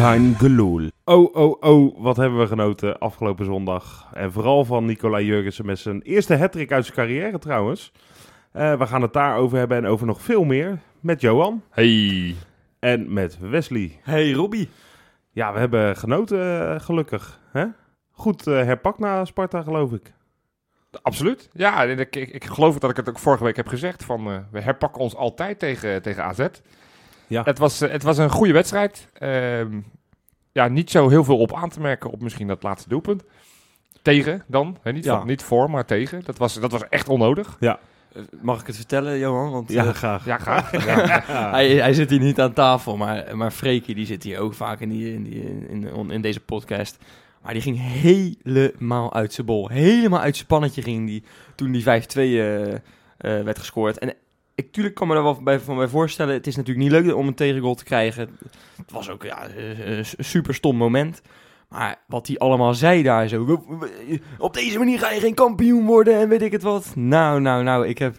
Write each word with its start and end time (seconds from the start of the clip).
Kein 0.00 0.34
geloel. 0.34 0.90
Oh, 1.04 1.34
oh, 1.34 1.56
oh, 1.60 2.02
wat 2.02 2.16
hebben 2.16 2.38
we 2.38 2.46
genoten 2.46 2.98
afgelopen 2.98 3.44
zondag. 3.44 4.10
En 4.14 4.32
vooral 4.32 4.64
van 4.64 4.84
Nicolai 4.84 5.24
Jurgensen 5.24 5.66
met 5.66 5.78
zijn 5.78 6.02
eerste 6.02 6.36
hattrick 6.36 6.72
uit 6.72 6.84
zijn 6.84 6.96
carrière 6.96 7.38
trouwens. 7.38 7.92
Eh, 8.52 8.78
we 8.78 8.86
gaan 8.86 9.02
het 9.02 9.12
daarover 9.12 9.58
hebben 9.58 9.76
en 9.76 9.86
over 9.86 10.06
nog 10.06 10.22
veel 10.22 10.44
meer. 10.44 10.78
Met 11.00 11.20
Johan 11.20 11.62
Hey. 11.70 12.34
en 12.78 13.12
met 13.12 13.38
Wesley. 13.40 13.98
Hey 14.02 14.32
Robbie. 14.32 14.68
Ja, 15.30 15.52
we 15.52 15.58
hebben 15.58 15.96
genoten 15.96 16.72
eh, 16.74 16.80
gelukkig. 16.80 17.40
Hè? 17.52 17.66
Goed 18.10 18.46
eh, 18.46 18.54
herpakt 18.54 18.98
na 18.98 19.24
Sparta 19.24 19.62
geloof 19.62 19.92
ik. 19.92 20.12
Absoluut. 21.02 21.48
Ja, 21.52 21.82
ik, 21.82 22.16
ik, 22.16 22.28
ik 22.30 22.44
geloof 22.44 22.78
dat 22.78 22.90
ik 22.90 22.96
het 22.96 23.08
ook 23.08 23.18
vorige 23.18 23.44
week 23.44 23.56
heb 23.56 23.68
gezegd. 23.68 24.04
Van, 24.04 24.30
eh, 24.30 24.38
we 24.50 24.60
herpakken 24.60 25.02
ons 25.02 25.16
altijd 25.16 25.58
tegen, 25.58 26.02
tegen 26.02 26.24
AZ. 26.24 26.46
Ja. 27.30 27.42
Het, 27.42 27.58
was, 27.58 27.80
eh, 27.80 27.90
het 27.90 28.02
was 28.02 28.18
een 28.18 28.30
goede 28.30 28.52
wedstrijd. 28.52 29.08
Ehm, 29.12 29.78
ja, 30.52 30.68
niet 30.68 30.90
zo 30.90 31.08
heel 31.08 31.24
veel 31.24 31.38
op 31.38 31.54
aan 31.54 31.68
te 31.68 31.80
merken 31.80 32.10
op 32.10 32.22
misschien 32.22 32.46
dat 32.46 32.62
laatste 32.62 32.88
doelpunt. 32.88 33.22
Tegen 34.02 34.42
dan. 34.46 34.76
Hè, 34.82 34.92
niet, 34.92 35.04
Ja. 35.04 35.18
van- 35.18 35.26
niet 35.26 35.42
voor, 35.42 35.70
maar 35.70 35.84
tegen. 35.84 36.22
Dat 36.24 36.38
was, 36.38 36.54
dat 36.54 36.72
was 36.72 36.88
echt 36.88 37.08
onnodig. 37.08 37.56
Eh, 37.60 37.72
Mag 38.42 38.60
ik 38.60 38.66
het 38.66 38.76
vertellen, 38.76 39.18
Johan? 39.18 39.50
Want 39.50 39.70
Ja, 39.72 39.84
eh, 39.84 39.94
graag. 39.94 40.24
Ja, 40.24 40.38
graag. 40.38 40.70
ja. 40.86 41.50
hij, 41.56 41.68
hij 41.74 41.94
zit 41.94 42.10
hier 42.10 42.18
niet 42.20 42.40
aan 42.40 42.52
tafel, 42.52 42.96
maar, 42.96 43.36
maar 43.36 43.50
Freekie 43.50 43.94
die 43.94 44.06
zit 44.06 44.22
hier 44.22 44.38
ook 44.38 44.54
vaak 44.54 44.80
in, 44.80 44.88
die, 44.88 45.14
in, 45.14 45.22
die, 45.22 45.42
in, 45.68 45.84
in, 45.86 46.10
in 46.10 46.20
deze 46.20 46.40
podcast. 46.40 46.98
Maar 47.42 47.52
die 47.52 47.62
ging 47.62 47.78
helemaal 47.80 49.14
uit 49.14 49.32
zijn 49.32 49.46
bol. 49.46 49.68
Helemaal 49.68 50.20
uit 50.20 50.34
zijn 50.36 50.46
pannetje 50.48 50.82
ging 50.82 51.06
die 51.06 51.24
toen 51.54 51.72
die 51.72 51.82
5-2 51.82 51.86
eh, 52.14 52.72
eh, 52.72 52.78
werd 53.18 53.58
gescoord. 53.58 53.98
En 53.98 54.14
ik 54.60 54.72
tuurlijk 54.72 54.94
kan 54.94 55.08
me 55.08 55.14
er 55.14 55.22
wel 55.22 55.42
bij, 55.42 55.60
van 55.60 55.76
bij 55.76 55.88
voorstellen. 55.88 56.34
Het 56.34 56.46
is 56.46 56.56
natuurlijk 56.56 56.88
niet 56.88 57.02
leuk 57.02 57.14
om 57.14 57.26
een 57.26 57.34
tegengoal 57.34 57.74
te 57.74 57.84
krijgen. 57.84 58.38
Het 58.76 58.92
was 58.92 59.10
ook 59.10 59.22
ja, 59.22 59.46
eh, 59.46 59.96
een 59.98 60.04
super 60.18 60.54
stom 60.54 60.76
moment. 60.76 61.22
Maar 61.68 62.00
wat 62.06 62.26
hij 62.26 62.38
allemaal 62.38 62.74
zei 62.74 63.02
daar 63.02 63.28
zo. 63.28 63.64
Op 64.38 64.54
deze 64.54 64.78
manier 64.78 64.98
ga 64.98 65.10
je 65.10 65.20
geen 65.20 65.34
kampioen 65.34 65.86
worden 65.86 66.14
en 66.14 66.28
weet 66.28 66.42
ik 66.42 66.52
het 66.52 66.62
wat. 66.62 66.92
Nou, 66.94 67.40
nou, 67.40 67.62
nou. 67.62 67.86
Ik, 67.86 67.98
heb, 67.98 68.16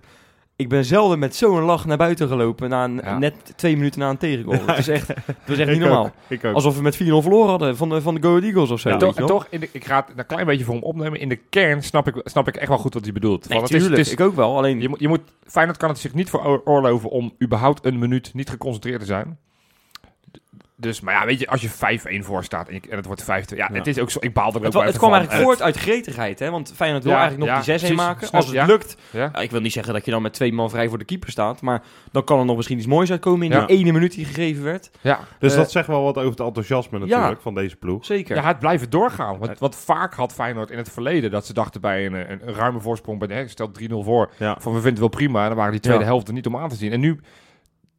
ik 0.55 0.69
ben 0.69 0.85
zelden 0.85 1.19
met 1.19 1.35
zo'n 1.35 1.61
lach 1.61 1.85
naar 1.85 1.97
buiten 1.97 2.27
gelopen. 2.27 2.69
Na 2.69 2.83
een, 2.83 3.01
Ja. 3.03 3.17
Net 3.17 3.53
twee 3.55 3.75
minuten 3.75 3.99
na 3.99 4.09
een 4.09 4.17
tegengoal. 4.17 4.59
Het 4.65 4.77
is 4.77 4.87
echt, 4.87 5.07
het 5.07 5.35
was 5.45 5.57
echt 5.57 5.69
niet 5.69 5.79
normaal. 5.79 6.05
ook, 6.05 6.11
Ik 6.27 6.45
ook. 6.45 6.53
Alsof 6.53 6.75
we 6.75 6.81
met 6.81 6.95
4-0 6.95 6.97
verloren 6.97 7.49
hadden 7.49 7.77
van 7.77 7.89
de, 7.89 8.01
van 8.01 8.15
de 8.15 8.21
Go 8.21 8.29
Ahead 8.29 8.43
Eagles 8.43 8.69
of 8.69 8.79
zo. 8.79 8.89
Ja. 8.89 8.97
Toch, 8.97 9.13
je 9.13 9.19
wel. 9.19 9.27
toch 9.27 9.47
in 9.49 9.59
de, 9.59 9.69
ik 9.71 9.85
ga 9.85 10.05
het 10.07 10.17
een 10.17 10.25
klein 10.25 10.45
beetje 10.45 10.65
voor 10.65 10.73
hem 10.73 10.83
opnemen. 10.83 11.19
In 11.19 11.29
de 11.29 11.35
kern 11.35 11.83
snap 11.83 12.07
ik, 12.07 12.21
snap 12.23 12.47
ik 12.47 12.55
echt 12.55 12.67
wel 12.67 12.77
goed 12.77 12.93
wat 12.93 13.03
hij 13.03 13.13
bedoelt. 13.13 13.49
Nee, 13.49 13.59
Want 13.59 13.71
het 13.71 13.81
is, 13.81 13.87
het 13.89 13.97
is, 13.97 14.11
ik 14.11 14.19
ook 14.19 14.35
wel. 14.35 14.57
Alleen, 14.57 14.81
je, 14.81 14.89
moet, 14.89 14.99
je 14.99 15.07
moet, 15.07 15.21
Feyenoord 15.45 15.77
kan 15.77 15.89
het 15.89 15.99
zich 15.99 16.13
niet 16.13 16.29
veroorloven 16.29 17.09
om 17.09 17.33
überhaupt 17.43 17.85
een 17.85 17.99
minuut 17.99 18.33
niet 18.33 18.49
geconcentreerd 18.49 18.99
te 18.99 19.05
zijn. 19.05 19.37
Dus, 20.81 21.01
maar 21.01 21.13
ja, 21.13 21.25
weet 21.25 21.39
je, 21.39 21.47
als 21.47 21.61
je 21.61 21.69
5-1 21.69 22.25
voor 22.25 22.43
staat 22.43 22.67
en, 22.67 22.73
je- 22.73 22.81
en 22.89 22.97
het 22.97 23.05
wordt 23.05 23.23
5-2. 23.23 23.25
Ja, 23.57 23.67
Ja. 23.71 23.77
het 23.77 23.87
is 23.87 23.99
ook 23.99 24.11
zo. 24.11 24.19
Ik 24.21 24.33
baal 24.33 24.49
er 24.51 24.57
ook 24.57 24.63
het, 24.63 24.73
wel 24.73 24.83
het 24.83 24.97
kwam 24.97 25.09
van. 25.09 25.17
eigenlijk 25.19 25.47
voort 25.47 25.61
uit 25.61 25.75
gretigheid. 25.77 26.39
Hè? 26.39 26.49
Want 26.51 26.73
Feyenoord 26.75 27.03
wil 27.03 27.13
Ja, 27.13 27.19
eigenlijk 27.19 27.49
nog 27.49 27.59
ja, 27.59 27.63
die 27.65 27.73
6-1 27.73 27.79
precies. 27.79 28.05
maken. 28.05 28.27
Snap- 28.27 28.33
Als 28.41 28.45
het 28.45 28.55
ja. 28.55 28.65
lukt. 28.65 28.97
Ja? 29.11 29.29
Ja, 29.33 29.39
ik 29.39 29.51
wil 29.51 29.59
niet 29.61 29.71
zeggen 29.71 29.93
dat 29.93 30.05
je 30.05 30.11
dan 30.11 30.21
met 30.21 30.33
twee 30.33 30.53
man 30.53 30.69
vrij 30.69 30.89
voor 30.89 30.97
de 30.97 31.05
keeper 31.05 31.29
staat. 31.31 31.61
Maar 31.61 31.81
dan 32.11 32.23
kan 32.23 32.39
er 32.39 32.45
nog 32.45 32.55
misschien 32.55 32.77
iets 32.77 32.87
moois 32.87 33.11
uitkomen 33.11 33.45
in 33.45 33.51
Ja. 33.51 33.65
die 33.65 33.77
ene 33.77 33.91
minuut 33.91 34.11
die 34.13 34.25
gegeven 34.25 34.63
werd. 34.63 34.89
Ja. 35.01 35.19
Dus 35.39 35.51
eh, 35.51 35.57
dat 35.57 35.71
zegt 35.71 35.87
wel 35.87 36.03
wat 36.03 36.17
over 36.17 36.29
het 36.29 36.39
enthousiasme 36.39 36.99
natuurlijk 36.99 37.29
ja. 37.35 37.41
van 37.41 37.53
deze 37.53 37.75
ploeg. 37.75 38.05
Zeker. 38.05 38.35
Ja, 38.35 38.43
het 38.47 38.59
blijven 38.59 38.89
doorgaan. 38.89 39.37
Want, 39.37 39.59
want 39.59 39.75
vaak 39.75 40.13
had 40.13 40.33
Feyenoord 40.33 40.71
in 40.71 40.77
het 40.77 40.89
verleden 40.89 41.31
dat 41.31 41.45
ze 41.45 41.53
dachten 41.53 41.81
bij 41.81 42.05
een, 42.05 42.13
een, 42.13 42.47
een 42.47 42.53
ruime 42.53 42.79
voorsprong, 42.79 43.19
bij 43.19 43.27
de, 43.27 43.47
stel 43.47 43.71
3-0 43.79 43.83
voor, 44.03 44.31
Ja. 44.37 44.53
van 44.59 44.73
we 44.73 44.81
vinden 44.81 44.89
het 44.89 44.99
wel 44.99 45.07
prima. 45.09 45.41
En 45.41 45.47
dan 45.47 45.57
waren 45.57 45.71
die 45.71 45.81
tweede 45.81 46.01
Ja. 46.03 46.07
helft 46.07 46.27
er 46.27 46.33
niet 46.33 46.45
om 46.47 46.57
aan 46.57 46.69
te 46.69 46.75
zien. 46.75 46.91
En 46.91 46.99
nu 46.99 47.19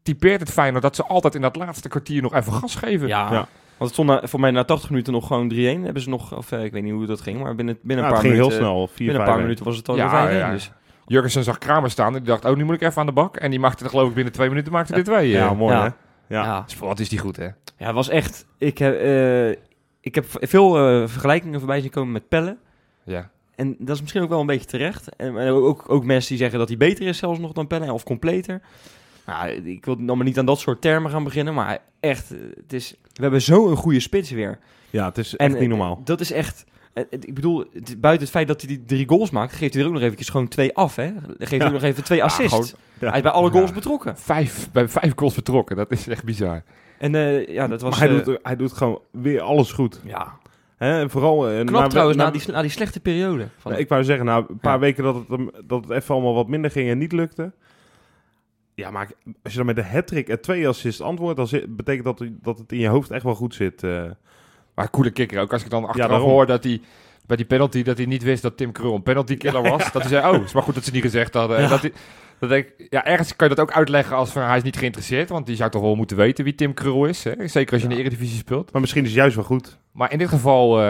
typeert 0.03 0.41
het 0.41 0.51
Feyenoord 0.51 0.83
dat 0.83 0.97
ze 0.97 1.05
altijd 1.05 1.35
in 1.35 1.41
dat 1.41 1.57
laatste 1.57 1.89
kwartier 1.89 2.23
nog 2.23 2.35
even 2.35 2.53
gas 2.53 2.75
geven. 2.75 3.09
Ja. 3.09 3.33
Ja. 3.33 3.49
Want 3.79 3.91
het 3.91 3.93
stond 3.93 4.09
na- 4.09 4.29
voor 4.29 4.41
mij 4.41 4.51
na 4.51 4.65
80 4.65 4.91
minuten 4.91 5.13
nog 5.13 5.27
gewoon 5.27 5.49
3-1. 5.49 5.55
Hebben 5.85 6.03
ze 6.03 6.09
nog, 6.09 6.37
of 6.37 6.53
eh, 6.53 6.65
ik 6.65 6.73
weet 6.73 6.83
niet 6.83 6.93
hoe 6.93 7.07
dat 7.07 7.21
ging, 7.21 7.41
maar 7.43 7.55
binnen, 7.55 7.79
binnen 7.83 7.97
Nou, 7.97 7.99
een 7.99 8.05
het 8.05 8.13
paar 8.15 8.21
ging 8.23 8.35
heel 8.35 8.59
minuten. 8.59 8.67
snel. 8.67 8.87
4 8.87 8.97
binnen 9.07 9.21
een 9.27 9.33
paar 9.33 9.41
minuten 9.43 9.65
was 9.65 9.77
het 9.77 9.89
al 9.89 9.97
Ja, 9.97 10.11
weer 10.11 10.31
5-1. 10.31 10.39
ja. 10.39 10.51
Dus. 10.51 10.71
Jurgensen 11.07 11.45
zag 11.45 11.59
Kramer 11.59 11.91
staan 11.91 12.07
en 12.07 12.13
die 12.13 12.23
dacht, 12.23 12.45
oh, 12.45 12.57
nu 12.57 12.65
moet 12.65 12.75
ik 12.75 12.81
even 12.83 13.01
aan 13.01 13.07
de 13.07 13.13
bak. 13.13 13.37
En 13.37 13.51
die 13.51 13.61
maakte 13.61 13.85
er 13.85 13.91
geloof 13.91 14.09
ik 14.09 14.15
binnen 14.15 14.33
twee 14.33 14.49
minuten 14.49 14.73
maakte 14.73 14.93
dit 14.95 15.05
twee. 15.05 15.29
Ja, 15.29 15.39
Ja. 15.45 15.55
mooi 15.55 15.75
Ja. 15.75 15.81
hè? 15.83 15.89
Ja. 16.37 16.45
Ja. 16.45 16.63
Dus 16.67 16.79
Wat 16.79 17.01
is 17.01 17.09
die 17.09 17.19
goed, 17.19 17.37
hè? 17.37 17.45
Ja, 17.45 17.87
het 17.87 17.95
was 17.95 18.09
echt. 18.09 18.47
Ik 18.59 18.79
heb, 18.79 18.95
eh, 19.01 19.49
ik 20.01 20.15
heb 20.15 20.25
veel 20.29 20.77
eh, 20.79 21.09
vergelijkingen 21.09 21.59
voorbij 21.59 21.81
zien 21.81 21.91
komen 21.91 22.13
met 22.13 22.29
Pelle. 22.29 22.57
Ja. 23.05 23.31
En 23.55 23.77
dat 23.79 23.95
is 23.95 24.01
misschien 24.01 24.23
ook 24.23 24.29
wel 24.29 24.41
een 24.41 24.47
beetje 24.47 24.67
terecht. 24.67 25.17
En, 25.17 25.39
en 25.39 25.49
ook, 25.49 25.85
ook 25.91 26.05
mensen 26.05 26.29
die 26.29 26.39
zeggen 26.39 26.59
dat 26.59 26.69
hij 26.69 26.77
beter 26.77 27.07
is 27.07 27.19
zelfs 27.19 27.39
nog 27.39 27.53
dan 27.53 27.67
Pelle, 27.67 27.93
of 27.93 28.05
completer. 28.05 28.61
Nou, 29.33 29.51
ik 29.51 29.85
wil 29.85 29.95
nog 29.99 30.17
maar 30.17 30.25
niet 30.25 30.39
aan 30.39 30.47
dat 30.47 30.59
soort 30.61 30.81
termen 30.81 31.11
gaan 31.11 31.25
beginnen, 31.25 31.55
maar 31.55 31.79
echt, 32.01 32.33
eh, 32.33 32.39
het 32.63 32.73
is, 32.73 32.95
we 33.13 33.23
hebben 33.23 33.43
zo'n 33.43 33.77
goede 33.77 34.01
spits 34.01 34.31
weer. 34.31 34.59
ja, 34.91 35.05
het 35.05 35.19
is 35.19 35.37
En 35.37 35.47
echt 35.47 35.53
niet 35.55 35.63
eh, 35.63 35.69
normaal. 35.69 36.01
Dat 36.05 36.21
is 36.21 36.33
echt. 36.33 36.65
eh, 36.93 37.05
het- 37.11 37.27
Ik 37.27 37.35
bedoel, 37.35 37.59
het- 37.73 38.01
buiten 38.01 38.23
het 38.23 38.31
feit 38.33 38.49
dat 38.49 38.61
hij 38.61 38.69
die 38.77 38.85
drie 38.85 39.09
goals 39.09 39.31
maakt, 39.31 39.53
geeft 39.53 39.73
hij 39.75 39.83
er 39.83 39.89
ook 39.89 39.95
nog 39.95 40.03
eventjes 40.03 40.29
gewoon 40.29 40.49
twee 40.49 40.75
af, 40.77 40.97
hè? 40.97 41.11
Geeft 41.39 41.51
hij 41.51 41.59
Ja. 41.59 41.69
nog 41.69 41.83
even 41.83 42.05
twee 42.05 42.25
assists. 42.25 42.53
gewoon- 42.53 42.69
Ja. 43.01 43.07
Hij 43.09 43.17
is 43.17 43.23
bij 43.23 43.33
alle 43.33 43.51
goals 43.51 43.69
Ja. 43.69 43.75
betrokken. 43.75 44.17
Vijf, 44.19 44.69
bij 44.73 44.89
vijf 44.89 45.13
goals 45.17 45.35
betrokken, 45.35 45.77
dat 45.77 45.91
is 45.91 46.09
echt 46.09 46.25
bizar. 46.25 46.63
En 46.99 47.15
eh, 47.15 47.49
ja, 47.49 47.67
dat 47.69 47.81
was. 47.81 47.99
maar 47.99 48.09
hij, 48.09 48.23
doet, 48.23 48.39
hij 48.43 48.57
doet 48.57 48.73
gewoon 48.73 49.01
weer 49.11 49.41
alles 49.41 49.73
goed. 49.73 50.01
ja, 50.05 50.41
Hè? 50.77 51.01
En 51.01 51.11
vooral... 51.11 51.39
knap 51.65 51.83
na- 51.83 51.87
trouwens, 51.87 52.17
na- 52.19 52.25
na, 52.25 52.31
die, 52.31 52.43
na 52.53 52.61
die 52.61 52.71
slechte 52.71 53.01
periode. 53.01 53.47
Van, 53.59 53.71
Nou, 53.71 53.83
ik 53.83 53.89
wou 53.89 54.05
zeggen, 54.05 54.27
na 54.27 54.37
een 54.37 54.59
paar 54.61 54.73
Ja. 54.75 54.79
weken 54.79 55.05
dat 55.05 55.15
het, 55.15 55.29
hem- 55.29 55.51
dat 55.65 55.83
het 55.85 55.91
even 55.91 56.15
allemaal 56.15 56.35
wat 56.35 56.49
minder 56.49 56.71
ging 56.71 56.89
en 56.91 56.99
niet 56.99 57.13
lukte. 57.13 57.53
Ja, 58.83 58.91
maar 58.91 59.11
als 59.43 59.53
je 59.53 59.59
dan 59.59 59.67
met 59.67 59.77
de 59.77 59.85
hat-trick 59.85 60.29
en 60.29 60.41
twee 60.41 60.69
assists 60.69 61.01
antwoordt, 61.01 61.37
dan 61.37 61.47
zit- 61.49 61.77
betekent 61.77 62.05
dat, 62.05 62.25
dat 62.31 62.59
het 62.59 62.73
in 62.73 62.79
je 62.79 62.89
hoofd 62.89 63.11
echt 63.11 63.23
wel 63.25 63.35
goed 63.35 63.55
zit. 63.55 63.83
eh. 63.83 64.05
Maar 64.75 64.91
coole 64.91 65.11
kikker 65.11 65.41
ook. 65.41 65.53
Als 65.53 65.65
ik 65.65 65.71
dan 65.71 65.85
achteraf 65.85 66.21
hoor 66.31 66.47
dat 66.47 66.65
hij 66.65 66.81
bij 67.27 67.37
die 67.37 67.47
penalty 67.47 67.83
dat 67.83 67.97
hij 67.97 68.07
niet 68.07 68.23
wist 68.23 68.43
dat 68.43 68.57
Tim 68.57 68.73
Krul 68.73 68.95
een 68.95 69.03
penalty 69.03 69.37
killer 69.37 69.63
was. 69.63 69.85
Dat 69.93 70.03
hij 70.03 70.11
zei, 70.11 70.37
oh, 70.37 70.43
is 70.45 70.53
maar 70.53 70.63
goed 70.63 70.75
dat 70.75 70.85
ze 70.85 70.91
niet 70.93 71.03
gezegd 71.03 71.35
hadden. 71.35 71.57
En. 71.57 71.69
Dat 71.69 71.81
hij, 71.81 71.93
dat 72.39 72.51
ik, 72.51 72.87
ja, 72.91 73.05
ergens 73.05 73.37
kan 73.37 73.49
je 73.49 73.55
dat 73.55 73.65
ook 73.65 73.73
uitleggen 73.75 74.17
als 74.17 74.31
van 74.31 74.43
hij 74.43 74.57
is 74.57 74.63
niet 74.63 74.77
geïnteresseerd. 74.77 75.29
Want 75.29 75.47
die 75.47 75.57
zou 75.57 75.71
toch 75.71 75.83
wel 75.83 75.95
moeten 75.95 76.17
weten 76.17 76.45
wie 76.45 76.55
Tim 76.55 76.75
Krul 76.75 77.05
is. 77.05 77.25
Hè? 77.25 77.33
Zeker 77.49 77.73
als 77.73 77.83
je 77.83 77.89
in 77.89 77.95
de 77.95 78.01
Eredivisie 78.01 78.39
speelt. 78.39 78.73
Maar 78.73 78.81
misschien 78.81 79.03
is 79.03 79.09
het 79.09 79.19
juist 79.19 79.35
wel 79.35 79.45
goed. 79.45 79.79
Maar 79.93 80.13
in 80.13 80.19
dit 80.19 80.29
geval, 80.29 80.79
eh, 80.81 80.85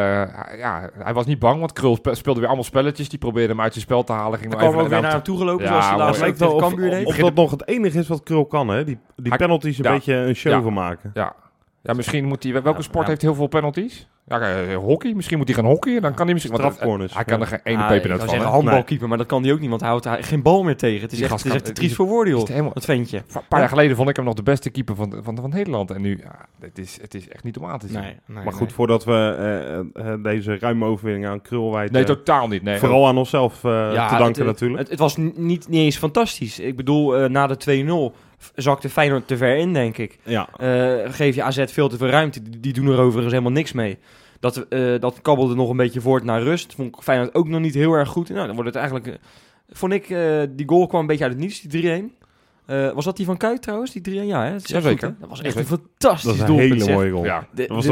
ja, 0.58 0.90
hij 0.98 1.12
was 1.14 1.26
niet 1.26 1.38
bang. 1.38 1.58
Want 1.58 1.72
Krul 1.72 1.96
spe- 1.96 2.14
speelde 2.14 2.38
weer 2.38 2.48
allemaal 2.48 2.66
spelletjes. 2.66 3.08
Die 3.08 3.18
probeerde 3.18 3.48
hem 3.52 3.60
uit 3.60 3.72
zijn 3.72 3.84
spel 3.84 4.04
te 4.04 4.12
halen. 4.12 4.38
Ging 4.38 4.50
nog 4.50 4.60
kwam 4.60 4.74
ook 4.78 4.88
weer 4.88 5.00
naar 5.00 5.10
hem 5.12 5.22
toegelopen, 5.22 5.64
Ja, 5.64 5.70
zoals 5.70 5.84
hij 5.86 5.94
mooi. 5.96 6.04
laatst 6.06 6.20
Het 6.20 6.30
ook 6.30 6.38
lijkt 6.38 6.52
wel 6.52 6.58
tegen 6.58 6.66
of, 6.66 6.72
Cambuur 6.74 6.90
deed. 6.98 7.06
of 7.06 7.16
dat 7.16 7.34
nog 7.34 7.50
het 7.50 7.68
enige 7.68 7.98
is 7.98 8.08
wat 8.08 8.22
Krul 8.22 8.46
kan, 8.46 8.68
hè? 8.68 8.84
Die, 8.84 8.98
die 9.16 9.36
penalties 9.36 9.78
een 9.78 9.92
beetje 9.92 10.14
een 10.14 10.34
show 10.34 10.62
van 10.62 10.72
maken. 10.72 11.10
Ja. 11.14 11.34
Ja, 11.82 11.92
misschien 11.92 12.24
moet 12.24 12.42
hij... 12.42 12.52
Welke 12.52 12.68
Ja, 12.78 12.80
sport 12.80 13.02
ja. 13.04 13.08
heeft 13.10 13.22
heel 13.22 13.34
veel 13.34 13.46
penalties? 13.46 14.08
Ja, 14.26 14.40
eh, 14.40 14.76
hockey. 14.76 15.12
Misschien 15.14 15.38
moet 15.38 15.46
hij 15.48 15.56
gaan 15.56 15.64
hockeyen. 15.66 16.02
Dan 16.02 16.14
kan 16.14 16.24
hij 16.24 16.32
misschien... 16.34 16.56
want, 16.56 16.64
eh, 16.64 16.70
Strafcorners, 16.72 17.14
Hij 17.14 17.24
kan 17.24 17.40
er 17.40 17.46
geen 17.46 17.60
ene 17.62 17.86
peper 17.86 18.10
uit 18.10 18.22
van. 18.24 18.38
handbalkeeper, 18.38 19.08
maar 19.08 19.18
dat 19.18 19.26
kan 19.26 19.42
hij 19.42 19.52
ook 19.52 19.60
niet, 19.60 19.68
want 19.68 19.80
hij 19.80 19.90
houdt 19.90 20.04
daar 20.04 20.24
geen 20.24 20.42
bal 20.42 20.62
meer 20.62 20.76
tegen. 20.76 21.00
Het 21.02 21.12
is 21.12 21.18
Die 21.18 21.26
echt, 21.28 21.42
het 21.44 21.66
is 21.68 21.72
triest 21.74 21.94
voor 21.94 22.06
woorden, 22.06 22.34
joh. 22.34 22.72
Dat 22.74 22.84
ventje. 22.84 23.16
Een 23.16 23.40
paar 23.48 23.60
jaar 23.60 23.68
geleden 23.68 23.96
vond 23.96 24.08
ik 24.08 24.16
hem 24.16 24.24
nog 24.24 24.34
de 24.34 24.42
beste 24.42 24.70
keeper 24.70 24.94
van, 24.94 25.20
van, 25.22 25.36
van 25.36 25.50
Nederland. 25.50 25.90
En 25.90 26.00
nu, 26.00 26.18
ja, 26.22 26.46
het, 26.60 26.78
is, 26.78 26.98
het 27.00 27.14
is 27.14 27.28
echt 27.28 27.44
niet 27.44 27.56
om 27.56 27.66
aan 27.66 27.78
te 27.78 27.86
zien. 27.86 28.00
Nee, 28.00 28.16
nee, 28.26 28.44
Maar 28.44 28.52
goed, 28.52 28.72
voordat 28.72 29.04
we 29.04 29.34
eh, 29.94 30.12
eh, 30.12 30.22
deze 30.22 30.58
ruime 30.58 30.84
overwinning 30.86 31.26
aan 31.26 31.42
Krul 31.42 31.72
wijten, 31.72 31.94
Nee, 31.94 32.04
totaal 32.04 32.48
niet. 32.48 32.62
Nee. 32.62 32.78
vooral 32.78 33.06
aan 33.06 33.18
onszelf 33.18 33.64
eh, 33.64 33.70
Ja, 33.92 34.08
te 34.08 34.16
danken 34.16 34.38
het, 34.42 34.52
natuurlijk. 34.52 34.80
Het, 34.80 34.90
het 34.90 34.98
was 34.98 35.16
niet, 35.16 35.36
niet 35.36 35.66
eens 35.70 35.96
fantastisch. 35.98 36.58
Ik 36.58 36.76
bedoel, 36.76 37.16
eh, 37.16 37.28
na 37.28 37.46
de 37.46 37.56
2-0 37.56 38.14
v- 38.31 38.31
zakte 38.54 38.88
Feyenoord 38.88 39.26
te 39.28 39.36
ver 39.36 39.56
in, 39.56 39.72
denk 39.72 39.98
ik. 39.98 40.18
ja. 40.24 40.48
Eh, 40.56 41.12
geef 41.12 41.34
je 41.34 41.42
AZ 41.42 41.64
veel 41.66 41.88
te 41.88 41.96
veel 41.96 42.08
ruimte. 42.08 42.42
Die, 42.42 42.60
die 42.60 42.72
doen 42.72 42.86
er 42.86 42.98
overigens 43.00 43.32
helemaal 43.32 43.52
niks 43.52 43.72
mee. 43.72 43.98
Dat, 44.40 44.56
eh, 44.68 45.00
dat 45.00 45.18
kabbelde 45.22 45.54
nog 45.54 45.70
een 45.70 45.76
beetje 45.76 46.00
voort 46.00 46.24
naar 46.24 46.42
rust. 46.42 46.74
Vond 46.74 46.96
ik 46.96 47.02
Feyenoord 47.02 47.34
ook 47.34 47.48
nog 47.48 47.60
niet 47.60 47.74
heel 47.74 47.92
erg 47.92 48.08
goed. 48.08 48.28
Nou, 48.28 48.46
dan 48.46 48.54
wordt 48.54 48.70
het 48.74 48.78
eigenlijk... 48.78 49.06
eh, 49.06 49.14
vond 49.68 49.92
ik, 49.92 50.10
eh, 50.10 50.40
die 50.50 50.68
goal 50.68 50.86
kwam 50.86 51.00
een 51.00 51.06
beetje 51.06 51.24
uit 51.24 51.32
het 51.32 51.42
niets, 51.42 51.60
die 51.60 51.70
3-1. 51.70 52.20
Eh, 52.66 52.92
was 52.92 53.04
dat 53.04 53.16
die 53.16 53.26
van 53.26 53.36
Kuit 53.36 53.62
trouwens, 53.62 53.92
die 53.92 54.02
3-1? 54.02 54.26
Ja, 54.26 54.44
hè? 54.44 54.52
Dat, 54.52 54.86
goed, 54.86 55.00
hè? 55.00 55.10
dat 55.20 55.28
was 55.28 55.42
echt 55.42 55.56
een 55.56 55.64
fantastisch 55.66 56.22
Dat 56.24 56.34
is 56.34 56.40
een 56.40 56.46
doelpunt, 56.46 56.70
hele 56.72 56.84
zeg. 56.84 56.94
mooie 56.94 57.10
goal. 57.10 57.24
Ja. 57.24 57.46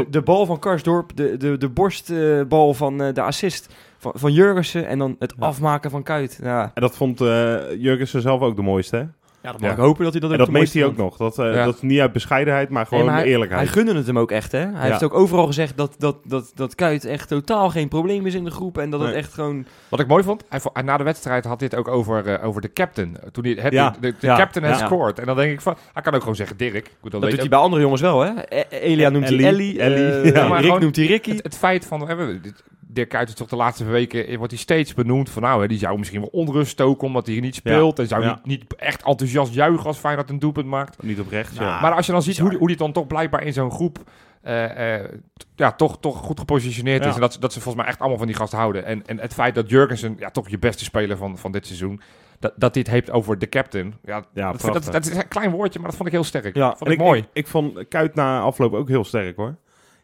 De, 0.09 0.21
bal 0.21 0.45
van 0.45 0.59
Karsdorp, 0.59 1.11
de, 1.15 1.37
de, 1.37 1.57
de 1.57 1.69
borstbal 1.69 2.73
van 2.73 3.01
eh, 3.01 3.13
de 3.13 3.21
assist 3.21 3.73
van, 3.97 4.11
van 4.15 4.33
Jurgensen 4.33 4.87
en 4.87 4.97
dan 4.99 5.15
het 5.19 5.33
Ja. 5.39 5.45
afmaken 5.45 5.91
van 5.91 6.03
Kuit. 6.03 6.39
Ja, 6.43 6.71
En 6.73 6.81
dat 6.81 6.95
vond 6.95 7.21
eh 7.21 7.55
Jurgensen 7.77 8.21
zelf 8.21 8.41
ook 8.41 8.55
de 8.55 8.61
mooiste, 8.61 8.95
hè? 8.97 9.03
Ja, 9.43 9.51
dan 9.51 9.61
mag 9.61 9.69
Ja. 9.69 9.75
ik 9.75 9.81
hopen 9.83 10.03
dat 10.03 10.11
hij 10.11 10.21
dat 10.21 10.31
En 10.31 10.39
ook 10.39 10.45
dat 10.45 10.55
meest 10.55 10.73
hij 10.73 10.85
ook 10.85 10.97
nog. 10.97 11.17
Dat, 11.17 11.39
eh, 11.39 11.53
Ja. 11.53 11.65
dat 11.65 11.75
is 11.75 11.81
niet 11.81 11.99
uit 11.99 12.11
bescheidenheid, 12.11 12.69
maar 12.69 12.85
gewoon 12.85 13.03
Nee, 13.03 13.13
maar 13.13 13.21
hij, 13.21 13.31
eerlijkheid. 13.31 13.63
Hij 13.63 13.73
gunde 13.73 13.95
het 13.95 14.07
hem 14.07 14.19
ook 14.19 14.31
echt, 14.31 14.51
hè? 14.51 14.57
Hij 14.59 14.69
Ja. 14.71 14.79
heeft 14.81 15.03
ook 15.03 15.13
overal 15.13 15.45
gezegd 15.45 15.77
dat, 15.77 15.95
dat, 15.97 16.17
dat, 16.23 16.51
dat 16.55 16.75
Kuit 16.75 17.05
echt 17.05 17.27
totaal 17.27 17.69
geen 17.69 17.87
probleem 17.87 18.25
is 18.25 18.33
in 18.33 18.43
de 18.43 18.51
groep. 18.51 18.77
En 18.77 18.89
dat 18.89 18.99
het 19.01 19.13
echt 19.13 19.33
gewoon... 19.33 19.65
Wat 19.89 19.99
ik 19.99 20.07
mooi 20.07 20.23
vond, 20.23 20.43
hij, 20.49 20.83
na 20.83 20.97
de 20.97 21.03
wedstrijd 21.03 21.45
had 21.45 21.59
dit 21.59 21.75
ook 21.75 21.87
over, 21.87 22.27
eh, 22.27 22.45
over 22.47 22.61
de 22.61 22.73
captain. 22.73 23.17
Toen 23.31 23.43
hij, 23.45 23.57
het, 23.59 23.73
Ja. 23.73 23.89
de, 23.89 23.99
de, 23.99 24.13
de 24.19 24.27
Ja. 24.27 24.37
captain 24.37 24.65
has 24.65 24.79
Ja. 24.79 24.85
scored. 24.85 25.19
En 25.19 25.25
dan 25.25 25.35
denk 25.35 25.51
ik 25.51 25.61
van, 25.61 25.75
hij 25.93 26.01
kan 26.03 26.13
ook 26.13 26.19
gewoon 26.19 26.35
zeggen 26.35 26.57
Dirk. 26.57 26.91
Dat 27.01 27.11
weet 27.21 27.21
doet 27.29 27.39
hij 27.39 27.49
bij 27.49 27.59
andere 27.59 27.81
jongens 27.81 28.01
wel, 28.01 28.19
hè? 28.21 28.31
E- 28.49 28.63
Elia 28.69 29.09
noemt 29.09 29.29
hij 29.29 29.37
Ellie, 29.43 29.79
Ellie. 29.79 30.05
Ellie, 30.07 30.31
eh, 30.33 30.59
Rick 30.59 30.79
noemt 30.79 30.95
hij 30.95 31.05
Ricky. 31.05 31.31
het, 31.31 31.43
het 31.43 31.57
feit 31.57 31.85
van, 31.85 32.07
hè, 32.07 32.15
we- 32.15 32.39
dit- 32.41 32.63
Dirk 32.93 33.09
Kuyt 33.09 33.27
is 33.29 33.33
toch 33.35 33.47
de 33.47 33.55
laatste 33.55 33.85
weken, 33.85 34.27
eh, 34.27 34.37
wordt 34.37 34.51
hij 34.51 34.61
steeds 34.61 34.93
benoemd 34.93 35.29
van 35.29 35.41
nou, 35.41 35.61
hè, 35.61 35.67
die 35.67 35.77
zou 35.77 35.97
misschien 35.97 36.19
wel 36.19 36.29
onrust 36.31 36.71
stoken 36.71 37.07
omdat 37.07 37.25
hij 37.25 37.33
hier 37.33 37.43
niet 37.43 37.55
speelt. 37.55 37.99
En 37.99 38.07
zou 38.07 38.23
Ja. 38.23 38.29
niet, 38.29 38.45
niet 38.59 38.75
echt 38.75 39.03
enthousiast 39.03 39.53
juichen 39.53 39.85
als 39.85 39.97
Feyenoord 39.97 40.29
een 40.29 40.39
doelpunt 40.39 40.67
maakt. 40.67 41.03
Niet 41.03 41.19
oprecht, 41.19 41.55
Nou, 41.55 41.65
ja. 41.67 41.81
maar 41.81 41.93
als 41.93 42.05
je 42.05 42.11
dan 42.11 42.21
ziet 42.21 42.37
hoe, 42.39 42.55
hoe 42.57 42.67
die 42.67 42.77
dan 42.77 42.91
toch 42.91 43.07
blijkbaar 43.07 43.43
in 43.43 43.53
zo'n 43.53 43.71
groep 43.71 43.97
eh, 44.41 44.95
eh, 44.95 45.09
ja, 45.55 45.71
toch, 45.71 45.99
toch 45.99 46.17
goed 46.17 46.39
gepositioneerd 46.39 47.03
Ja. 47.03 47.09
is. 47.09 47.15
En 47.15 47.21
dat, 47.21 47.33
ze- 47.33 47.39
dat 47.39 47.53
ze 47.53 47.61
volgens 47.61 47.83
mij 47.83 47.91
echt 47.91 47.99
allemaal 48.01 48.17
van 48.17 48.27
die 48.27 48.35
gasten 48.35 48.57
houden. 48.59 48.85
En, 48.85 49.03
en 49.05 49.19
het 49.19 49.33
feit 49.33 49.55
dat 49.55 49.69
Jurgensen, 49.69 50.15
ja, 50.19 50.29
toch 50.29 50.49
je 50.49 50.59
beste 50.59 50.83
speler 50.83 51.17
van, 51.17 51.37
van 51.37 51.51
dit 51.51 51.65
seizoen, 51.65 52.01
dat, 52.39 52.53
dat 52.55 52.73
dit 52.73 52.87
heeft 52.87 53.11
over 53.11 53.39
de 53.39 53.49
captain. 53.49 53.93
Ja, 54.03 54.15
Ja, 54.33 54.51
dat, 54.51 54.61
vind- 54.61 54.73
dat, 54.73 54.81
prachtig. 54.83 54.91
dat 54.93 55.05
is 55.05 55.15
een 55.15 55.27
klein 55.27 55.51
woordje, 55.51 55.79
maar 55.79 55.87
dat 55.87 55.97
vond 55.97 56.07
ik 56.09 56.15
heel 56.15 56.23
sterk. 56.23 56.55
Ja, 56.55 56.75
vond 56.75 56.89
ik, 56.91 56.97
mooi. 56.97 57.19
Ik, 57.19 57.27
ik 57.33 57.47
vond 57.47 57.87
Kuit 57.87 58.15
na 58.15 58.39
afloop 58.41 58.73
ook 58.73 58.87
heel 58.87 59.03
sterk 59.03 59.35
hoor. 59.35 59.55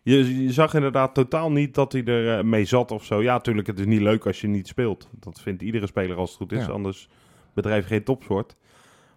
Je, 0.09 0.43
je 0.43 0.51
zag 0.51 0.73
inderdaad 0.73 1.13
totaal 1.13 1.51
niet 1.51 1.75
dat 1.75 1.91
hij 1.91 2.03
er 2.03 2.37
eh, 2.37 2.43
mee 2.43 2.65
zat 2.65 2.91
of 2.91 3.05
zo. 3.05 3.21
Ja, 3.21 3.33
natuurlijk, 3.33 3.67
het 3.67 3.79
is 3.79 3.85
niet 3.85 4.01
leuk 4.01 4.25
als 4.25 4.41
je 4.41 4.47
niet 4.47 4.67
speelt. 4.67 5.09
Dat 5.11 5.41
vindt 5.41 5.61
iedere 5.61 5.87
speler 5.87 6.17
als 6.17 6.29
het 6.29 6.37
goed 6.37 6.51
is. 6.51 6.65
Ja. 6.65 6.71
Anders 6.71 7.09
bedrijf 7.53 7.87
geen 7.87 8.03
topsport. 8.03 8.55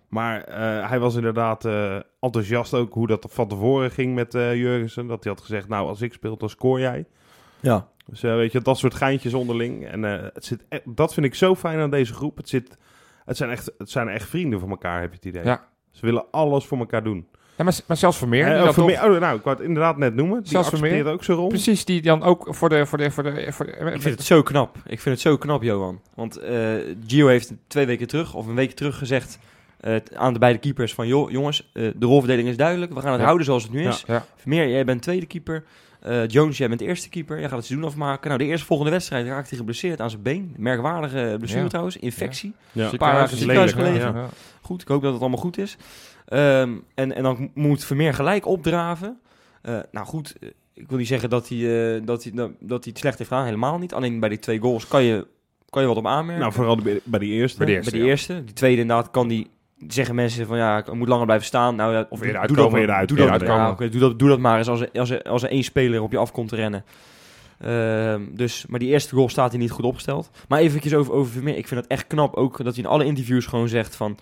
Maar 0.08 0.44
eh, 0.44 0.88
hij 0.88 0.98
was 0.98 1.14
inderdaad 1.14 1.64
eh, 1.64 1.96
enthousiast 2.20 2.74
ook 2.74 2.94
hoe 2.94 3.06
dat 3.06 3.26
van 3.30 3.48
tevoren 3.48 3.90
ging 3.90 4.14
met 4.14 4.34
eh 4.34 4.54
Jurgensen. 4.54 5.06
Dat 5.06 5.24
hij 5.24 5.32
had 5.32 5.42
gezegd, 5.42 5.68
nou 5.68 5.88
als 5.88 6.00
ik 6.00 6.12
speel 6.12 6.36
dan 6.36 6.48
scoor 6.48 6.80
jij. 6.80 7.06
Ja. 7.60 7.88
Dus 8.06 8.20
weet 8.20 8.52
je, 8.52 8.60
dat 8.60 8.78
soort 8.78 8.94
geintjes 8.94 9.34
onderling. 9.34 9.86
En 9.86 10.02
het 10.02 10.44
zit 10.44 10.64
e- 10.68 10.80
dat 10.84 11.14
vind 11.14 11.26
ik 11.26 11.34
zo 11.34 11.54
fijn 11.54 11.78
aan 11.78 11.90
deze 11.90 12.14
groep. 12.14 12.36
Het, 12.36 12.48
zit, 12.48 12.78
het, 13.24 13.36
zijn 13.36 13.50
echt, 13.50 13.72
het 13.78 13.90
zijn 13.90 14.08
echt 14.08 14.28
vrienden 14.28 14.60
van 14.60 14.70
elkaar, 14.70 15.00
heb 15.00 15.10
je 15.10 15.16
het 15.16 15.26
idee. 15.26 15.44
Ja. 15.44 15.68
Ze 15.90 16.06
willen 16.06 16.30
alles 16.30 16.64
voor 16.64 16.78
elkaar 16.78 17.04
doen. 17.04 17.26
Ja, 17.60 17.66
maar, 17.66 17.78
maar 17.86 17.96
zelfs 17.96 18.18
Vermeer, 18.18 18.44
die 18.44 18.54
Eh, 18.54 18.62
oh, 18.62 18.72
Vermeer- 18.72 19.00
toch- 19.00 19.04
oh, 19.14 19.20
nou, 19.20 19.36
ik 19.36 19.42
wou 19.42 19.56
het 19.56 19.66
inderdaad 19.66 19.96
net 19.96 20.14
noemen. 20.14 20.38
Die 20.42 20.48
Zelfs 20.50 20.66
accepteert 20.68 20.94
Vermeer. 20.94 21.12
ook 21.14 21.24
zijn 21.24 21.36
rol. 21.36 21.48
precies, 21.48 21.84
die 21.84 22.02
dan 22.02 22.22
ook 22.22 22.46
voor 22.50 22.68
de... 22.68 22.86
Voor 22.86 22.98
de, 22.98 23.10
voor 23.10 23.22
de, 23.22 23.46
voor 23.52 23.66
de, 23.66 23.72
Ik 23.72 24.02
vind 24.02 24.04
het 24.16 24.22
zo 24.24 24.42
knap. 24.42 24.76
Ik 24.86 25.00
vind 25.00 25.04
het 25.14 25.20
zo 25.20 25.36
knap, 25.36 25.62
Johan. 25.62 26.00
Want 26.14 26.36
eh, 26.36 26.58
Gio 27.06 27.26
heeft 27.26 27.52
twee 27.66 27.86
weken 27.86 28.06
terug, 28.06 28.34
of 28.34 28.46
een 28.46 28.54
week 28.54 28.72
terug 28.72 28.98
gezegd 28.98 29.38
eh, 29.80 29.94
aan 30.14 30.32
de 30.32 30.38
beide 30.38 30.58
keepers 30.58 30.94
van... 30.94 31.06
joh, 31.06 31.30
jongens, 31.30 31.70
eh, 31.72 31.88
de 31.96 32.06
rolverdeling 32.06 32.48
is 32.48 32.56
duidelijk. 32.56 32.92
We 32.94 33.00
gaan 33.00 33.10
het 33.10 33.18
Ja. 33.18 33.24
houden 33.24 33.46
zoals 33.46 33.62
het 33.62 33.72
nu 33.72 33.86
is. 33.86 34.04
Ja. 34.06 34.24
Vermeer, 34.36 34.68
jij 34.68 34.84
bent 34.84 35.02
tweede 35.02 35.26
keeper. 35.26 35.64
Eh, 36.00 36.26
Jones, 36.28 36.58
jij 36.58 36.68
bent 36.68 36.80
eerste 36.80 37.08
keeper. 37.08 37.38
Jij 37.38 37.48
gaat 37.48 37.56
het 37.58 37.66
seizoen 37.66 37.88
afmaken. 37.88 38.26
Nou, 38.28 38.42
de 38.42 38.48
eerste 38.48 38.66
volgende 38.66 38.90
wedstrijd 38.92 39.26
raakt 39.26 39.48
hij 39.48 39.58
geblesseerd 39.58 40.00
aan 40.00 40.10
zijn 40.10 40.22
been. 40.22 40.54
Merkwaardige 40.56 41.34
blessure 41.38 41.62
Ja. 41.62 41.68
trouwens. 41.68 41.96
Infectie. 41.96 42.54
Ja. 42.72 42.88
Een 42.92 42.98
paar 42.98 43.14
dagen 43.14 43.36
gelegen. 43.38 43.94
ja. 44.14 44.28
Goed, 44.60 44.82
ik 44.82 44.88
hoop 44.88 45.02
dat 45.02 45.12
het 45.12 45.20
allemaal 45.20 45.38
goed 45.40 45.58
is. 45.58 45.76
Ehm, 46.30 46.76
en, 46.94 47.16
en 47.16 47.22
dan 47.22 47.50
moet 47.54 47.84
Vermeer 47.84 48.14
gelijk 48.14 48.46
opdraven. 48.46 49.18
Eh, 49.62 49.78
nou 49.90 50.06
goed, 50.06 50.36
eh, 50.40 50.48
ik 50.74 50.88
wil 50.88 50.98
niet 50.98 51.06
zeggen 51.06 51.30
dat 51.30 51.48
hij, 51.48 51.58
eh, 51.94 52.00
dat, 52.04 52.22
hij, 52.22 52.32
dat, 52.32 52.50
dat 52.60 52.84
hij 52.84 52.92
het 52.92 52.98
slecht 52.98 53.18
heeft 53.18 53.30
gedaan. 53.30 53.44
Helemaal 53.44 53.78
niet. 53.78 53.94
Alleen 53.94 54.20
bij 54.20 54.28
die 54.28 54.38
twee 54.38 54.58
goals 54.58 54.88
kan 54.88 55.02
je, 55.02 55.26
kan 55.70 55.82
je 55.82 55.88
wat 55.88 55.96
op 55.96 56.06
aanmerken. 56.06 56.40
Nou, 56.40 56.52
vooral 56.52 56.76
bij, 56.76 57.00
bij 57.04 57.18
die 57.18 57.32
eerste. 57.32 57.58
Bij 57.58 57.66
die 57.66 57.76
eerste. 57.76 57.90
bij 57.90 58.00
die 58.00 58.08
ja. 58.08 58.14
eerste. 58.14 58.44
Die 58.44 58.54
tweede 58.54 58.80
inderdaad 58.80 59.10
kan 59.10 59.28
die... 59.28 59.50
Zeggen 59.88 60.14
mensen 60.14 60.46
van 60.46 60.56
ja, 60.56 60.78
ik 60.78 60.92
moet 60.92 61.08
langer 61.08 61.24
blijven 61.24 61.46
staan. 61.46 61.76
Nou, 61.76 61.92
ja, 61.92 62.06
Of 62.10 62.20
eerder 62.20 62.46
doe 62.46 62.56
dat, 62.56 62.70
maar- 62.70 63.06
doe 63.06 63.16
dat, 63.16 63.40
ja, 63.40 63.70
oké, 63.70 63.88
doe 63.88 64.00
dat, 64.00 64.18
doe 64.18 64.28
dat 64.28 64.38
maar 64.38 64.58
eens 64.58 64.68
als 64.68 64.80
er, 64.80 64.90
als, 64.92 65.10
er, 65.10 65.22
als 65.22 65.42
er 65.42 65.50
één 65.50 65.64
speler 65.64 66.02
op 66.02 66.12
je 66.12 66.18
af 66.18 66.32
komt 66.32 66.48
te 66.48 66.56
rennen. 66.56 66.84
Ehm, 67.58 68.22
dus, 68.30 68.66
maar 68.66 68.78
die 68.78 68.88
eerste 68.88 69.14
goal 69.14 69.28
staat 69.28 69.50
hij 69.50 69.60
niet 69.60 69.70
goed 69.70 69.84
opgesteld. 69.84 70.30
Maar 70.48 70.60
eventjes 70.60 70.94
over, 70.94 71.12
over 71.12 71.32
Vermeer. 71.32 71.56
Ik 71.56 71.68
vind 71.68 71.80
het 71.80 71.90
echt 71.90 72.06
knap 72.06 72.34
ook 72.34 72.64
dat 72.64 72.74
hij 72.74 72.84
in 72.84 72.90
alle 72.90 73.04
interviews 73.04 73.46
gewoon 73.46 73.68
zegt 73.68 73.96
van... 73.96 74.18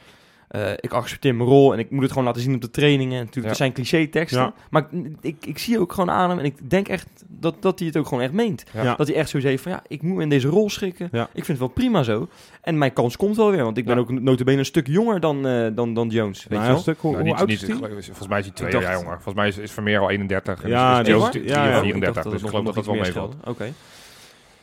eh, 0.49 0.71
ik 0.77 0.93
accepteer 0.93 1.35
mijn 1.35 1.49
rol 1.49 1.73
en 1.73 1.79
ik 1.79 1.91
moet 1.91 2.03
het 2.03 2.11
gewoon 2.11 2.27
laten 2.27 2.43
zien 2.43 2.55
op 2.55 2.61
de 2.61 2.71
trainingen. 2.71 3.19
En 3.19 3.25
Natuurlijk, 3.25 3.45
Ja. 3.45 3.51
er 3.51 3.57
zijn 3.57 3.73
cliché 3.73 4.07
teksten. 4.07 4.41
Ja. 4.41 4.53
Maar 4.71 4.87
ik, 4.91 5.07
ik, 5.21 5.47
ik 5.47 5.59
zie 5.59 5.79
ook 5.81 5.93
gewoon 5.93 6.11
aan 6.11 6.31
hem 6.31 6.39
en 6.39 6.45
ik 6.45 6.71
denk 6.71 6.89
echt 6.89 7.07
dat, 7.27 7.55
dat 7.63 7.79
hij 7.79 7.89
het 7.89 7.97
ook 7.97 8.07
gewoon 8.07 8.23
echt 8.23 8.33
meent. 8.33 8.65
Ja. 8.73 8.95
Dat 8.95 9.07
hij 9.07 9.17
echt 9.17 9.31
zo 9.31 9.41
zegt 9.41 9.63
van 9.63 9.73
ja, 9.73 9.83
ik 9.87 10.03
moet 10.03 10.17
me 10.17 10.23
in 10.23 10.29
deze 10.29 10.49
rol 10.49 10.71
schikken. 10.71 11.09
Ja. 11.13 11.23
Ik 11.23 11.29
vind 11.45 11.47
het 11.47 11.59
wel 11.59 11.69
prima 11.69 12.03
zo. 12.03 12.29
En 12.63 12.79
mijn 12.79 12.93
kans 12.93 13.17
komt 13.17 13.37
wel 13.37 13.51
weer. 13.51 13.65
Want 13.65 13.77
ik 13.79 13.85
ben 13.85 13.95
Ja. 13.95 14.01
ook 14.01 14.11
notabene 14.11 14.59
een 14.59 14.65
stuk 14.65 14.87
jonger 14.87 15.21
dan, 15.21 15.47
eh, 15.47 15.67
dan, 15.75 15.95
dan 15.95 16.09
Jones. 16.09 16.39
Weet 16.39 16.49
Nou, 16.51 16.63
je 16.63 16.67
een 16.69 16.73
wel? 16.73 16.83
stuk, 16.83 16.99
hoe, 17.01 17.11
Nou, 17.11 17.23
hoe 17.23 17.31
niet, 17.33 17.41
oud 17.41 17.49
niet, 17.49 17.63
is 17.63 17.69
hij? 17.69 17.77
geloof- 17.77 18.05
Volgens 18.05 18.29
mij 18.29 18.39
is 18.39 18.45
hij 18.45 18.55
twee 18.55 18.71
dacht- 18.71 18.85
jaar 18.85 18.93
jonger. 18.95 19.13
Volgens 19.15 19.35
mij 19.35 19.49
is, 19.49 19.59
is 19.59 19.71
Vermeer 19.73 19.99
al 20.01 20.11
31. 20.11 20.63
En 20.63 20.69
Ja, 20.71 21.01
is, 21.01 21.07
ja. 21.07 21.81
34. 21.81 22.23
dat 22.23 22.33
Dus 22.33 22.43
ik 22.43 22.49
geloof 22.49 22.65
dat 22.65 22.75
dat 22.75 22.87
wel 22.87 22.95
meevalt. 22.95 23.35
Oké. 23.45 23.73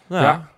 Nou 0.07 0.23
Ja. 0.23 0.49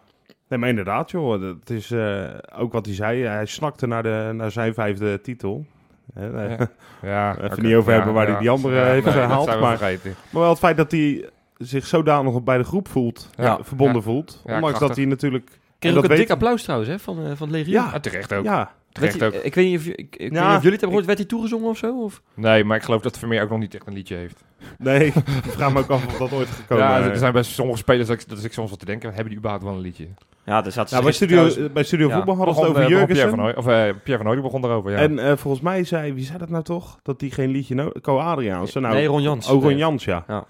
Nee, 0.48 0.60
maar 0.60 0.70
inderdaad, 0.70 1.12
joh. 1.12 1.42
Het 1.42 1.70
is 1.70 1.92
eh, 1.92 2.24
ook 2.58 2.74
wat 2.74 2.86
hij 2.86 2.96
zei. 2.96 3.24
Hij 3.24 3.46
snakte 3.46 3.88
naar, 3.88 4.04
de, 4.04 4.32
naar 4.34 4.52
zijn 4.52 4.74
vijfde 4.74 5.22
titel. 5.22 5.66
Eh, 6.14 6.34
Ja. 6.34 6.68
Ja, 7.02 7.38
Even 7.42 7.64
niet 7.64 7.76
over 7.76 7.94
hebben 7.94 8.14
waar 8.14 8.28
hij 8.28 8.40
die 8.40 8.50
andere 8.50 8.76
heeft 8.80 9.06
nee, 9.06 9.14
dat 9.14 9.24
gehaald, 9.24 9.60
maar- 9.60 9.78
vergeten. 9.78 10.16
Maar 10.30 10.42
wel 10.42 10.50
het 10.50 10.60
feit 10.60 10.78
dat 10.78 10.92
hij 10.92 11.30
zich 11.58 11.86
zodanig 11.86 12.44
bij 12.44 12.58
de 12.58 12.64
groep 12.64 12.88
voelt. 12.88 13.30
Ja. 13.36 13.60
verbonden 13.62 14.04
voelt. 14.04 14.42
Ondanks 14.46 14.80
dat 14.80 14.96
hij 14.96 15.06
natuurlijk... 15.06 15.60
Kreeg 15.79 15.95
ook 15.95 16.03
een 16.03 16.09
weet 16.09 16.18
dik 16.18 16.27
hij. 16.27 16.35
applaus 16.35 16.63
trouwens 16.63 16.89
hè, 16.89 17.00
van, 17.00 17.18
eh, 17.18 17.24
van 17.35 17.47
het 17.47 17.56
legioen. 17.57 17.74
Ja. 17.83 18.00
Terecht 18.00 18.33
ook. 18.33 18.44
Ja, 18.44 18.71
Terecht 18.91 19.19
hij- 19.19 19.27
ook. 19.27 19.33
Ik 19.33 19.56
weet 19.56 19.65
niet 19.65 19.79
of, 19.79 19.85
ik, 19.85 19.97
ik 19.97 20.15
weet 20.19 20.31
Ja. 20.33 20.47
niet 20.47 20.57
of 20.57 20.63
jullie 20.63 20.71
het 20.71 20.71
hebben 20.71 20.79
gehoord. 20.89 21.06
Werd 21.06 21.18
hij 21.18 21.27
toegezongen 21.27 21.69
of 21.69 21.77
zo? 21.77 22.03
Of? 22.03 22.21
Nee, 22.33 22.63
maar 22.63 22.77
ik 22.77 22.83
geloof 22.83 23.01
dat 23.01 23.18
Vermeer 23.18 23.41
ook 23.44 23.50
nog 23.50 23.59
niet 23.59 23.75
echt 23.75 23.88
een 23.88 23.94
liedje 23.94 24.15
heeft. 24.15 24.44
nee. 24.77 25.06
ik 25.45 25.51
vraag 25.51 25.74
me 25.74 25.79
ook 25.79 25.89
af 25.89 26.06
of 26.07 26.18
dat 26.18 26.31
ooit 26.33 26.47
gekomen 26.47 26.83
ja, 26.83 27.00
er 27.01 27.18
zijn 27.18 27.33
bij 27.33 27.44
sommige 27.44 27.77
spelers 27.77 28.07
dat 28.07 28.21
ik, 28.21 28.29
dat 28.29 28.44
ik 28.44 28.53
soms 28.53 28.69
wat 28.69 28.79
te 28.79 28.85
denken, 28.85 29.09
hebben 29.09 29.27
die 29.27 29.38
überhaupt 29.38 29.65
wel 29.65 29.74
een 29.74 29.81
liedje? 29.81 30.07
Ja, 30.45 30.62
daar 30.62 30.71
staat 30.71 30.91
Nou, 30.91 31.03
bij 31.03 31.12
Studio, 31.12 31.69
bij 31.74 31.83
studio 31.83 32.07
Ja. 32.07 32.15
Voetbal 32.15 32.35
hadden 32.35 32.56
ze 32.56 32.62
het 32.62 32.69
over 32.69 32.81
eh, 32.83 32.88
begon 32.89 33.06
Pierre 33.07 33.29
van 33.29 33.39
Hooy, 33.39 33.51
of 33.51 33.68
eh, 33.68 33.74
Pierre 34.03 34.24
van 34.24 34.25
Hooy 34.25 34.41
begon 34.41 34.63
erover, 34.63 34.91
ja. 34.91 34.97
En 34.97 35.19
eh, 35.19 35.38
volgens 35.38 35.63
mij 35.63 35.83
zei, 35.83 36.13
wie 36.13 36.25
zei 36.25 36.38
dat 36.38 36.50
nou 36.50 36.63
toch? 36.63 37.00
Dat 37.03 37.19
die 37.19 37.31
geen 37.31 37.50
liedje 37.50 37.75
nodig... 37.75 38.01
Co 38.01 38.18
Adriaanse. 38.18 38.79
Nou, 38.79 38.94
nee, 38.94 39.06
Ron 39.07 39.21
Jans. 39.21 39.50
Oh, 39.50 39.63
Ron 39.63 39.77
Jans, 39.77 40.03
ja. 40.06 40.24
Ja. 40.27 40.45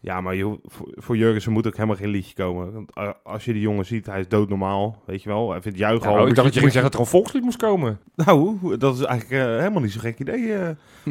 Ja, 0.00 0.20
maar 0.20 0.36
joh, 0.36 0.58
voor, 0.64 0.88
voor 0.94 1.16
Jurgensen 1.16 1.52
moet 1.52 1.66
ook 1.66 1.74
helemaal 1.76 1.96
geen 1.96 2.08
liedje 2.08 2.34
komen. 2.34 2.72
Want 2.72 2.94
eh, 2.94 3.08
als 3.22 3.44
je 3.44 3.52
die 3.52 3.62
jongen 3.62 3.86
ziet, 3.86 4.06
hij 4.06 4.20
is 4.20 4.28
doodnormaal. 4.28 5.02
Weet 5.06 5.22
je 5.22 5.28
wel, 5.28 5.50
hij 5.50 5.62
vindt 5.62 5.78
juichen 5.78 6.06
Nou, 6.08 6.20
al... 6.20 6.26
ik 6.26 6.34
dacht 6.34 6.46
dat 6.46 6.54
je 6.54 6.60
ging 6.60 6.72
zeggen 6.72 6.90
dat 6.90 7.00
er 7.00 7.06
een 7.06 7.12
volkslied 7.12 7.42
moest 7.42 7.56
komen. 7.56 7.98
Nou, 8.14 8.76
dat 8.78 8.94
is 8.94 9.02
eigenlijk 9.02 9.42
eh, 9.42 9.56
helemaal 9.58 9.82
niet 9.82 9.92
zo'n 9.92 10.00
gek 10.00 10.18
idee. 10.18 10.52
eh. 10.54 10.68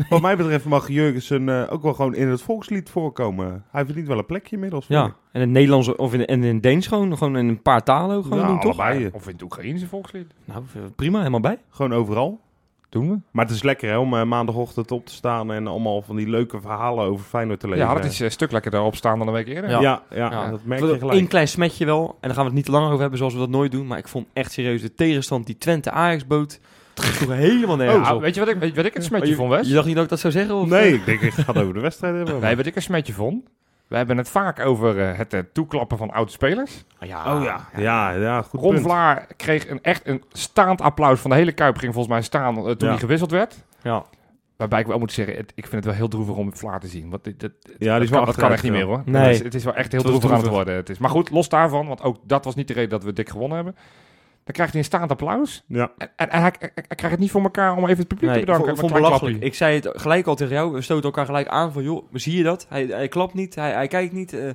Wat 0.09 0.21
mij 0.21 0.37
betreft 0.37 0.65
mag 0.65 0.87
Jurgensen 0.87 1.49
eh, 1.49 1.73
ook 1.73 1.81
wel 1.83 1.93
gewoon 1.93 2.15
in 2.15 2.27
het 2.27 2.41
volkslied 2.41 2.89
voorkomen. 2.89 3.63
Hij 3.71 3.85
verdient 3.85 4.07
wel 4.07 4.17
een 4.17 4.25
plekje 4.25 4.55
inmiddels. 4.55 4.85
Ja, 4.87 5.05
ik. 5.05 5.11
en 5.11 5.15
in 5.31 5.41
het 5.41 5.49
Nederlands 5.49 5.95
of 5.95 6.13
in, 6.13 6.25
en 6.25 6.43
in 6.43 6.53
het 6.53 6.63
Deens 6.63 6.87
gewoon, 6.87 7.17
gewoon 7.17 7.37
in 7.37 7.47
een 7.47 7.61
paar 7.61 7.83
talen 7.83 8.17
ook 8.17 8.23
gewoon 8.23 8.39
Ja, 8.39 8.47
doen, 8.47 8.59
toch? 8.59 8.79
allebei. 8.79 9.09
Of 9.13 9.25
in 9.27 9.33
het 9.33 9.41
Oekraïnse 9.41 9.87
volkslied. 9.87 10.33
Nou, 10.45 10.63
prima, 10.95 11.17
helemaal 11.17 11.39
bij. 11.39 11.57
Gewoon 11.69 11.93
overal. 11.93 12.39
Doen 12.89 13.09
we? 13.09 13.17
Maar 13.31 13.45
het 13.45 13.53
is 13.55 13.63
lekker 13.63 13.89
hè, 13.89 13.97
om 13.97 14.13
eh, 14.13 14.23
maandagochtend 14.23 14.91
op 14.91 15.05
te 15.05 15.13
staan 15.13 15.51
en 15.51 15.67
allemaal 15.67 16.01
van 16.01 16.15
die 16.15 16.29
leuke 16.29 16.61
verhalen 16.61 17.05
over 17.05 17.25
Feyenoord 17.25 17.59
te 17.59 17.67
lezen. 17.69 17.85
Ja, 17.85 17.93
dat 17.93 18.05
is 18.05 18.19
een 18.19 18.31
stuk 18.31 18.51
lekkerder 18.51 18.81
opstaan 18.81 19.17
dan 19.17 19.27
een 19.27 19.33
week 19.33 19.47
eerder. 19.47 19.69
Ja. 19.69 19.79
Ja, 19.81 20.03
ja, 20.09 20.31
Ja. 20.31 20.49
dat 20.51 20.59
merk 20.63 20.81
je 20.81 20.97
gelijk. 20.99 21.29
klein 21.29 21.47
smetje 21.47 21.85
wel, 21.85 22.07
en 22.07 22.15
daar 22.21 22.29
gaan 22.31 22.39
we 22.39 22.45
het 22.45 22.53
niet 22.53 22.65
te 22.65 22.71
lang 22.71 22.85
over 22.87 22.99
hebben 22.99 23.17
zoals 23.17 23.33
we 23.33 23.39
dat 23.39 23.49
nooit 23.49 23.71
doen. 23.71 23.87
Maar 23.87 23.97
ik 23.97 24.07
vond 24.07 24.27
echt 24.33 24.51
serieus 24.51 24.81
de 24.81 24.93
tegenstand 24.93 25.45
die 25.45 25.57
Twente 25.57 25.91
Ajax 25.91 26.27
bood. 26.27 26.59
Sloeg 26.93 27.33
helemaal 27.33 27.75
nergens 27.75 28.07
Ah, 28.07 28.15
op. 28.15 28.21
weet, 28.21 28.33
je 28.33 28.39
wat 28.39 28.49
ik, 28.49 28.55
weet 28.59 28.75
wat 28.75 28.85
ik 28.85 28.95
een 28.95 29.03
smetje 29.03 29.27
je, 29.29 29.35
vond, 29.35 29.49
Wes? 29.49 29.67
je 29.67 29.73
dacht 29.73 29.85
niet 29.85 29.95
dat 29.95 30.03
ik 30.03 30.09
dat 30.09 30.19
zou 30.19 30.33
zeggen? 30.33 30.55
Of, 30.55 30.69
Nee, 30.69 30.81
eh? 30.87 30.93
ik 30.93 31.05
denk 31.05 31.21
ik 31.21 31.33
ga 31.33 31.53
het 31.53 31.61
over 31.61 31.73
de 31.73 31.79
wedstrijd 31.79 32.15
hebben. 32.15 32.39
Nee, 32.39 32.55
wat 32.55 32.65
ik 32.65 32.75
een 32.75 32.81
smetje 32.81 33.13
vond. 33.13 33.45
We 33.87 33.95
hebben 33.97 34.17
het 34.17 34.29
vaak 34.29 34.59
over 34.59 34.99
eh, 35.09 35.17
het 35.17 35.33
eh, 35.33 35.39
toeklappen 35.53 35.97
van 35.97 36.11
oude 36.11 36.31
spelers. 36.31 36.83
ja. 36.99 37.35
Oh 37.37 37.43
ja, 37.43 37.69
ja, 37.77 38.11
ja 38.11 38.41
goed 38.41 38.59
Ron 38.59 38.69
punt. 38.71 38.85
Vlaar 38.85 39.27
kreeg 39.35 39.69
een, 39.69 39.79
echt 39.81 40.07
een 40.07 40.23
staand 40.31 40.81
applaus 40.81 41.19
van 41.19 41.29
de 41.29 41.35
hele 41.35 41.51
Kuip. 41.51 41.77
Ging 41.77 41.93
volgens 41.93 42.13
mij 42.13 42.23
staan 42.23 42.57
eh, 42.57 42.63
toen 42.63 42.75
Ja. 42.77 42.87
hij 42.87 42.97
gewisseld 42.97 43.31
werd. 43.31 43.63
Ja. 43.81 44.05
Waarbij 44.57 44.79
ik 44.79 44.87
wel 44.87 44.99
moet 44.99 45.11
zeggen, 45.11 45.35
het- 45.35 45.51
ik 45.55 45.63
vind 45.63 45.75
het 45.75 45.85
wel 45.85 45.93
heel 45.93 46.07
droevig 46.07 46.35
om 46.35 46.55
Vlaar 46.55 46.79
te 46.79 46.87
zien. 46.87 47.09
Want 47.09 47.23
dit, 47.23 47.39
dit, 47.39 47.51
Ja, 47.77 47.99
die 47.99 48.07
dat, 48.09 48.17
kan, 48.17 48.25
dat 48.25 48.35
kan 48.35 48.51
echt 48.51 48.63
niet 48.63 48.71
meer 48.71 48.85
hoor. 48.85 49.01
Nee. 49.05 49.21
Het, 49.23 49.31
is, 49.33 49.39
het 49.43 49.55
is 49.55 49.63
wel 49.63 49.75
echt 49.75 49.91
heel 49.91 50.01
droevig 50.01 50.31
aan 50.31 50.37
het 50.39 50.47
worden. 50.47 50.75
Het 50.75 50.89
is, 50.89 50.97
maar 50.97 51.09
goed, 51.09 51.29
los 51.29 51.49
daarvan, 51.49 51.87
want 51.87 52.01
ook 52.03 52.17
dat 52.23 52.45
was 52.45 52.55
niet 52.55 52.67
de 52.67 52.73
reden 52.73 52.89
dat 52.89 53.03
we 53.03 53.13
dik 53.13 53.29
gewonnen 53.29 53.55
hebben. 53.55 53.75
Dan 54.47 54.55
krijgt 54.55 54.71
hij 54.73 54.81
een 54.81 54.87
staand 54.87 55.11
applaus. 55.11 55.63
Ja. 55.67 55.91
En, 55.97 56.09
en, 56.15 56.29
en 56.29 56.41
hij, 56.41 56.53
hij- 56.59 56.71
hij 56.73 56.83
krijgt 56.95 57.09
het 57.11 57.19
niet 57.19 57.31
voor 57.31 57.41
elkaar 57.41 57.71
om 57.75 57.83
even 57.83 57.97
het 57.97 58.07
publiek 58.07 58.29
Nee, 58.29 58.39
te 58.39 58.45
bedanken. 58.45 58.71
ik 58.73 58.79
vond, 58.79 58.93
belachelijk. 58.93 59.43
Ik 59.43 59.53
zei 59.55 59.75
het 59.75 59.89
gelijk 59.93 60.27
al 60.27 60.35
tegen 60.35 60.53
jou. 60.53 60.73
We 60.73 60.81
stoten 60.81 61.03
elkaar 61.03 61.25
gelijk 61.25 61.47
aan 61.47 61.73
van, 61.73 61.83
joh, 61.83 62.05
zie 62.13 62.37
je 62.37 62.43
dat? 62.43 62.65
Hij, 62.69 62.85
hij 62.85 63.07
klapt 63.07 63.33
niet, 63.33 63.55
hij, 63.55 63.71
hij 63.71 63.87
kijkt 63.87 64.13
niet. 64.13 64.33
eh. 64.33 64.49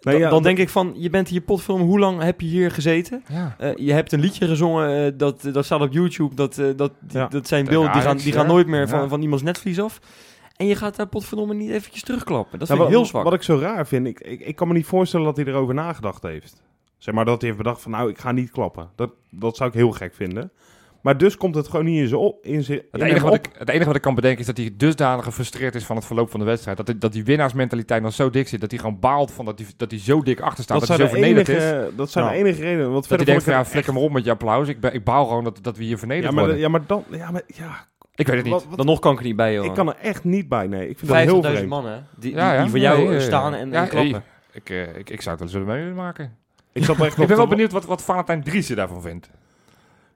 dan, 0.00 0.12
ja, 0.14 0.18
dan 0.20 0.30
dat- 0.30 0.42
denk 0.42 0.58
ik 0.58 0.68
van, 0.68 0.92
je 0.96 1.10
bent 1.10 1.28
hier 1.28 1.40
potfilm, 1.40 1.80
hoe 1.80 1.98
lang 1.98 2.22
heb 2.22 2.40
je 2.40 2.46
hier 2.46 2.70
gezeten? 2.70 3.22
Ja. 3.28 3.54
Eh, 3.58 3.70
je 3.76 3.92
hebt 3.92 4.12
een 4.12 4.20
liedje 4.20 4.46
gezongen, 4.46 5.04
eh, 5.06 5.12
dat, 5.16 5.48
dat 5.52 5.64
staat 5.64 5.80
op 5.80 5.92
YouTube. 5.92 6.34
Dat, 6.34 6.58
eh, 6.58 6.66
dat, 6.76 6.92
die- 7.00 7.18
Ja. 7.18 7.26
dat 7.26 7.48
zijn 7.48 7.64
beelden 7.64 7.92
die 7.92 8.00
gaan, 8.02 8.16
die 8.16 8.32
gaan 8.32 8.46
nooit 8.46 8.66
meer 8.66 8.80
Ja. 8.80 8.86
van, 8.86 9.08
van 9.08 9.22
iemands 9.22 9.42
netvlies 9.44 9.80
af. 9.80 10.00
En 10.56 10.66
je 10.66 10.76
gaat 10.76 10.96
daar 10.96 11.06
potverdomme 11.06 11.54
niet 11.54 11.70
eventjes 11.70 12.02
terugklappen. 12.02 12.58
Dat 12.58 12.68
Nou, 12.68 12.80
wat, 12.80 12.88
heel 12.88 13.04
zwak. 13.04 13.24
Wat 13.24 13.34
ik 13.34 13.42
zo 13.42 13.58
raar 13.58 13.86
vind, 13.86 14.06
ik, 14.06 14.20
ik, 14.20 14.40
ik 14.40 14.56
kan 14.56 14.68
me 14.68 14.74
niet 14.74 14.86
voorstellen 14.86 15.26
dat 15.26 15.36
hij 15.36 15.46
erover 15.46 15.74
nagedacht 15.74 16.22
heeft. 16.22 16.62
Zeg 17.02 17.14
maar 17.14 17.24
dat 17.24 17.40
hij 17.40 17.50
heeft 17.50 17.62
bedacht 17.62 17.82
van 17.82 17.90
nou, 17.90 18.10
ik 18.10 18.18
ga 18.18 18.32
niet 18.32 18.50
klappen. 18.50 18.90
Dat, 18.96 19.10
dat 19.30 19.56
zou 19.56 19.68
ik 19.68 19.74
heel 19.74 19.90
gek 19.90 20.14
vinden. 20.14 20.50
Maar 21.00 21.18
dus 21.18 21.36
komt 21.36 21.54
het 21.54 21.68
gewoon 21.68 21.84
niet 21.84 22.00
in 22.00 22.08
zijn 22.08 22.20
op. 22.20 22.44
In 22.44 22.62
zijn, 22.62 22.78
Het 22.90 23.00
enige, 23.00 23.14
hem 23.16 23.22
wat 23.24 23.32
op. 23.38 23.46
ik, 23.46 23.50
het 23.58 23.68
enige 23.68 23.86
wat 23.86 23.94
ik 23.96 24.02
kan 24.02 24.14
bedenken 24.14 24.40
is 24.40 24.46
dat 24.46 24.56
hij 24.56 24.74
dusdanig 24.76 25.24
gefrustreerd 25.24 25.74
is 25.74 25.84
van 25.84 25.96
het 25.96 26.04
verloop 26.04 26.30
van 26.30 26.40
de 26.40 26.46
wedstrijd. 26.46 26.76
Dat, 26.76 26.86
die- 26.86 26.98
dat 26.98 27.12
die 27.12 27.24
winnaarsmentaliteit 27.24 28.02
nog 28.02 28.12
zo 28.12 28.30
dik 28.30 28.48
zit. 28.48 28.60
Dat 28.60 28.70
hij 28.70 28.80
gewoon 28.80 28.98
baalt 28.98 29.30
van 29.32 29.44
dat 29.44 29.58
hij, 29.58 29.68
dat 29.76 29.90
hij 29.90 30.00
zo 30.00 30.22
dik 30.22 30.40
achter 30.40 30.64
staat. 30.64 30.78
Dat 30.80 30.88
hij 30.88 30.96
zo 30.98 31.06
vernederd 31.06 31.48
is. 31.48 31.62
enige, 31.64 31.90
dat 31.96 32.10
zijn 32.10 32.26
de 32.28 32.32
enige 32.34 32.60
redenen. 32.62 32.90
Want 32.90 32.92
Dat 32.92 33.08
hij 33.08 33.08
verder 33.08 33.26
denkt 33.26 33.42
van 33.42 33.52
ik 33.52 33.58
ja, 33.58 33.64
flikker 33.64 33.92
maar 33.92 34.02
op 34.02 34.12
met 34.12 34.24
jou 34.24 34.36
applaus. 34.38 34.68
Ik, 34.68 34.80
ben, 34.80 34.94
ik 34.94 35.04
baal 35.04 35.26
gewoon 35.26 35.44
dat, 35.44 35.58
dat 35.62 35.76
we 35.76 35.84
hier 35.84 35.98
vernederd 35.98 36.26
ja, 36.28 36.32
maar, 36.34 36.44
worden. 36.44 36.60
ja, 36.62 36.68
maar 36.68 36.86
dan... 36.86 37.04
Ja, 37.10 37.30
maar 37.30 37.42
ja, 37.46 37.86
ik 38.14 38.26
weet 38.26 38.36
het 38.36 38.44
niet. 38.44 38.52
wat- 38.54 38.66
wat- 38.68 38.76
Dan 38.76 38.86
nog 38.86 38.98
kan 38.98 39.12
ik 39.12 39.18
er 39.18 39.24
niet 39.24 39.36
bij, 39.36 39.52
joh. 39.54 39.64
ik 39.64 39.74
kan 39.74 39.88
er 39.88 39.96
echt 40.02 40.24
niet 40.24 40.48
bij, 40.48 40.66
nee. 40.66 40.88
Ik 40.88 40.98
vind 40.98 41.10
dat 41.10 41.20
heel 41.20 41.42
50.000 41.42 41.50
vreemd. 41.50 41.68
man, 41.68 41.86
hè? 41.86 41.98
Die, 42.18 42.34
Ja, 42.34 42.46
die, 42.48 42.54
ja. 42.56 42.60
die 42.60 42.70
voor 42.70 42.78
jou 42.78 43.08
Nee, 43.08 43.20
staan 43.20 43.54
en, 43.54 43.70
ja, 43.70 43.82
en 43.82 43.88
klappen. 43.88 44.22
ik, 44.52 44.70
eh, 44.70 44.96
ik, 44.96 45.10
ik 45.10 45.20
zou 45.22 45.36
het 45.36 45.38
wel 45.38 45.38
eens 45.40 45.52
willen 45.52 45.66
mee 45.68 45.78
willen 45.78 45.94
maken. 45.96 46.36
Ik 46.72 46.88
echt 46.88 47.18
Ik 47.18 47.26
ben 47.26 47.36
wel 47.36 47.46
benieuwd 47.46 47.72
wat, 47.72 47.84
wat 47.84 48.02
Valentijn 48.02 48.42
Driessen 48.42 48.76
daarvan 48.76 49.02
vindt. 49.02 49.30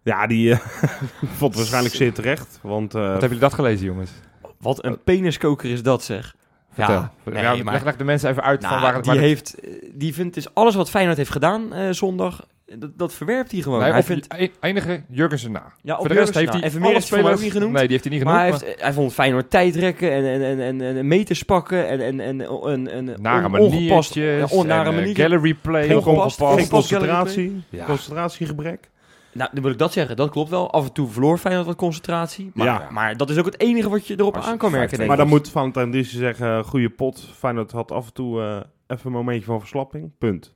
Ja, 0.02 0.26
die 0.26 0.52
eh, 0.52 0.58
vond 1.38 1.40
het 1.50 1.54
waarschijnlijk 1.54 1.94
zeer 1.94 2.12
terecht. 2.12 2.58
Want 2.62 2.94
eh, 2.94 3.00
Wat 3.00 3.10
hebben 3.10 3.28
jullie 3.28 3.38
dat 3.38 3.54
gelezen, 3.54 3.86
jongens? 3.86 4.10
Wat 4.58 4.84
een 4.84 5.02
peniskoker 5.02 5.70
is 5.70 5.82
dat, 5.82 6.04
zeg. 6.04 6.36
Vertel. 6.72 6.94
Ja, 6.94 7.12
nee, 7.24 7.42
Ja, 7.42 7.62
maar- 7.64 7.72
leg, 7.74 7.84
leg 7.84 7.96
de 7.96 8.04
mensen 8.04 8.30
even 8.30 8.42
uit 8.42 8.60
Nou, 8.60 8.72
van 8.72 8.82
waar 8.82 8.94
het... 8.94 9.04
die, 9.04 9.12
waar 9.12 9.22
heeft, 9.22 9.60
eh, 9.60 9.70
die 9.92 10.14
vindt 10.14 10.34
dus 10.34 10.54
alles 10.54 10.74
wat 10.74 10.90
Feyenoord 10.90 11.16
heeft 11.16 11.30
gedaan 11.30 11.72
eh, 11.72 11.90
zondag, 11.90 12.40
eh, 12.40 12.46
dat, 12.78 12.98
dat 12.98 13.14
verwerpt 13.14 13.52
hij 13.52 13.60
gewoon. 13.60 13.80
Nee, 13.80 13.90
hij 13.92 14.02
vindt, 14.02 14.34
enige 14.60 15.04
Jurgensen 15.08 15.52
na. 15.52 15.72
ja, 15.82 15.92
op 15.94 15.98
Voor 16.00 16.08
de 16.08 16.14
rest 16.14 16.34
heeft 16.34 16.46
na. 16.46 16.52
hij 16.52 16.62
En 16.62 16.70
Vermeer 16.70 16.88
alle 16.88 16.98
heeft 16.98 17.10
hij 17.10 17.18
voor 17.20 17.28
mij 17.28 17.36
spelers... 17.36 17.36
ook 17.38 17.42
niet 17.44 17.52
genoemd. 17.52 17.72
Nee, 17.72 17.82
die 17.82 17.90
heeft 17.90 18.04
hij 18.04 18.12
niet 18.12 18.22
genoemd. 18.22 18.40
maar 18.40 18.50
hij, 18.50 18.66
heeft, 18.68 18.82
hij 18.82 18.92
vond 18.92 19.12
Feyenoord 19.12 19.50
tijdrekken 19.50 20.12
en, 20.12 20.24
en, 20.24 20.60
en, 20.60 20.80
en, 20.80 20.96
en 20.96 21.06
meters 21.08 21.42
pakken 21.42 21.88
en, 21.88 22.00
en, 22.00 22.20
en, 22.20 22.40
en, 22.40 22.88
en 22.88 23.04
Nare 23.22 23.46
on- 23.46 23.58
ongepast, 23.58 24.14
maniertjes, 24.16 24.50
ja, 24.50 24.56
on- 24.56 24.66
nare 24.66 24.90
en, 24.92 25.04
eh, 25.04 25.14
gallery 25.14 25.54
play, 25.54 25.86
geen, 25.86 25.96
ongepast, 25.96 26.42
geen 26.42 26.68
concentratie. 26.68 27.62
Ja. 27.68 27.84
Concentratiegebrek. 27.84 28.90
Nou, 29.32 29.50
dan 29.52 29.62
wil 29.62 29.72
ik 29.72 29.78
dat 29.78 29.92
zeggen. 29.92 30.16
Dat 30.16 30.30
klopt 30.30 30.50
wel. 30.50 30.70
Af 30.70 30.84
en 30.86 30.92
toe 30.92 31.08
verloor 31.08 31.38
Feyenoord 31.38 31.66
wat 31.66 31.76
concentratie. 31.76 32.50
Maar, 32.54 32.66
Ja. 32.66 32.88
maar 32.90 33.16
dat 33.16 33.30
is 33.30 33.38
ook 33.38 33.44
het 33.44 33.60
enige 33.60 33.88
wat 33.88 34.06
je 34.06 34.14
erop 34.18 34.36
aan 34.36 34.56
kan 34.58 34.70
merken. 34.70 34.88
5-2 34.88 34.96
denk 34.96 35.08
Maar 35.08 35.16
dan 35.16 35.28
moet 35.28 35.50
Valentijn 35.50 35.90
Driessen 35.90 36.18
zeggen, 36.18 36.64
goede 36.64 36.90
pot. 36.90 37.30
Feyenoord 37.34 37.72
had 37.72 37.92
af 37.92 38.06
en 38.06 38.12
toe 38.12 38.40
eh, 38.40 38.56
even 38.86 39.06
een 39.06 39.12
momentje 39.12 39.44
van 39.44 39.60
verslapping. 39.60 40.10
Punt. 40.18 40.54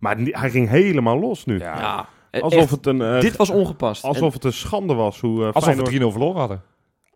Maar 0.00 0.16
hij 0.18 0.50
ging 0.50 0.68
helemaal 0.68 1.18
los 1.18 1.44
nu. 1.44 1.58
Ja. 1.58 2.08
Alsof 2.30 2.60
echt, 2.60 2.70
het 2.70 2.86
een... 2.86 3.02
eh, 3.02 3.20
dit 3.20 3.36
was 3.36 3.50
ongepast. 3.50 4.04
Alsof 4.04 4.32
het 4.32 4.44
een 4.44 4.52
schande 4.52 4.94
was 4.94 5.20
hoe 5.20 5.38
eh 5.40 5.46
Alsof 5.46 5.62
Feyenoord... 5.64 5.90
we 5.92 5.98
3-0 6.04 6.10
verloren 6.10 6.38
hadden. 6.40 6.62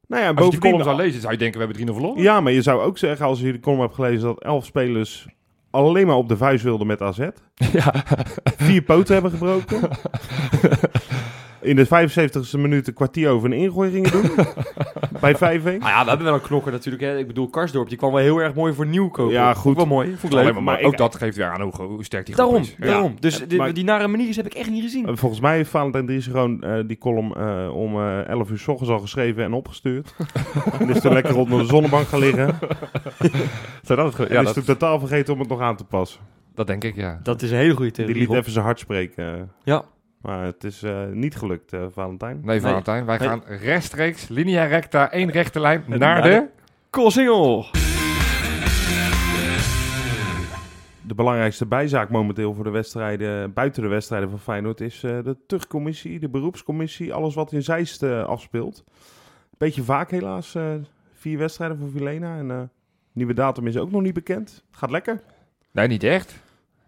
Nou 0.08 0.22
ja, 0.22 0.28
Als 0.32 0.44
je 0.44 0.50
die 0.50 0.60
column 0.60 0.82
zou 0.84 0.96
lezen, 0.96 1.20
zou 1.20 1.32
je 1.32 1.38
denken, 1.38 1.60
we 1.60 1.66
hebben 1.66 1.86
3-0 1.88 1.92
verloren. 1.92 2.22
Ja, 2.22 2.40
maar 2.40 2.52
je 2.52 2.62
zou 2.62 2.82
ook 2.82 2.98
zeggen, 2.98 3.26
als 3.26 3.40
je 3.40 3.52
de 3.52 3.60
column 3.60 3.80
hebt 3.80 3.94
gelezen, 3.94 4.20
dat 4.20 4.42
elf 4.42 4.64
spelers 4.64 5.26
alleen 5.70 6.06
maar 6.06 6.16
op 6.16 6.28
de 6.28 6.36
vuist 6.36 6.64
wilden 6.64 6.86
met 6.86 7.00
AZ. 7.02 7.18
Ja. 7.72 7.94
Vier 8.56 8.82
poten 8.82 9.12
hebben 9.14 9.30
gebroken. 9.30 9.80
In 11.64 11.76
de 11.76 11.86
75ste 11.86 12.58
minuut 12.58 12.86
een 12.88 12.94
kwartier 12.94 13.28
over 13.30 13.50
een 13.52 13.56
ingooi 13.58 13.90
gingen 13.90 14.10
doen. 14.10 14.30
Bij 15.20 15.34
5-1. 15.34 15.38
Nou 15.38 15.60
ja, 15.62 16.02
we 16.02 16.08
hebben 16.08 16.24
wel 16.26 16.34
een 16.34 16.40
knokker 16.40 16.72
natuurlijk. 16.72 17.04
Hè. 17.04 17.18
Ik 17.18 17.26
bedoel, 17.26 17.48
Karsdorp, 17.48 17.88
die 17.88 17.98
kwam 17.98 18.12
wel 18.12 18.20
heel 18.22 18.38
erg 18.38 18.54
mooi 18.54 18.72
voor 18.74 18.86
nieuwkoop. 18.86 19.30
Ja, 19.30 19.54
goed. 19.54 19.76
wel 19.76 19.86
mooi. 19.86 20.08
Vond 20.08 20.22
ik 20.22 20.30
Alleen 20.32 20.44
leuk. 20.44 20.54
maar, 20.54 20.62
maar 20.62 20.74
maar 20.74 20.84
ook 20.84 20.92
ik- 20.92 20.98
dat 20.98 21.14
geeft 21.14 21.36
weer 21.36 21.46
aan 21.50 21.60
hoe, 21.60 21.72
hoe 21.82 22.04
sterk 22.04 22.26
die 22.26 22.34
Daarom, 22.36 22.54
groep 22.64 22.78
is. 22.80 22.86
daarom. 22.86 23.16
Dus 23.20 23.38
Ja, 23.38 23.44
die, 23.46 23.58
maar- 23.58 23.72
die 23.74 23.84
nare 23.84 24.08
manieren 24.08 24.34
heb 24.34 24.46
ik 24.46 24.54
echt 24.54 24.70
niet 24.70 24.82
gezien. 24.82 25.06
Eh, 25.08 25.16
Volgens 25.16 25.40
mij 25.40 25.56
heeft 25.56 25.70
Valentijn 25.70 26.06
Driessen 26.06 26.32
gewoon 26.32 26.62
eh, 26.62 26.78
die 26.86 26.98
column 26.98 27.34
eh, 27.34 27.76
om 27.76 27.94
eh 27.96 28.28
11 28.28 28.50
uur 28.50 28.58
s 28.58 28.68
ochtends 28.68 28.92
al 28.92 28.98
geschreven 28.98 29.44
en 29.44 29.52
opgestuurd. 29.52 30.14
en 30.80 30.88
is 30.88 31.00
toen 31.00 31.12
lekker 31.12 31.36
onder 31.36 31.58
de 31.58 31.66
zonnebank 31.66 32.06
gaan 32.06 32.20
liggen. 32.20 32.58
Zou 33.82 33.98
dat 33.98 34.06
het 34.06 34.14
ge- 34.14 34.26
en 34.26 34.42
ja, 34.42 34.48
is 34.48 34.52
dat, 34.54 34.64
totaal 34.64 34.98
vergeten 34.98 35.32
om 35.34 35.40
het 35.40 35.48
nog 35.48 35.60
aan 35.60 35.76
te 35.76 35.84
passen. 35.84 36.20
dat 36.54 36.66
denk 36.66 36.84
ik, 36.84 36.94
ja. 36.96 37.20
Dat 37.22 37.42
is 37.42 37.50
een 37.50 37.56
hele 37.56 37.74
goede 37.74 37.84
Die 37.90 37.92
theorie. 37.92 38.16
liet 38.16 38.28
Rob. 38.28 38.36
even 38.36 38.52
zijn 38.52 38.64
hart 38.64 38.78
spreken. 38.78 39.50
Ja. 39.64 39.84
Maar 40.24 40.44
het 40.44 40.64
is 40.64 40.82
eh, 40.82 41.06
niet 41.12 41.36
gelukt, 41.36 41.72
eh, 41.72 41.84
Valentijn. 41.90 42.40
Nee, 42.42 42.60
Valentijn, 42.60 43.04
wij 43.04 43.18
Nee. 43.18 43.28
gaan 43.28 43.42
rechtstreeks, 43.46 44.28
linea 44.28 44.64
recta, 44.64 45.10
één 45.12 45.30
rechte 45.30 45.60
lijn 45.60 45.84
naar 45.86 45.98
naar 45.98 46.22
de... 46.22 46.46
Koolsingel. 46.90 47.66
De 51.06 51.14
belangrijkste 51.14 51.66
bijzaak 51.66 52.10
momenteel 52.10 52.54
voor 52.54 52.64
de 52.64 52.70
wedstrijden, 52.70 53.52
buiten 53.52 53.82
de 53.82 53.88
wedstrijden 53.88 54.30
van 54.30 54.38
Feyenoord, 54.38 54.80
is 54.80 55.02
eh, 55.02 55.18
de 55.24 55.36
terugcommissie, 55.46 56.18
de 56.18 56.28
beroepscommissie, 56.28 57.14
alles 57.14 57.34
wat 57.34 57.52
in 57.52 57.62
Zeist 57.62 58.02
afspeelt. 58.02 58.84
Beetje 59.58 59.82
vaak 59.82 60.10
helaas, 60.10 60.54
eh, 60.54 60.72
vier 61.14 61.38
wedstrijden 61.38 61.78
voor 61.78 61.90
Vilena 61.90 62.36
en 62.38 62.50
eh, 62.50 62.60
nieuwe 63.12 63.34
datum 63.34 63.66
is 63.66 63.76
ook 63.76 63.90
nog 63.90 64.02
niet 64.02 64.14
bekend. 64.14 64.64
Gaat 64.70 64.90
lekker? 64.90 65.20
Nee, 65.70 65.86
niet 65.88 66.02
echt. 66.02 66.42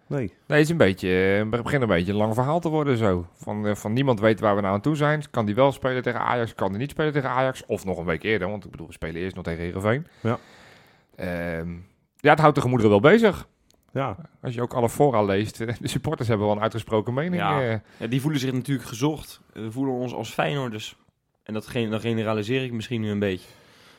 Nee. 0.07 0.19
Nee, 0.19 0.33
het 0.47 0.59
is 0.59 0.69
een 0.69 0.77
beetje, 0.77 1.09
eh, 1.45 1.53
het 1.53 1.63
begint 1.63 1.83
een 1.83 1.89
beetje 1.89 2.13
een 2.13 2.19
lang 2.19 2.35
verhaal 2.35 2.61
te 2.61 2.69
worden 2.69 2.97
zo. 2.97 3.27
Van, 3.33 3.67
eh, 3.67 3.75
van 3.75 3.93
niemand 3.93 4.21
weet 4.21 4.41
waar 4.41 4.55
we 4.55 4.61
nou 4.61 4.75
aan 4.75 4.81
toe 4.81 4.97
zijn. 4.97 5.23
Kan 5.31 5.47
die 5.47 5.55
wel 5.55 5.73
spelen 5.73 6.03
tegen 6.03 6.21
Ajax, 6.21 6.55
kan 6.55 6.69
die 6.71 6.79
niet 6.79 6.91
spelen 6.91 7.13
tegen 7.13 7.31
Ajax. 7.31 7.67
Of 7.67 7.85
nog 7.85 7.99
een 7.99 8.05
week 8.05 8.23
eerder, 8.23 8.49
want 8.49 8.65
ik 8.65 8.71
bedoel, 8.71 8.87
we 8.87 8.93
spelen 8.93 9.23
eerst 9.23 9.35
nog 9.35 9.45
tegen 9.45 9.63
Heerenveen. 9.63 10.07
Ja. 10.21 10.39
Ehm, 11.17 11.71
ja, 12.17 12.31
het 12.31 12.39
houdt 12.41 12.55
de 12.55 12.61
gemoederen 12.61 12.91
wel 12.93 13.01
bezig. 13.13 13.49
Ja, 13.93 14.17
Als 14.43 14.55
je 14.55 14.63
ook 14.63 14.75
alle 14.75 14.89
fora 14.89 15.23
leest, 15.23 15.61
eh, 15.61 15.75
de 15.81 15.89
supporters 15.89 16.29
hebben 16.29 16.47
wel 16.47 16.57
een 16.57 16.63
uitgesproken 16.63 17.15
mening. 17.15 17.43
Ja. 17.43 17.61
eh. 17.63 17.79
Ja, 17.97 18.07
die 18.07 18.21
voelen 18.21 18.41
zich 18.41 18.53
natuurlijk 18.53 18.89
gezocht. 18.89 19.41
We 19.53 19.73
voelen 19.73 19.95
ons 19.95 20.15
als 20.15 20.31
Feyenoorders, 20.31 20.97
en 21.43 21.55
dat 21.55 21.69
dan 21.73 22.01
generaliseer 22.01 22.65
ik 22.65 22.73
misschien 22.73 23.01
nu 23.01 23.11
een 23.11 23.19
beetje, 23.19 23.49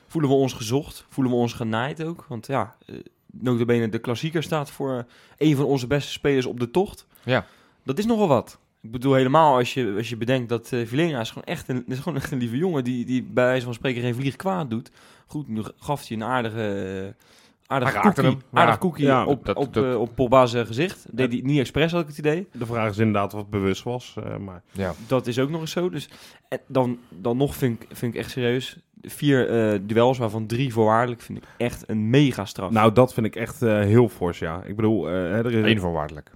voelen 0.07 0.29
we 0.29 0.35
ons 0.35 0.53
gezocht, 0.53 1.05
voelen 1.09 1.33
we 1.33 1.39
ons 1.39 1.53
genaaid 1.53 2.03
ook. 2.03 2.25
Want 2.27 2.47
ja, 2.47 2.75
eh, 2.85 2.95
notabene 3.41 3.89
de 3.89 3.99
klassieker 3.99 4.43
staat 4.43 4.71
voor 4.71 4.97
eh, 4.97 5.03
een 5.49 5.55
van 5.55 5.65
onze 5.65 5.87
beste 5.87 6.11
spelers 6.11 6.45
op 6.45 6.59
de 6.59 6.71
tocht. 6.71 7.07
Ja. 7.23 7.45
Dat 7.83 7.97
is 7.97 8.05
nogal 8.05 8.27
wat. 8.27 8.59
Ik 8.81 8.91
bedoel 8.91 9.13
helemaal 9.13 9.55
als 9.57 9.73
je, 9.73 9.93
als 9.97 10.09
je 10.09 10.17
bedenkt 10.17 10.49
dat 10.49 10.71
uh, 10.71 10.87
Vilena 10.87 11.19
is 11.19 11.29
gewoon 11.29 11.43
echt 11.43 11.67
een, 11.67 11.83
is 11.87 11.99
gewoon 11.99 12.17
echt 12.17 12.31
een 12.31 12.37
lieve 12.37 12.57
jongen 12.57 12.83
die, 12.83 13.05
die 13.05 13.23
bij 13.23 13.43
wijze 13.45 13.65
van 13.65 13.73
spreken 13.73 14.01
geen 14.01 14.15
vlieg 14.15 14.35
kwaad 14.35 14.69
doet. 14.69 14.91
Goed, 15.27 15.47
nu 15.47 15.61
gaf 15.77 16.07
hij 16.07 16.17
een 16.17 16.23
aardige, 16.23 16.61
eh, 16.63 17.25
aardige 17.67 17.91
Hij 17.93 18.01
raakte 18.03 18.21
koekie, 18.21 18.37
hem, 18.39 18.49
ja. 18.53 18.59
aardig 18.59 18.77
koekie 18.77 19.05
Ja, 19.05 19.25
op, 19.25 19.45
dat- 19.45 19.55
op, 19.55 19.73
dat- 19.73 19.83
eh, 19.83 19.99
op 19.99 20.15
Pogba's 20.15 20.53
eh, 20.53 20.65
gezicht. 20.65 21.05
Deed 21.11 21.31
hij 21.31 21.41
niet 21.43 21.59
expres, 21.59 21.91
had 21.91 22.01
ik 22.01 22.07
het 22.07 22.17
idee. 22.17 22.47
de 22.51 22.65
vraag 22.65 22.89
is 22.89 22.97
inderdaad 22.97 23.31
wat 23.31 23.49
bewust 23.49 23.83
was, 23.83 24.15
eh, 24.23 24.37
maar 24.37 24.63
ja. 24.71 24.93
Dat 25.07 25.27
is 25.27 25.39
ook 25.39 25.49
nog 25.49 25.61
eens 25.61 25.71
zo. 25.71 25.89
Dus 25.89 26.09
en 26.49 26.59
dan, 26.67 26.99
dan 27.09 27.37
nog 27.37 27.55
vind 27.55 27.81
ik, 27.83 27.87
vind 27.91 28.13
ik 28.13 28.19
echt 28.19 28.31
serieus. 28.31 28.77
Vier 29.07 29.49
eh, 29.49 29.79
duels, 29.81 30.17
waarvan 30.17 30.45
drie 30.45 30.73
voorwaardelijk, 30.73 31.21
vind 31.21 31.37
ik 31.37 31.43
echt 31.57 31.83
een 31.89 32.09
mega 32.09 32.45
straf. 32.45 32.71
nou 32.71 32.91
dat 32.93 33.13
vind 33.13 33.25
ik 33.25 33.35
echt 33.35 33.61
eh, 33.61 33.79
heel 33.79 34.09
fors, 34.09 34.39
ja. 34.39 34.61
Ik 34.65 34.75
bedoel, 34.75 35.07
eh, 35.07 35.13
hè, 35.13 35.37
er 35.45 35.53
is 35.53 35.71
Eén 35.71 35.79
voorwaardelijk. 35.79 36.31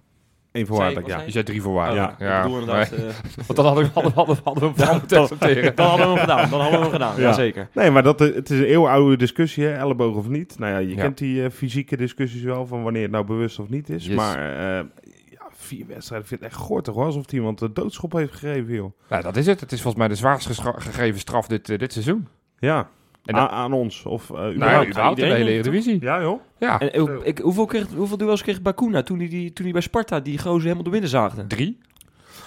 één 0.51 0.65
voorwaardelijk, 0.67 1.07
ja. 1.07 1.21
Je 1.21 1.31
zei 1.31 1.43
drie 1.43 1.61
voorwaardelijk. 1.61 2.19
Ja, 2.19 2.25
ja. 2.27 2.43
inderdaad, 2.45 2.91
Nee, 2.91 2.99
want 3.47 3.55
dan 3.55 3.65
hadden 3.65 3.83
we, 3.83 3.89
hadden, 3.93 4.11
hadden, 4.13 4.35
we- 4.35 4.41
hadden 4.43 4.63
we 4.63 4.69
hem 4.83 4.87
van 4.87 4.97
moeten 4.99 5.19
accepteren. 5.19 5.75
dan 5.75 5.87
hadden 5.87 6.07
we 6.07 6.11
hem 6.13 6.19
gedaan. 6.21 6.49
Dan 6.49 6.59
hadden 6.61 6.79
we 6.79 6.85
hem 6.85 6.93
gedaan, 6.93 7.15
Ja. 7.15 7.21
ja. 7.27 7.33
zeker. 7.33 7.67
Nee, 7.73 7.91
maar 7.91 8.03
dat, 8.03 8.19
het 8.19 8.49
is 8.49 8.59
een 8.59 8.65
eeuwenoude 8.65 9.17
discussie, 9.17 9.63
hè, 9.65 9.73
elleboog 9.77 10.15
of 10.15 10.27
niet. 10.27 10.59
Nou 10.59 10.71
ja, 10.71 10.77
je 10.77 10.95
Ja. 10.95 11.01
kent 11.01 11.17
die 11.17 11.43
eh, 11.43 11.49
fysieke 11.51 11.97
discussies 11.97 12.41
wel, 12.43 12.67
van 12.67 12.83
wanneer 12.83 13.01
het 13.01 13.11
nou 13.11 13.25
bewust 13.25 13.59
of 13.59 13.69
niet 13.69 13.89
is. 13.89 14.05
Yes. 14.05 14.15
Maar 14.15 14.37
eh, 14.37 14.85
ja, 15.29 15.47
vier 15.51 15.85
wedstrijden 15.87 16.27
vind 16.27 16.41
ik 16.41 16.47
echt 16.47 16.55
gortig 16.55 16.93
hoor, 16.93 17.05
alsof 17.05 17.31
iemand 17.31 17.59
de 17.59 17.71
doodschop 17.73 18.11
heeft 18.13 18.33
gegeven, 18.33 18.73
joh. 18.73 18.91
Nou, 19.09 19.23
dat 19.23 19.35
is 19.37 19.45
het. 19.45 19.59
Het 19.59 19.71
is 19.71 19.81
volgens 19.81 20.03
mij 20.03 20.11
de 20.11 20.19
zwaarst 20.19 20.59
gegeven 20.61 21.19
straf 21.19 21.47
dit, 21.47 21.65
dit 21.79 21.91
seizoen. 21.93 22.27
Ja, 22.61 22.89
En 23.25 23.35
aan, 23.35 23.41
dat- 23.41 23.51
aan 23.51 23.73
ons. 23.73 24.05
Of 24.05 24.29
uh, 24.29 24.37
Nou, 24.37 24.85
überhaupt. 24.87 25.17
de 25.19 25.25
hele 25.25 25.49
Eredivisie. 25.51 26.01
Ja 26.01 26.21
joh. 26.21 26.39
Ja, 26.59 26.79
En 26.79 26.93
eh, 26.93 27.03
ik, 27.23 27.37
hoeveel, 27.37 27.65
kreeg, 27.65 27.87
hoeveel 27.95 28.17
duels 28.17 28.41
kreeg 28.41 28.61
Bakuna 28.61 29.01
toen 29.03 29.19
hij, 29.19 29.27
die, 29.27 29.53
toen 29.53 29.63
hij 29.63 29.73
bij 29.73 29.81
Sparta 29.81 30.19
die 30.19 30.37
gozer 30.37 30.61
helemaal 30.61 30.83
door 30.83 30.91
binnen 30.91 31.09
zaagde? 31.09 31.47
drie. 31.47 31.77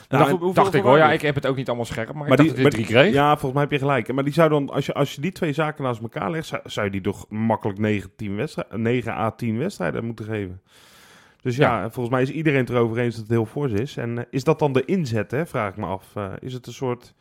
Nou, 0.08 0.22
dacht- 0.22 0.30
hoeveel 0.30 0.52
Dacht 0.62 0.74
ik 0.74 0.82
hoor. 0.82 0.96
Ja, 0.96 1.12
ik 1.12 1.22
heb 1.22 1.34
het 1.34 1.46
ook 1.46 1.56
niet 1.56 1.66
allemaal 1.66 1.84
scherp, 1.86 2.06
maar, 2.06 2.16
Maar 2.16 2.30
ik 2.30 2.36
dacht 2.36 2.40
die- 2.40 2.48
dat 2.48 2.72
hij 2.72 2.80
maar 2.80 2.88
drie 2.90 3.02
kreeg. 3.02 3.14
Ja, 3.14 3.28
volgens 3.30 3.52
mij 3.52 3.62
heb 3.62 3.70
je 3.70 3.78
gelijk. 3.78 4.12
Maar 4.12 4.24
die 4.24 4.32
zou 4.32 4.48
dan, 4.48 4.70
als 4.70 4.86
je, 4.86 4.94
als 4.94 5.14
je 5.14 5.20
die 5.20 5.32
twee 5.32 5.52
zaken 5.52 5.84
naast 5.84 6.00
elkaar 6.00 6.30
legt, 6.30 6.46
zou, 6.46 6.62
zou 6.64 6.86
je 6.86 6.92
die 6.92 7.00
toch 7.00 7.26
makkelijk 7.28 7.78
9, 7.78 8.10
10 8.16 8.36
wedstrijden, 8.36 8.82
9 8.82 9.12
à 9.12 9.30
10 9.30 9.58
wedstrijden 9.58 10.04
moeten 10.04 10.24
geven. 10.24 10.60
Dus 11.42 11.56
ja, 11.56 11.82
volgens 11.90 12.08
mij 12.14 12.22
is 12.22 12.30
iedereen 12.30 12.60
het 12.60 12.70
erover 12.70 12.98
eens 12.98 13.14
dat 13.14 13.22
het 13.22 13.32
heel 13.32 13.46
fors 13.46 13.72
is. 13.72 13.96
En 13.96 14.18
eh, 14.18 14.24
is 14.30 14.44
dat 14.44 14.58
dan 14.58 14.72
de 14.72 14.84
inzet, 14.84 15.30
hè, 15.30 15.46
vraag 15.46 15.70
ik 15.70 15.76
me 15.76 15.86
af. 15.86 16.14
Is 16.38 16.52
het 16.52 16.66
een 16.66 16.72
soort 16.72 17.14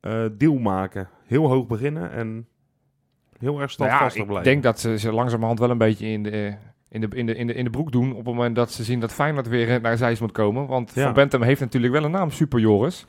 eh, 0.00 0.24
deal 0.32 0.54
maken? 0.58 1.08
Heel 1.30 1.48
hoog 1.48 1.66
beginnen 1.66 2.12
en 2.12 2.46
heel 3.38 3.60
erg 3.60 3.78
Nou 3.78 3.90
ja, 3.90 3.96
standvastig 3.96 4.22
ik 4.22 4.28
blijven. 4.28 4.52
denk 4.52 4.62
dat 4.62 4.80
ze, 4.80 4.98
ze 4.98 5.12
langzamerhand 5.12 5.58
wel 5.58 5.70
een 5.70 5.78
beetje 5.78 6.06
in 6.06 6.22
de, 6.22 6.54
in, 6.88 7.00
de, 7.00 7.08
in, 7.16 7.26
de, 7.26 7.34
in, 7.34 7.46
de, 7.46 7.54
in 7.54 7.64
de 7.64 7.70
broek 7.70 7.92
doen 7.92 8.10
op 8.10 8.16
het 8.16 8.24
moment 8.34 8.56
dat 8.56 8.72
ze 8.72 8.84
zien 8.84 9.00
dat 9.00 9.12
Feyenoord 9.12 9.48
weer 9.48 9.74
eh, 9.74 9.80
naar 9.82 9.96
Zeist 9.96 10.20
moet 10.20 10.32
komen. 10.32 10.66
Want 10.66 10.92
Ja. 10.94 11.04
Van 11.04 11.12
Bentham 11.12 11.42
heeft 11.42 11.60
natuurlijk 11.60 11.92
wel 11.92 12.04
een 12.04 12.10
naam, 12.10 12.30
Super 12.30 12.60
Joris. 12.60 13.06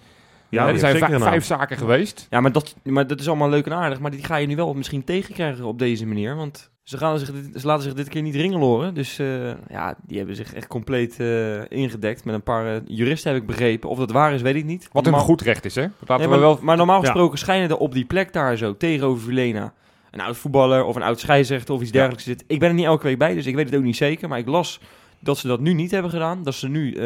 ja, 0.49 0.65
er 0.65 0.71
die 0.71 0.79
zijn 0.79 1.21
vijf 1.21 1.45
zaken 1.45 1.77
geweest. 1.77 2.27
Ja, 2.29 2.41
maar 2.41 2.51
dat, 2.51 2.75
maar 2.83 3.07
dat 3.07 3.19
is 3.19 3.27
allemaal 3.27 3.49
leuk 3.49 3.65
en 3.65 3.73
aardig. 3.73 3.99
Maar 3.99 4.11
die 4.11 4.23
ga 4.23 4.35
je 4.35 4.47
nu 4.47 4.55
wel 4.55 4.73
misschien 4.73 5.03
tegenkrijgen 5.03 5.65
op 5.65 5.79
deze 5.79 6.05
manier. 6.05 6.35
Want 6.35 6.70
ze, 6.83 6.97
gaan 6.97 7.19
zich 7.19 7.31
dit, 7.31 7.61
ze 7.61 7.67
laten 7.67 7.83
zich 7.83 7.93
dit 7.93 8.09
keer 8.09 8.21
niet 8.21 8.35
ringeloren. 8.35 8.93
Dus 8.93 9.19
eh, 9.19 9.47
ja, 9.69 9.95
die 10.07 10.17
hebben 10.17 10.35
zich 10.35 10.53
echt 10.53 10.67
compleet 10.67 11.19
eh, 11.19 11.71
ingedekt. 11.71 12.25
Met 12.25 12.35
een 12.35 12.43
paar 12.43 12.75
eh, 12.75 12.81
juristen 12.85 13.31
heb 13.33 13.41
ik 13.41 13.47
begrepen. 13.47 13.89
Of 13.89 13.97
dat 13.97 14.11
waar 14.11 14.33
is, 14.33 14.41
weet 14.41 14.55
ik 14.55 14.65
niet. 14.65 14.89
Wat 14.91 15.07
een 15.07 15.13
goed 15.13 15.41
recht 15.41 15.65
is, 15.65 15.75
hè? 15.75 15.81
Laten 15.81 16.15
Nee, 16.17 16.25
we 16.25 16.29
maar, 16.29 16.39
wel... 16.39 16.59
maar 16.61 16.77
normaal 16.77 16.99
Ja. 16.99 17.05
gesproken 17.05 17.37
schijnen 17.37 17.69
er 17.69 17.77
op 17.77 17.93
die 17.93 18.05
plek 18.05 18.33
daar 18.33 18.55
zo 18.57 18.77
tegenover 18.77 19.23
Vilena 19.23 19.73
een 20.11 20.21
oud 20.21 20.37
voetballer 20.37 20.83
of 20.83 20.95
een 20.95 21.01
oud 21.01 21.19
scheidsrechter 21.19 21.73
of 21.73 21.81
iets 21.81 21.89
Ja. 21.89 21.95
dergelijks 21.95 22.23
zit. 22.23 22.43
Ik 22.47 22.59
ben 22.59 22.69
er 22.69 22.75
niet 22.75 22.85
elke 22.85 23.03
week 23.03 23.17
bij, 23.17 23.33
dus 23.33 23.45
ik 23.45 23.55
weet 23.55 23.65
het 23.65 23.75
ook 23.75 23.83
niet 23.83 23.95
zeker. 23.95 24.29
Maar 24.29 24.39
ik 24.39 24.47
las 24.47 24.79
dat 25.19 25.37
ze 25.37 25.47
dat 25.47 25.59
nu 25.59 25.73
niet 25.73 25.91
hebben 25.91 26.11
gedaan. 26.11 26.43
Dat 26.43 26.53
ze 26.53 26.67
nu 26.69 26.97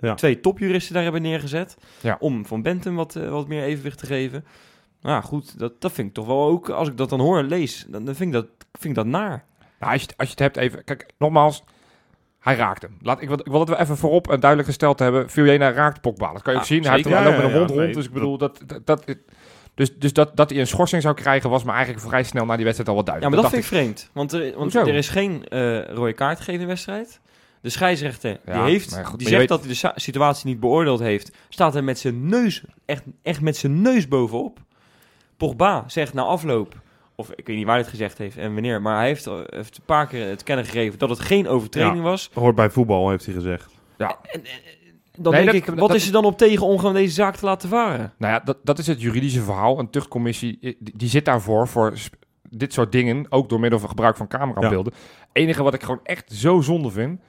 Ja. 0.00 0.14
twee 0.14 0.40
topjuristen 0.40 0.94
daar 0.94 1.02
hebben 1.02 1.22
neergezet. 1.22 1.76
Om 2.18 2.46
Van 2.46 2.62
Bentum 2.62 2.94
wat, 2.94 3.14
wat 3.14 3.48
meer 3.48 3.62
evenwicht 3.62 3.98
te 3.98 4.06
geven. 4.06 4.44
Nou 5.02 5.22
goed, 5.22 5.58
dat, 5.58 5.80
dat 5.80 5.92
vind 5.92 6.08
ik 6.08 6.14
toch 6.14 6.26
wel 6.26 6.46
ook... 6.48 6.68
Als 6.68 6.88
ik 6.88 6.96
dat 6.96 7.08
dan 7.10 7.20
hoor 7.20 7.38
en 7.38 7.46
lees, 7.46 7.84
dan, 7.88 8.04
dan 8.04 8.14
vind, 8.14 8.34
ik 8.34 8.40
dat, 8.40 8.46
vind 8.72 8.84
ik 8.84 8.94
dat 8.94 9.06
naar. 9.06 9.44
Nou, 9.80 9.92
als, 9.92 10.02
je, 10.02 10.08
als 10.16 10.26
je 10.28 10.30
het 10.34 10.38
hebt 10.38 10.56
even... 10.56 10.84
Kijk, 10.84 11.06
nogmaals, 11.18 11.64
hij 12.40 12.54
raakte 12.56 12.86
hem. 12.86 12.96
Laat, 13.02 13.22
ik, 13.22 13.28
wil, 13.28 13.38
ik 13.38 13.46
wil 13.46 13.60
het 13.60 13.68
wel 13.68 13.78
even 13.78 13.96
voorop 13.96 14.30
en 14.30 14.40
duidelijk 14.40 14.68
gesteld 14.68 14.98
hebben. 14.98 15.30
Fiorena 15.30 15.72
raakt 15.72 16.00
Pogba. 16.00 16.32
Dat 16.32 16.42
kan 16.42 16.52
je 16.52 16.58
Ah, 16.58 16.64
ook 16.64 16.70
zien. 16.70 16.82
Hij, 16.84 16.92
heeft 16.94 17.08
Ja, 17.08 17.22
loopt 17.24 17.36
met 17.36 17.44
een 17.44 17.50
ja, 17.50 17.56
wond 17.58 17.68
ja, 17.70 17.74
rond. 17.74 17.84
nee, 17.86 17.94
Dus 17.94 18.06
ik 18.06 18.12
bedoel, 18.12 18.38
dat... 18.38 18.60
dat, 18.66 18.86
dat 18.86 19.04
dus, 19.74 19.98
dus 19.98 20.12
dat, 20.12 20.36
dat 20.36 20.50
hij 20.50 20.58
een 20.60 20.66
schorsing 20.66 21.02
zou 21.02 21.14
krijgen 21.14 21.50
was 21.50 21.64
me 21.64 21.70
eigenlijk 21.72 22.06
vrij 22.06 22.22
snel 22.22 22.44
na 22.44 22.54
die 22.56 22.64
wedstrijd 22.64 22.88
al 22.90 23.04
wel 23.04 23.04
Ja, 23.04 23.10
duidelijk. 23.20 23.42
maar 23.42 23.50
dat, 23.50 23.60
vind 23.62 23.72
ik 23.72 23.78
vreemd. 23.78 24.10
Want, 24.12 24.32
er, 24.32 24.40
want 24.58 24.72
Hoezo? 24.72 24.88
er 24.90 24.94
is 24.96 25.08
geen 25.08 25.44
eh 25.48 25.88
rode 25.88 26.12
kaart 26.12 26.36
gegeven 26.38 26.54
in 26.54 26.60
de 26.60 26.66
wedstrijd. 26.66 27.20
De 27.60 27.68
scheidsrechter 27.70 28.38
die, 28.44 28.54
Ja, 28.54 28.64
heeft, 28.64 28.90
maar 28.90 29.06
goed, 29.06 29.18
die 29.18 29.28
maar 29.30 29.38
zegt 29.40 29.50
weet- 29.62 29.70
dat 29.70 29.82
hij 29.82 29.92
de 29.94 30.00
situatie 30.00 30.46
niet 30.46 30.60
beoordeeld 30.60 31.00
heeft. 31.00 31.32
Staat 31.48 31.74
er 31.74 31.84
met 31.84 31.98
zijn 31.98 32.26
neus, 32.28 32.64
echt, 32.86 33.02
echt 33.22 33.40
met 33.40 33.56
zijn 33.56 33.82
neus 33.82 34.08
bovenop. 34.08 34.58
Pogba 35.48 35.84
zegt 35.86 36.14
na 36.14 36.22
afloop, 36.22 36.80
of 37.14 37.30
ik 37.34 37.46
weet 37.46 37.56
niet 37.56 37.64
waar 37.64 37.74
hij 37.74 37.82
het 37.82 37.90
gezegd 37.92 38.18
heeft 38.18 38.36
en 38.36 38.52
wanneer, 38.52 38.82
maar 38.82 38.96
hij 38.96 39.06
heeft, 39.06 39.26
eh, 39.26 39.34
heeft 39.46 39.76
een 39.76 39.84
paar 39.84 40.06
keer 40.06 40.28
het 40.28 40.42
kennen 40.42 40.64
gegeven 40.64 40.98
dat 40.98 41.08
het 41.08 41.20
geen 41.20 41.48
overtreding 41.48 42.02
was. 42.02 42.30
Hoort 42.34 42.54
bij 42.54 42.70
voetbal, 42.70 43.10
heeft 43.10 43.24
hij 43.24 43.34
gezegd. 43.34 43.70
Ja. 43.98 44.16
Dan 45.16 45.32
Nee, 45.32 45.44
denk 45.44 45.46
dat- 45.64 45.68
ik, 45.74 45.78
wat 45.78 45.88
dat- 45.88 45.96
is 45.96 46.06
er 46.06 46.12
dan 46.12 46.24
op 46.24 46.38
tegen 46.38 46.66
om 46.66 46.78
gewoon 46.78 46.94
deze 46.94 47.14
zaak 47.14 47.36
te 47.36 47.44
laten 47.44 47.68
varen? 47.68 48.12
Nou 48.18 48.32
ja, 48.32 48.40
dat, 48.40 48.56
dat 48.64 48.78
is 48.78 48.86
het 48.86 49.00
juridische 49.00 49.42
verhaal. 49.42 49.78
Een 49.78 49.90
tuchtcommissie, 49.90 50.58
eh, 50.60 50.74
die, 50.78 50.96
die 50.96 51.08
zit 51.08 51.24
daarvoor, 51.24 51.68
voor 51.68 51.92
dit 52.48 52.72
soort 52.72 52.92
dingen, 52.92 53.26
ook 53.28 53.48
door 53.48 53.60
middel 53.60 53.78
van 53.78 53.88
gebruik 53.88 54.16
van 54.16 54.26
camerabeelden. 54.28 54.92
enige 55.32 55.62
wat 55.62 55.74
ik 55.74 55.82
gewoon 55.82 56.00
echt 56.02 56.32
zo 56.32 56.60
zonde 56.60 56.90
vind, 56.90 57.20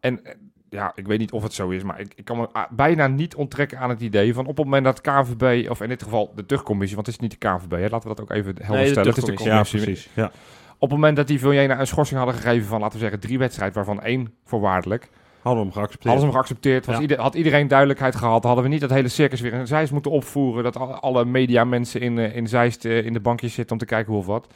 en 0.00 0.24
eh, 0.24 0.34
ja, 0.70 0.92
ik 0.94 1.06
weet 1.06 1.18
niet 1.18 1.32
of 1.32 1.42
het 1.42 1.52
zo 1.54 1.68
is, 1.68 1.82
maar 1.82 2.00
ik, 2.00 2.12
ik 2.16 2.24
kan 2.24 2.36
me 2.36 2.48
ah, 2.52 2.64
bijna 2.70 3.06
niet 3.06 3.34
onttrekken 3.34 3.78
aan 3.78 3.88
het 3.90 4.00
idee 4.00 4.34
van 4.34 4.46
op 4.46 4.56
het 4.56 4.64
moment 4.64 4.84
dat 4.84 5.00
KVB, 5.00 5.70
of 5.70 5.80
in 5.80 5.88
dit 5.88 6.02
geval 6.02 6.32
de 6.34 6.46
tuchtcommissie, 6.46 6.94
want 6.96 7.06
het 7.06 7.16
is 7.16 7.22
niet 7.22 7.40
de 7.40 7.48
KVB, 7.48 7.70
hè, 7.70 7.88
laten 7.88 8.08
we 8.08 8.14
dat 8.14 8.20
ook 8.20 8.30
even 8.30 8.54
helder 8.58 8.76
Nee, 8.76 8.86
stellen. 8.90 9.08
Het 9.08 9.16
is 9.18 9.24
de 9.24 9.30
tuchtcommissie. 9.32 9.46
Ja, 9.50 9.54
commissie. 9.80 9.80
precies. 9.80 10.10
Ja. 10.14 10.30
Op 10.78 10.80
het 10.90 10.90
moment 10.90 11.16
dat 11.16 11.26
die 11.26 11.38
Viljena 11.38 11.80
een 11.80 11.86
schorsing 11.86 12.18
hadden 12.18 12.36
gegeven 12.36 12.66
van, 12.66 12.80
laten 12.80 12.94
we 12.94 13.02
zeggen, 13.02 13.20
drie 13.20 13.38
wedstrijden, 13.38 13.76
waarvan 13.76 14.02
één 14.02 14.34
voorwaardelijk, 14.44 15.08
Hadden 15.42 15.64
we 15.64 15.70
hem 15.70 15.78
geaccepteerd. 15.80 16.14
Hadden 16.14 16.24
hem 16.32 16.40
geaccepteerd, 16.42 16.86
was 16.86 16.94
Ja. 16.94 17.00
ieder- 17.00 17.20
had 17.20 17.34
iedereen 17.34 17.68
duidelijkheid 17.68 18.16
gehad, 18.16 18.44
hadden 18.44 18.64
we 18.64 18.70
niet 18.70 18.80
dat 18.80 18.90
hele 18.90 19.08
circus 19.08 19.40
weer 19.40 19.52
in 19.52 19.66
Zeist 19.66 19.92
moeten 19.92 20.10
opvoeren, 20.10 20.62
dat 20.64 20.76
alle, 20.76 20.94
alle 20.94 21.24
media 21.24 21.64
mensen 21.64 22.00
in, 22.00 22.18
eh, 22.18 22.36
in 22.36 22.46
Zeist 22.48 22.84
eh, 22.84 23.04
in 23.04 23.12
de 23.12 23.20
bankjes 23.20 23.54
zitten 23.54 23.72
om 23.72 23.78
te 23.78 23.84
kijken 23.86 24.12
hoe 24.12 24.20
of 24.20 24.26
wat. 24.26 24.46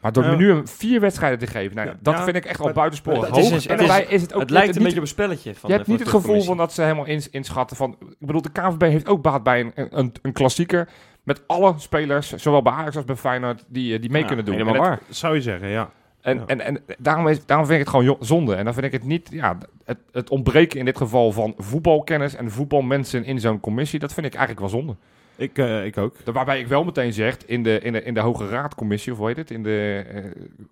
Maar 0.00 0.12
door 0.12 0.24
Ja. 0.24 0.34
nu 0.34 0.50
een 0.50 0.66
vier 0.68 1.00
wedstrijden 1.00 1.38
te 1.38 1.46
geven, 1.46 1.76
nou, 1.76 1.88
Ja, 1.88 1.94
dat 2.00 2.14
ja, 2.14 2.24
vind 2.24 2.36
ik 2.36 2.44
echt 2.44 2.60
al 2.60 2.72
buitensporig 2.72 3.28
hoog. 3.28 3.50
is- 3.52 3.66
en 3.66 3.76
daarbij 3.76 4.04
is 4.08 4.22
het 4.22 4.34
ook 4.34 4.40
het 4.40 4.50
lijkt 4.50 4.68
een 4.68 4.74
niet- 4.74 4.82
beetje 4.82 4.96
op 4.98 5.02
een 5.04 5.08
spelletje. 5.08 5.54
Van, 5.54 5.68
je 5.70 5.74
hebt 5.74 5.86
van 5.88 5.96
niet 5.96 6.04
het 6.04 6.14
gevoel 6.14 6.42
van 6.42 6.56
dat 6.56 6.72
ze 6.72 6.82
helemaal 6.82 7.04
ins, 7.06 7.30
inschatten 7.30 7.76
van... 7.76 7.96
Ik 8.20 8.26
bedoel, 8.26 8.42
de 8.42 8.50
KVB 8.52 8.80
heeft 8.80 9.08
ook 9.08 9.22
baat 9.22 9.42
bij 9.42 9.60
een, 9.74 9.88
een, 9.98 10.12
een 10.22 10.32
klassieker... 10.32 10.88
met 11.22 11.42
alle 11.46 11.74
spelers, 11.76 12.32
zowel 12.34 12.62
bij 12.62 12.72
Ajax 12.72 12.96
als 12.96 13.04
bij 13.04 13.16
Feyenoord... 13.16 13.64
die, 13.68 13.94
eh, 13.94 14.00
die 14.00 14.10
mee 14.10 14.20
Ja, 14.20 14.26
kunnen 14.26 14.44
doen. 14.44 14.54
Helemaal 14.54 14.80
waar. 14.80 14.98
Zou 15.08 15.34
je 15.34 15.40
zeggen, 15.42 15.68
ja. 15.68 15.90
en, 16.20 16.36
Ja. 16.36 16.42
en, 16.46 16.60
en 16.60 16.80
daarom, 16.98 17.28
is, 17.28 17.46
daarom 17.46 17.66
vind 17.66 17.80
ik 17.80 17.86
het 17.86 17.96
gewoon 17.96 18.16
zonde. 18.20 18.54
En 18.54 18.64
dan 18.64 18.74
vind 18.74 18.86
ik 18.86 18.92
het 18.92 19.04
niet... 19.04 19.28
Ja, 19.32 19.58
het, 19.84 19.98
het 20.12 20.30
ontbreken 20.30 20.78
in 20.78 20.84
dit 20.84 20.96
geval 20.96 21.32
van 21.32 21.54
voetbalkennis... 21.56 22.34
en 22.34 22.50
voetbalmensen 22.50 23.24
in 23.24 23.40
zo'n 23.40 23.60
commissie... 23.60 23.98
dat 23.98 24.12
vind 24.14 24.26
ik 24.26 24.34
eigenlijk 24.34 24.60
wel 24.70 24.80
zonde. 24.80 24.96
Ik, 25.38 25.58
eh, 25.58 25.84
ik 25.84 25.98
ook. 25.98 26.14
Waarbij 26.24 26.60
ik 26.60 26.66
wel 26.66 26.84
meteen 26.84 27.12
zeg... 27.12 27.36
in 27.46 27.62
de, 27.62 27.80
in 27.80 27.92
de, 27.92 28.02
in 28.02 28.14
de 28.14 28.20
Hoge 28.20 28.48
Raadcommissie... 28.48 29.12
of 29.12 29.18
hoe 29.18 29.26
heet 29.26 29.36
het? 29.36 29.50
In 29.50 29.62
de 29.62 30.04
eh 30.12 30.24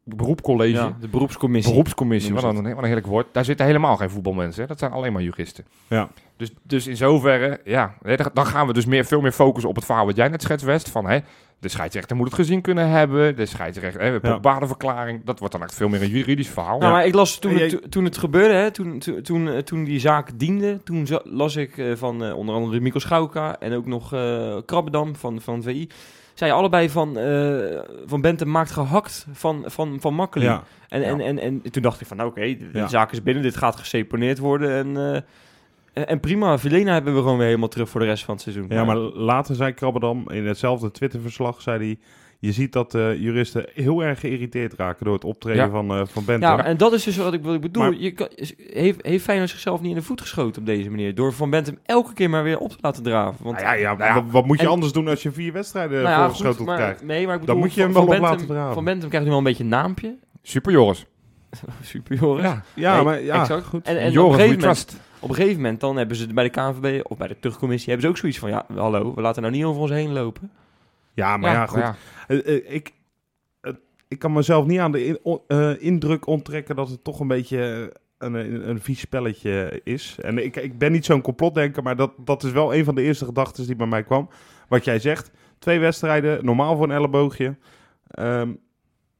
beroepcollege... 0.04 0.76
Ja, 0.76 0.96
de 1.00 1.08
beroepscommissie. 1.08 1.72
Beroepscommissie, 1.72 2.34
wat 2.34 2.44
een, 2.44 2.62
wat 2.62 2.78
een 2.78 2.84
heerlijk 2.84 3.06
woord. 3.06 3.26
Daar 3.32 3.44
zitten 3.44 3.66
helemaal 3.66 3.96
geen 3.96 4.10
voetbalmensen. 4.10 4.62
Hè? 4.62 4.68
Dat 4.68 4.78
zijn 4.78 4.92
alleen 4.92 5.12
maar 5.12 5.22
juristen. 5.22 5.64
Ja. 5.86 6.08
Dus, 6.36 6.50
dus 6.62 6.86
in 6.86 6.96
zoverre, 6.96 7.60
ja, 7.64 7.94
dan 8.32 8.46
gaan 8.46 8.66
we 8.66 8.72
dus 8.72 8.86
meer, 8.86 9.04
veel 9.04 9.20
meer 9.20 9.32
focussen 9.32 9.70
op 9.70 9.76
het 9.76 9.84
verhaal 9.84 10.06
wat 10.06 10.16
jij 10.16 10.28
net 10.28 10.42
schetst, 10.42 10.64
West. 10.64 10.90
Van, 10.90 11.06
hè, 11.06 11.18
de 11.58 11.68
scheidsrechter 11.68 12.16
moet 12.16 12.26
het 12.26 12.34
gezien 12.34 12.60
kunnen 12.60 12.88
hebben. 12.88 13.36
De 13.36 13.46
scheidsrechter, 13.46 14.00
hè, 14.00 14.18
Ja. 14.22 14.40
badenverklaring. 14.40 15.24
Dat 15.24 15.38
wordt 15.38 15.54
dan 15.54 15.62
echt 15.62 15.74
veel 15.74 15.88
meer 15.88 16.02
een 16.02 16.08
juridisch 16.08 16.48
verhaal. 16.48 16.78
Nou, 16.78 16.92
maar 16.92 17.06
ik 17.06 17.14
las 17.14 17.38
toen, 17.38 17.52
En 17.58 17.58
het, 17.70 17.90
toen 17.90 18.04
het 18.04 18.18
gebeurde, 18.18 18.54
hè, 18.54 18.70
toen, 18.70 18.98
toen, 18.98 19.22
toen, 19.22 19.48
eh, 19.48 19.58
toen 19.58 19.84
die 19.84 20.00
zaak 20.00 20.30
diende, 20.38 20.82
toen 20.82 21.06
las 21.24 21.56
ik 21.56 21.78
eh, 21.78 21.92
van 21.94 22.24
eh, 22.24 22.36
onder 22.36 22.54
andere 22.54 22.80
Mikko 22.80 22.98
Schauka 22.98 23.58
en 23.58 23.72
ook 23.74 23.86
nog 23.86 24.12
eh 24.12 24.56
Krabbedam 24.66 25.16
van, 25.16 25.40
van 25.40 25.62
VI. 25.62 25.88
Zij 26.34 26.52
allebei 26.52 26.90
van, 26.90 27.18
eh, 27.18 27.78
van 28.06 28.20
Bente 28.20 28.46
maakt 28.46 28.70
gehakt 28.70 29.26
van, 29.32 29.64
van, 29.66 29.96
van 30.00 30.14
Makkeli. 30.14 30.44
Ja. 30.44 30.62
En, 30.88 31.02
en, 31.02 31.18
Ja. 31.18 31.24
en, 31.24 31.38
en 31.38 31.62
toen 31.70 31.82
dacht 31.82 32.00
ik 32.00 32.06
van, 32.06 32.16
nou 32.16 32.28
oké, 32.30 32.40
de, 32.40 32.70
de 32.72 32.78
Ja. 32.78 32.88
zaak 32.88 33.12
is 33.12 33.22
binnen, 33.22 33.42
dit 33.42 33.56
gaat 33.56 33.76
geseponeerd 33.76 34.38
worden. 34.38 34.70
En, 34.96 35.14
eh, 35.14 35.20
en- 35.96 36.08
en 36.08 36.20
prima, 36.20 36.58
Vilena 36.58 36.92
hebben 36.92 37.14
we 37.14 37.20
gewoon 37.20 37.36
weer 37.36 37.46
helemaal 37.46 37.68
terug 37.68 37.88
voor 37.88 38.00
de 38.00 38.06
rest 38.06 38.24
van 38.24 38.34
het 38.34 38.42
seizoen. 38.42 38.66
Ja, 38.68 38.84
maar 38.84 38.96
later 38.96 39.54
zei 39.54 39.72
Krabbedam 39.72 40.30
in 40.30 40.46
hetzelfde 40.46 40.90
Twitterverslag, 40.90 41.62
zei 41.62 41.78
hij... 41.78 41.98
Je 42.38 42.52
ziet 42.52 42.72
dat 42.72 42.90
de 42.90 43.16
juristen 43.20 43.66
heel 43.74 44.02
erg 44.04 44.20
geïrriteerd 44.20 44.72
raken 44.74 45.04
door 45.04 45.14
het 45.14 45.24
optreden 45.24 45.64
Ja. 45.64 45.70
van, 45.70 45.90
eh 45.90 46.02
van 46.06 46.24
Bente. 46.24 46.46
Ja, 46.46 46.64
en 46.64 46.76
dat 46.76 46.92
is 46.92 47.04
dus 47.04 47.16
wat 47.16 47.32
ik, 47.32 47.42
wat 47.42 47.54
ik 47.54 47.60
bedoel. 47.60 47.82
Maar- 47.82 47.94
je 47.94 48.10
kan, 48.10 48.28
heeft, 48.72 49.06
heeft 49.06 49.24
Feyenoord 49.24 49.50
zichzelf 49.50 49.80
niet 49.80 49.90
in 49.90 49.96
de 49.96 50.02
voet 50.02 50.20
geschoten 50.20 50.60
op 50.60 50.66
deze 50.66 50.90
manier? 50.90 51.14
Door 51.14 51.32
Van 51.32 51.50
Bentum 51.50 51.78
elke 51.84 52.12
keer 52.12 52.30
maar 52.30 52.42
weer 52.42 52.58
op 52.58 52.70
te 52.70 52.76
laten 52.80 53.02
draven. 53.02 53.44
Want, 53.44 53.56
Nou 53.56 53.66
ja, 53.68 53.72
ja, 53.74 53.96
Nou 53.96 54.10
ja, 54.10 54.14
wat, 54.22 54.32
wat 54.32 54.46
moet 54.46 54.58
je 54.60 54.64
en- 54.66 54.70
anders 54.72 54.92
doen 54.92 55.08
als 55.08 55.22
je 55.22 55.30
vier 55.32 55.52
wedstrijden 55.52 55.96
nou 56.02 56.08
ja, 56.08 56.18
voorgeschoteld 56.20 56.56
goed, 56.56 56.66
maar, 56.66 56.76
krijgt? 56.76 57.04
Nee, 57.04 57.24
maar 57.26 57.34
ik 57.34 57.40
bedoel, 57.40 57.54
Dan 57.54 57.64
moet 57.64 57.74
je 57.74 57.80
hem 57.80 57.92
Van- 57.92 58.06
wel 58.06 58.14
Van 58.14 58.14
op 58.16 58.20
Bentum- 58.30 58.38
laten 58.40 58.54
draven. 58.56 58.74
Van 58.74 58.84
Bentum 58.84 59.08
krijgt 59.08 59.24
nu 59.26 59.30
wel 59.32 59.40
een 59.40 59.46
beetje 59.46 59.62
een 59.64 59.70
naampje. 59.70 60.16
Super 60.42 60.72
Joris. 60.72 61.06
Super 61.82 62.16
Joris. 62.16 62.42
Ja. 62.44 62.62
Ja, 62.74 62.94
Nee, 62.94 63.04
maar 63.04 63.20
ja, 63.22 63.40
exact. 63.40 63.64
goed. 63.66 63.86
En, 63.86 63.98
en 63.98 64.18
op, 64.18 64.24
een 64.26 64.32
gegeven 64.34 64.58
moment, 64.58 64.60
trust. 64.60 64.96
op 65.18 65.28
een 65.28 65.34
gegeven 65.34 65.56
moment 65.56 65.80
dan 65.80 65.96
hebben 65.96 66.16
ze 66.16 66.26
bij 66.34 66.44
de 66.44 66.50
KNVB 66.50 67.00
of 67.06 67.16
bij 67.18 67.28
de 67.28 67.36
terugcommissie 67.40 67.88
hebben 67.92 68.04
ze 68.06 68.12
ook 68.12 68.18
zoiets 68.20 68.38
van 68.38 68.50
ja, 68.50 68.66
hallo, 68.74 69.14
we 69.14 69.20
laten 69.20 69.42
nou 69.42 69.54
niet 69.54 69.64
over 69.64 69.80
ons 69.80 69.90
heen 69.90 70.12
lopen. 70.12 70.50
Ja, 71.14 71.36
maar 71.36 71.52
ja, 71.52 71.66
goed. 71.66 71.82
Eh, 72.28 72.46
eh, 72.56 72.74
ik, 72.74 72.92
eh, 73.60 73.72
ik 74.08 74.18
kan 74.18 74.32
mezelf 74.32 74.66
niet 74.66 74.78
aan 74.78 74.92
de 74.92 75.04
in- 75.06 75.40
eh, 75.46 75.70
indruk 75.82 76.26
onttrekken 76.26 76.76
dat 76.76 76.88
het 76.88 77.04
toch 77.04 77.20
een 77.20 77.28
beetje 77.28 77.92
een, 78.18 78.34
een, 78.34 78.68
een 78.68 78.80
vies 78.80 79.00
spelletje 79.00 79.80
is. 79.84 80.16
En 80.22 80.44
ik, 80.44 80.56
ik 80.56 80.78
ben 80.78 80.92
niet 80.92 81.04
zo'n 81.04 81.20
complotdenker, 81.20 81.82
maar 81.82 81.96
dat, 81.96 82.12
dat 82.18 82.42
is 82.44 82.52
wel 82.52 82.74
een 82.74 82.84
van 82.84 82.94
de 82.94 83.02
eerste 83.02 83.24
gedachten 83.24 83.66
die 83.66 83.76
bij 83.76 83.86
mij 83.86 84.02
kwam. 84.02 84.28
Wat 84.68 84.84
jij 84.84 84.98
zegt, 84.98 85.30
twee 85.58 85.78
wedstrijden, 85.78 86.44
normaal 86.44 86.76
voor 86.76 86.84
een 86.84 86.90
elleboogje. 86.96 87.56
Ehm, 88.10 88.50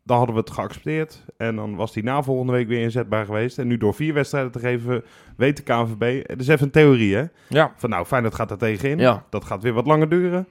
dan 0.07 0.17
hadden 0.17 0.35
we 0.35 0.41
het 0.41 0.51
geaccepteerd. 0.51 1.25
En 1.37 1.57
dan 1.57 1.75
was 1.77 1.93
die 1.93 2.03
na 2.03 2.23
volgende 2.23 2.53
week 2.53 2.69
weer 2.69 2.83
inzetbaar 2.83 3.25
geweest. 3.25 3.59
En 3.59 3.67
nu 3.67 3.77
door 3.77 3.95
vier 3.95 4.15
wedstrijden 4.15 4.53
te 4.53 4.59
geven, 4.59 5.05
weet 5.37 5.57
de 5.57 5.63
KNVB... 5.63 6.29
Het 6.29 6.41
is 6.41 6.49
even 6.49 6.65
een 6.67 6.73
theorie, 6.73 7.15
hè? 7.17 7.25
Ja. 7.49 7.73
Van 7.77 7.91
nou, 7.91 8.05
Feyenoord 8.07 8.35
gaat 8.35 8.51
er 8.51 8.59
tegenin. 8.59 8.99
Ja. 8.99 9.25
Dat 9.31 9.45
gaat 9.45 9.63
weer 9.63 9.73
wat 9.73 9.87
langer 9.87 10.09
duren. 10.09 10.47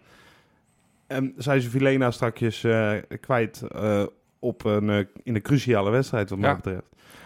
En 1.07 1.33
zijn 1.37 1.61
ze 1.61 1.69
Vilena 1.69 2.11
strakjes 2.11 2.63
eh, 2.63 2.91
kwijt 3.21 3.61
eh, 3.61 4.03
op 4.39 4.65
een, 4.65 4.89
eh, 4.89 4.97
in 5.23 5.35
een 5.35 5.41
cruciale 5.41 5.89
wedstrijd, 5.89 6.29
wat 6.29 6.39
mij 6.39 6.49
Ja. 6.49 6.55
betreft. 6.55 6.81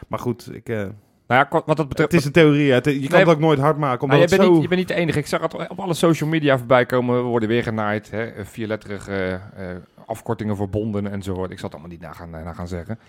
Maar 0.08 0.20
goed, 0.20 0.50
ik, 0.56 0.68
Nou 0.68 0.92
ja, 1.28 1.48
wat 1.66 1.78
dat 1.78 1.88
betreft... 1.90 2.12
het 2.12 2.20
is 2.20 2.26
een 2.26 2.32
theorie. 2.32 2.72
Het- 2.72 2.86
je 2.86 2.92
kan 3.00 3.10
Nee, 3.10 3.20
het 3.20 3.28
ook 3.30 3.40
nooit 3.40 3.60
hard 3.60 3.78
maken, 3.78 4.02
omdat 4.02 4.18
Nou, 4.20 4.30
je, 4.30 4.36
bent 4.38 4.48
zo... 4.48 4.54
niet, 4.54 4.62
je 4.62 4.68
bent 4.68 4.80
niet 4.80 4.88
de 4.90 4.94
enige. 4.96 5.20
Ik 5.20 5.28
zag 5.28 5.42
het 5.42 5.54
op 5.70 5.80
alle 5.80 5.94
social 5.94 6.30
media 6.30 6.58
voorbij 6.58 6.86
komen. 6.86 7.16
We 7.16 7.22
worden 7.22 7.50
weer 7.50 7.64
genaaid. 7.64 8.12
Hè? 8.12 8.46
Vierletterige 8.46 9.40
eh, 9.56 9.66
afkortingen 10.10 10.56
voor 10.56 10.70
bonden 10.70 11.12
enzovoort. 11.12 11.52
Ik 11.52 11.60
zal 11.60 11.70
het 11.70 11.80
allemaal 11.80 11.98
niet 11.98 12.08
na 12.08 12.14
gaan, 12.14 12.30
na 12.30 12.54
gaan 12.54 12.68
zeggen. 12.68 13.00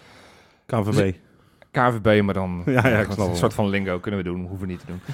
KNVB. 0.66 1.16
KVB, 1.70 2.22
maar 2.22 2.34
dan 2.34 2.62
Ja, 2.66 2.72
ja, 2.72 2.98
ik 2.98 3.06
een 3.06 3.12
snap 3.12 3.34
soort 3.34 3.54
van 3.54 3.68
lingo 3.68 3.98
kunnen 3.98 4.20
we 4.22 4.26
doen, 4.28 4.40
hoeven 4.40 4.60
we 4.66 4.66
niet 4.66 4.80
te 4.80 4.86
doen. 4.86 5.00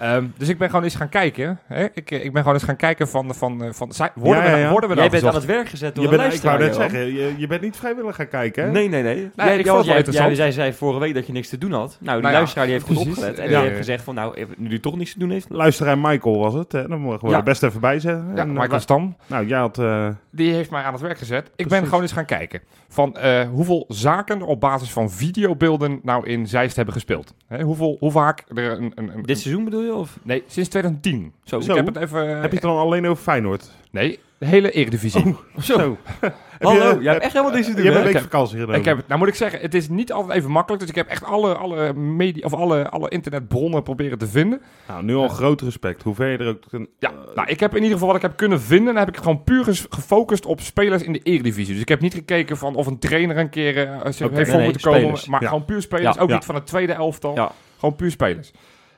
Ehm, 0.00 0.24
dus 0.36 0.48
ik 0.48 0.58
ben 0.58 0.68
gewoon 0.68 0.84
eens 0.84 0.94
gaan 0.94 1.08
kijken. 1.08 1.58
Hè? 1.66 1.84
Ik, 1.94 2.10
eh, 2.10 2.24
ik 2.24 2.32
ben 2.32 2.42
gewoon 2.42 2.54
eens 2.56 2.66
gaan 2.66 2.76
kijken 2.76 3.08
van, 3.08 3.34
van, 3.34 3.64
eh, 3.64 3.72
van 3.72 3.92
zijn- 3.92 4.10
worden, 4.14 4.42
Ja, 4.42 4.48
ja, 4.48 4.50
we, 4.50 4.56
ja. 4.56 4.60
nou- 4.62 4.70
worden 4.72 4.88
we 4.90 4.94
Jij 4.96 5.04
nou 5.08 5.20
bent 5.20 5.34
aan 5.34 5.40
het 5.40 5.48
werk 5.50 5.68
gezet 5.68 5.94
door 5.94 6.04
Je 6.04 6.10
een 6.10 6.16
bent, 6.16 6.34
ik 6.34 6.40
wou 6.42 6.58
luisteraar. 6.58 6.88
net 6.90 7.00
zeggen, 7.02 7.14
je, 7.28 7.34
je 7.38 7.46
bent 7.46 7.60
niet 7.62 7.76
vrijwillig 7.76 8.16
gaan 8.16 8.28
kijken, 8.28 8.64
hè? 8.64 8.70
Nee, 8.70 8.88
nee, 8.88 9.02
nee. 9.02 9.14
ik 9.24 9.30
jij, 9.36 9.46
vond 9.46 9.56
het 9.56 9.64
wel 9.66 9.74
jij, 9.76 9.84
jij, 9.84 9.96
interessant. 9.96 10.36
jij 10.36 10.52
zei 10.52 10.72
vorige 10.72 11.00
week 11.00 11.14
dat 11.14 11.26
je 11.26 11.32
niks 11.32 11.48
te 11.48 11.58
doen 11.58 11.72
had. 11.72 11.96
Nou, 12.00 12.12
die 12.14 12.22
Nou 12.22 12.34
luisteraar 12.34 12.64
die 12.64 12.74
heeft 12.74 12.86
goed 12.86 12.94
precies. 12.94 13.12
opgelet. 13.14 13.38
En 13.38 13.44
Ja, 13.50 13.56
die 13.58 13.66
heeft 13.66 13.76
gezegd 13.76 14.04
van, 14.04 14.14
nou, 14.14 14.46
nu 14.56 14.68
die 14.68 14.80
toch 14.80 14.96
niks 14.96 15.12
te 15.12 15.18
doen 15.18 15.30
heeft. 15.30 15.46
Luisteraar 15.50 15.98
Michael 15.98 16.38
was 16.38 16.54
het, 16.54 16.72
hè? 16.72 16.88
Dan 16.88 17.00
mogen 17.00 17.20
we 17.24 17.30
Ja. 17.30 17.36
er 17.36 17.42
best 17.42 17.62
even 17.62 17.80
bij 17.80 17.98
zeggen. 18.00 18.24
Ja, 18.34 18.42
En, 18.42 18.48
eh, 18.56 18.60
Michael 18.60 18.80
Stam. 18.80 19.16
nou, 19.26 19.46
jij 19.46 19.58
had... 19.58 19.78
eh, 19.78 20.08
Die 20.30 20.52
heeft 20.52 20.70
mij 20.70 20.82
aan 20.82 20.92
het 20.92 21.02
werk 21.02 21.18
gezet. 21.18 21.50
Ik 21.56 21.68
ben 21.68 21.84
gewoon 21.84 22.02
eens 22.02 22.12
gaan 22.12 22.24
kijken 22.24 22.60
van 22.88 23.16
eh, 23.16 23.48
hoeveel 23.48 23.84
zaken 23.88 24.38
er 24.40 24.46
op 24.46 24.60
basis 24.60 24.92
van 24.92 25.10
videobeelden 25.10 25.89
nou 26.02 26.26
in 26.26 26.46
Zeist 26.46 26.76
hebben 26.76 26.94
gespeeld. 26.94 27.34
Hè, 27.46 27.62
hoeveel, 27.62 27.96
hoe 27.98 28.10
vaak 28.10 28.44
er 28.54 28.72
een... 28.72 28.92
een, 28.94 29.14
een 29.16 29.22
Dit 29.22 29.38
seizoen 29.38 29.64
bedoel 29.64 29.82
je? 29.82 29.94
Of? 29.94 30.18
nee, 30.22 30.42
sinds 30.46 30.68
2010. 30.68 31.32
Zo. 31.44 31.60
Zo. 31.60 31.70
Ik 31.70 31.76
heb 31.76 31.86
het 31.86 31.96
even... 31.96 32.28
heb 32.28 32.50
je 32.50 32.56
het 32.56 32.62
dan 32.66 32.78
alleen 32.78 33.06
over 33.06 33.22
Feyenoord? 33.22 33.70
Nee, 33.90 34.18
de 34.40 34.46
hele 34.46 34.70
Eredivisie. 34.70 35.36
Zo. 35.58 35.96
Heb 36.20 36.68
Hallo, 36.68 37.02
jij 37.02 37.12
hebt 37.12 37.24
echt 37.24 37.32
helemaal 37.32 37.52
doen, 37.52 37.60
Je 37.62 37.66
hebt 37.66 37.78
een 37.86 37.92
week 37.92 38.06
Ik 38.06 38.12
heb- 38.12 38.22
vakantie 38.22 38.58
gedaan. 38.58 38.74
Ik 38.74 38.84
heb, 38.84 38.96
het- 38.96 39.06
nou 39.08 39.18
moet 39.18 39.28
ik 39.28 39.34
zeggen, 39.34 39.60
het 39.60 39.74
is 39.74 39.88
niet 39.88 40.12
altijd 40.12 40.38
even 40.38 40.50
makkelijk. 40.50 40.80
Dus 40.80 40.90
ik 40.90 40.96
heb 40.96 41.08
echt 41.08 41.24
alle, 41.24 41.54
alle, 41.54 41.92
media, 41.94 42.44
of 42.44 42.54
alle, 42.54 42.88
alle 42.88 43.08
internetbronnen 43.08 43.82
proberen 43.82 44.18
te 44.18 44.26
vinden. 44.26 44.60
Nou, 44.88 45.04
nu 45.04 45.14
al 45.14 45.28
groot 45.28 45.60
respect. 45.60 46.02
Hoe 46.02 46.14
ver 46.14 46.28
je 46.30 46.38
er 46.38 46.48
ook... 46.48 46.64
Ja, 46.98 47.12
nou, 47.34 47.48
ik 47.48 47.60
heb 47.60 47.70
in 47.70 47.76
ieder 47.76 47.92
geval 47.92 48.06
wat 48.06 48.16
ik 48.16 48.22
heb 48.22 48.36
kunnen 48.36 48.60
vinden. 48.60 48.94
Dan 48.94 49.04
heb 49.04 49.08
ik 49.08 49.16
gewoon 49.16 49.44
puur 49.44 49.64
gefocust 49.90 50.46
op 50.46 50.60
spelers 50.60 51.02
in 51.02 51.12
de 51.12 51.20
Eredivisie. 51.22 51.72
Dus 51.72 51.82
ik 51.82 51.88
heb 51.88 52.00
niet 52.00 52.14
gekeken 52.14 52.56
van 52.56 52.74
of 52.74 52.86
een 52.86 52.98
trainer 52.98 53.36
een 53.38 53.50
keer 53.50 53.76
eh, 53.78 54.12
zich 54.12 54.26
Oké. 54.26 54.36
heeft 54.36 54.48
voor 54.50 54.58
Nee, 54.58 54.68
moeten 54.68 54.90
nee, 54.90 55.00
komen. 55.00 55.00
spelers. 55.00 55.26
Maar 55.26 55.42
Ja. 55.42 55.48
gewoon 55.48 55.64
puur 55.64 55.82
spelers. 55.82 56.16
Ja. 56.16 56.22
Ook 56.22 56.28
Ja. 56.28 56.34
niet 56.34 56.44
van 56.44 56.54
het 56.54 56.66
tweede 56.66 56.92
elftal. 56.92 57.34
Ja. 57.34 57.52
Gewoon 57.78 57.96
puur 57.96 58.10
spelers. 58.10 58.50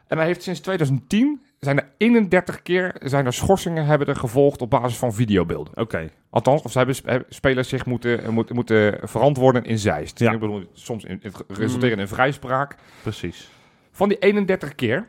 En 0.07 0.17
hij 0.17 0.27
heeft 0.27 0.43
sinds 0.43 0.61
2010 0.61 1.43
zijn 1.65 1.79
er 1.79 1.89
31 1.97 2.63
keer 2.63 2.95
zijn 3.01 3.27
er 3.27 3.33
schorsingen 3.33 3.85
hebben 3.85 4.07
er 4.07 4.17
gevolgd 4.17 4.61
op 4.61 4.71
basis 4.71 4.99
van 4.99 5.13
videobeelden. 5.13 5.77
Oké. 5.77 6.11
Althans, 6.31 6.63
of 6.63 6.73
ze 6.73 6.79
hebben 6.79 6.97
hebben 7.05 7.27
spelers 7.29 7.69
zich 7.69 7.87
moeten, 7.87 8.23
eh, 8.23 8.29
moeten, 8.29 8.55
moeten 8.55 8.99
verantwoorden 9.09 9.65
in 9.65 9.79
Zeist. 9.79 10.19
Ja. 10.19 10.33
Ik 10.33 10.41
bedoel, 10.41 10.65
soms 10.73 11.05
in, 11.05 11.19
het 11.23 11.45
resulteren 11.49 11.99
in 11.99 12.09
vrijspraak. 12.09 12.77
Precies. 13.03 13.51
Van 13.91 14.09
die 14.09 14.19
31 14.19 14.75
keer, 14.75 15.09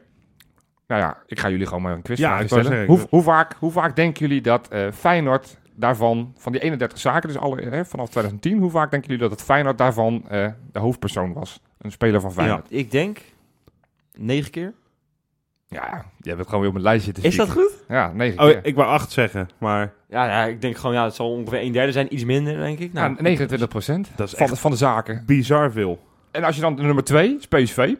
nou 0.87 1.01
ja, 1.01 1.17
ik 1.25 1.39
ga 1.39 1.49
jullie 1.49 1.65
gewoon 1.65 1.81
maar 1.81 1.93
een 1.93 2.01
quizvraag 2.01 2.39
Ja, 2.39 2.45
stellen. 2.45 2.65
zeggen, 2.65 2.85
hoe, 2.85 2.99
hoe, 3.09 3.21
vaak, 3.21 3.55
hoe 3.59 3.71
vaak 3.71 3.95
denken 3.95 4.27
jullie 4.27 4.41
dat 4.41 4.67
eh, 4.67 4.91
Feyenoord 4.91 5.57
daarvan, 5.75 6.33
van 6.37 6.51
die 6.51 6.61
31 6.61 6.99
zaken, 6.99 7.29
dus 7.29 7.37
alle, 7.37 7.61
hè, 7.61 7.85
vanaf 7.85 8.09
2010, 8.09 8.59
hoe 8.59 8.71
vaak 8.71 8.91
denken 8.91 9.09
jullie 9.09 9.29
dat 9.29 9.37
het 9.37 9.47
Feyenoord 9.47 9.77
daarvan 9.77 10.29
eh, 10.29 10.47
de 10.71 10.79
hoofdpersoon 10.79 11.33
was? 11.33 11.61
Een 11.77 11.91
speler 11.91 12.21
van 12.21 12.33
Feyenoord. 12.33 12.67
Ik 12.69 12.91
denk 12.91 13.21
negen 14.13 14.51
keer. 14.51 14.73
Ja, 15.73 15.85
ja 15.91 16.05
je 16.17 16.27
hebt 16.27 16.37
het 16.39 16.47
gewoon 16.47 16.61
weer 16.61 16.69
op 16.71 16.75
een 16.75 16.81
lijstje 16.83 17.11
te 17.11 17.21
Is 17.21 17.35
dat 17.35 17.49
goed? 17.51 17.71
Ja, 17.87 18.11
negen 18.13 18.43
Oh, 18.43 18.49
ik 18.61 18.75
wou 18.75 18.87
acht 18.87 19.11
zeggen, 19.11 19.49
maar 19.57 19.93
Ja, 20.09 20.25
ja, 20.25 20.43
ik 20.45 20.61
denk 20.61 20.77
gewoon, 20.77 20.95
ja, 20.95 21.03
het 21.03 21.15
zal 21.15 21.31
ongeveer 21.31 21.61
een 21.61 21.71
derde 21.71 21.91
zijn. 21.91 22.13
Iets 22.13 22.23
minder, 22.23 22.57
denk 22.57 22.79
ik. 22.79 22.93
Nou, 22.93 23.09
Nou, 23.09 23.21
29 23.21 23.67
procent 23.67 24.11
dat 24.15 24.27
is 24.27 24.33
van, 24.33 24.45
de- 24.45 24.51
echt 24.51 24.61
van 24.61 24.71
de 24.71 24.77
zaken. 24.77 25.23
bizar 25.25 25.71
veel. 25.71 25.99
En 26.31 26.43
als 26.43 26.55
je 26.55 26.61
dan 26.61 26.75
de 26.75 26.81
nummer 26.81 27.03
2 27.03 27.35
is 27.39 27.47
PSV. 27.47 27.93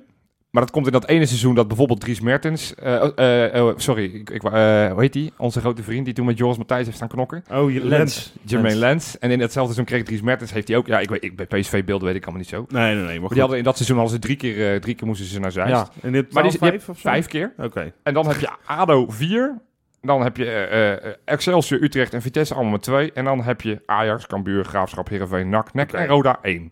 Maar 0.54 0.62
dat 0.62 0.72
komt 0.72 0.86
in 0.86 0.92
dat 0.92 1.08
ene 1.08 1.26
seizoen 1.26 1.56
dat 1.56 1.68
bijvoorbeeld 1.68 2.00
Dries 2.00 2.20
Mertens... 2.22 2.76
eh, 2.76 3.10
eh, 3.18 3.56
eh, 3.56 3.74
sorry, 3.78 4.04
ik, 4.04 4.30
ik, 4.30 4.44
eh, 4.44 4.52
hoe 4.92 5.02
heet 5.02 5.14
die? 5.14 5.34
Onze 5.38 5.60
grote 5.60 5.84
vriend 5.84 6.06
die 6.06 6.14
toen 6.14 6.26
met 6.26 6.38
Joris 6.38 6.58
Matthijs 6.58 6.84
heeft 6.86 6.96
staan 6.96 7.08
knokken. 7.08 7.44
Oh, 7.52 7.74
lens. 7.84 8.34
Jermaine 8.42 8.80
Lens. 8.80 9.20
En 9.20 9.32
in 9.32 9.40
hetzelfde 9.40 9.74
seizoen 9.74 9.86
kreeg 9.96 10.04
Dries 10.08 10.22
Mertens, 10.22 10.54
heeft 10.54 10.68
hij 10.68 10.78
ook... 10.78 10.88
Ja, 10.88 11.00
ik 11.00 11.10
weet, 11.10 11.24
ik, 11.24 11.36
bij 11.36 11.46
PSV-beelden 11.46 12.08
weet 12.08 12.16
ik 12.16 12.22
allemaal 12.24 12.42
niet 12.42 12.50
zo. 12.50 12.66
Nee, 12.70 12.96
nee, 12.96 13.04
nee. 13.06 13.20
Maar, 13.20 13.30
die 13.30 13.40
hadden 13.40 13.58
in 13.58 13.64
dat 13.64 13.76
seizoen 13.76 13.98
hadden 13.98 14.16
ze 14.16 14.22
drie 14.22 14.36
keer, 14.36 14.82
drie 14.82 14.96
keer 14.96 15.08
moesten 15.08 15.26
ze 15.28 15.40
naar 15.40 15.52
Zeist. 15.52 15.72
Ja. 15.72 15.88
En 16.02 16.12
dit 16.12 16.34
Maar 16.34 16.44
die- 16.44 16.52
vijf 16.58 16.90
of 16.90 17.00
zo? 17.00 17.10
Vijf 17.10 17.28
keer. 17.28 17.54
Oké. 17.58 17.94
En 18.04 18.14
dan 18.14 18.28
heb 18.28 18.40
je 18.40 18.50
ADO 18.66 19.06
4. 19.10 19.62
Dan 20.02 20.24
heb 20.24 20.38
je 20.38 21.18
Excelsior, 21.26 21.82
Utrecht 21.84 22.14
en 22.14 22.22
Vitesse 22.22 22.54
allemaal 22.54 22.72
met 22.72 22.82
2. 22.82 23.12
En 23.14 23.24
dan 23.26 23.42
heb 23.42 23.62
je 23.62 23.82
Ajax, 23.86 24.28
Cambuur, 24.28 24.64
Graafschap, 24.66 25.10
Heerenveen, 25.10 25.50
NAC, 25.50 25.74
NEC 25.74 25.92
en 25.94 26.08
Roda 26.08 26.40
1. 26.42 26.72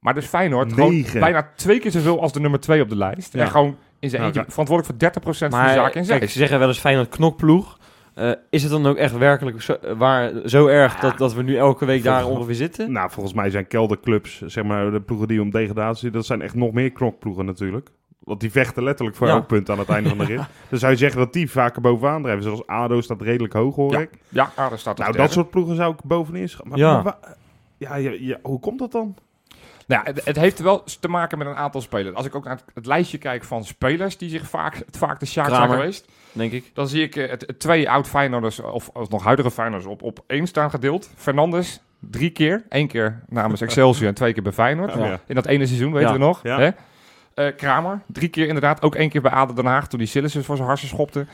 Maar 0.00 0.14
dus 0.14 0.26
Feyenoord 0.26 0.72
gewoon 0.72 0.90
Negen. 0.94 1.20
bijna 1.20 1.50
twee 1.56 1.78
keer 1.78 1.90
zoveel 1.90 2.20
als 2.20 2.32
de 2.32 2.40
nummer 2.40 2.60
2 2.60 2.82
op 2.82 2.88
de 2.88 2.96
lijst. 2.96 3.32
Ja. 3.32 3.40
En 3.40 3.50
gewoon 3.50 3.76
in 3.98 4.10
zijn 4.10 4.22
Nou, 4.22 4.34
eentje 4.36 4.50
verantwoordelijk 4.52 5.00
voor 5.14 5.22
30% 5.22 5.50
van 5.50 5.64
de 5.66 5.72
zaken 5.72 6.00
in 6.00 6.06
kijk, 6.06 6.30
ze 6.30 6.38
zeggen 6.38 6.58
wel 6.58 6.68
eens 6.68 6.78
Feyenoord 6.78 7.08
knokploeg. 7.08 7.78
Eh, 8.14 8.30
is 8.50 8.62
het 8.62 8.70
dan 8.72 8.86
ook 8.86 8.96
echt 8.96 9.16
werkelijk 9.16 9.62
zo, 9.62 9.76
waar, 9.96 10.32
zo 10.44 10.66
erg 10.66 11.00
dat, 11.00 11.18
dat 11.18 11.34
we 11.34 11.42
nu 11.42 11.56
elke 11.56 11.84
week 11.84 12.02
daar 12.02 12.14
Volgens- 12.20 12.36
ongeveer 12.38 12.54
zitten? 12.56 12.92
Nou, 12.92 13.10
volgens 13.10 13.34
mij 13.34 13.50
zijn 13.50 13.66
kelderclubs, 13.66 14.40
zeg 14.46 14.64
maar, 14.64 14.90
de 14.90 15.00
ploegen 15.00 15.28
die 15.28 15.40
om 15.42 15.50
degradatie, 15.50 16.10
dat 16.10 16.26
zijn 16.26 16.42
echt 16.42 16.54
nog 16.54 16.72
meer 16.72 16.90
knokploegen 16.92 17.44
natuurlijk. 17.44 17.88
Want 18.18 18.40
die 18.40 18.50
vechten 18.50 18.82
letterlijk 18.82 19.16
voor 19.16 19.26
Ja. 19.26 19.32
elk 19.32 19.46
punt 19.46 19.70
aan 19.70 19.78
het 19.78 19.88
einde 19.88 20.08
van 20.08 20.18
de 20.18 20.24
rit. 20.24 20.40
Dan 20.70 20.78
zou 20.78 20.92
je 20.92 20.98
zeggen 20.98 21.18
dat 21.18 21.32
die 21.32 21.50
vaker 21.50 21.80
bovenaan 21.82 22.22
drijven. 22.22 22.42
Zoals 22.44 22.66
ADO 22.66 23.00
staat 23.00 23.22
redelijk 23.22 23.52
hoog, 23.52 23.74
hoor 23.76 23.92
Ja, 23.92 23.98
ik. 23.98 24.10
Ja, 24.28 24.50
ah, 24.56 24.68
daar 24.68 24.78
staat 24.78 24.98
Nou, 24.98 25.12
dat 25.16 25.32
soort 25.32 25.50
ploegen 25.50 25.76
zou 25.76 25.92
ik 25.92 26.02
bovenin 26.04 26.48
schatten. 26.48 26.70
Maar, 26.70 26.78
Ja. 26.78 26.92
maar 26.94 27.02
wa- 27.02 27.18
ja, 27.76 27.94
ja, 27.96 28.10
ja, 28.20 28.38
hoe 28.42 28.60
komt 28.60 28.78
dat 28.78 28.92
dan? 28.92 29.14
Nou, 29.90 30.02
ja, 30.04 30.12
het, 30.12 30.24
het 30.24 30.36
heeft 30.36 30.58
wel 30.58 30.84
te 31.00 31.08
maken 31.08 31.38
met 31.38 31.46
een 31.46 31.56
aantal 31.56 31.80
spelers. 31.80 32.16
Als 32.16 32.26
ik 32.26 32.34
ook 32.34 32.44
naar 32.44 32.56
het, 32.56 32.64
het 32.74 32.86
lijstje 32.86 33.18
kijk 33.18 33.44
van 33.44 33.64
spelers 33.64 34.18
die 34.18 34.30
zich 34.30 34.48
vaak, 34.48 34.74
het 34.74 34.96
vaak 34.96 35.20
de 35.20 35.26
Sjaak 35.26 35.48
zijn 35.48 35.70
geweest. 35.70 36.08
Denk 36.32 36.52
ik. 36.52 36.70
Dan 36.74 36.88
zie 36.88 37.02
ik 37.02 37.14
het, 37.14 37.44
het 37.46 37.58
twee 37.58 37.90
oud 37.90 38.08
Feyenoorders, 38.08 38.60
of, 38.60 38.88
of 38.88 39.08
nog 39.08 39.24
huidige 39.24 39.50
Feyenoorders, 39.50 39.92
op, 39.92 40.02
op 40.02 40.24
één 40.26 40.46
staan 40.46 40.70
gedeeld. 40.70 41.10
Fernandes, 41.16 41.80
drie 41.98 42.30
keer. 42.30 42.64
Eén 42.68 42.88
keer 42.88 43.20
namens 43.28 43.60
Excelsior 43.60 44.08
en 44.08 44.14
twee 44.14 44.32
keer 44.32 44.42
bij 44.42 44.52
Feyenoord. 44.52 44.96
Oh, 44.96 45.04
ja. 45.04 45.20
In 45.26 45.34
dat 45.34 45.46
ene 45.46 45.66
seizoen, 45.66 45.92
weten 45.92 46.08
Ja. 46.08 46.12
we 46.12 46.18
nog. 46.18 46.40
Ja. 46.42 46.58
Hè? 46.58 46.70
Eh, 47.34 47.56
Kramer, 47.56 48.00
drie 48.06 48.28
keer 48.28 48.46
inderdaad. 48.46 48.82
Ook 48.82 48.94
één 48.94 49.08
keer 49.08 49.20
bij 49.22 49.30
ADO 49.30 49.54
Den 49.54 49.66
Haag, 49.66 49.88
toen 49.88 49.98
die 49.98 50.08
Sillissen 50.08 50.44
voor 50.44 50.56
zijn 50.56 50.68
harsen 50.68 50.88
schopte. 50.88 51.26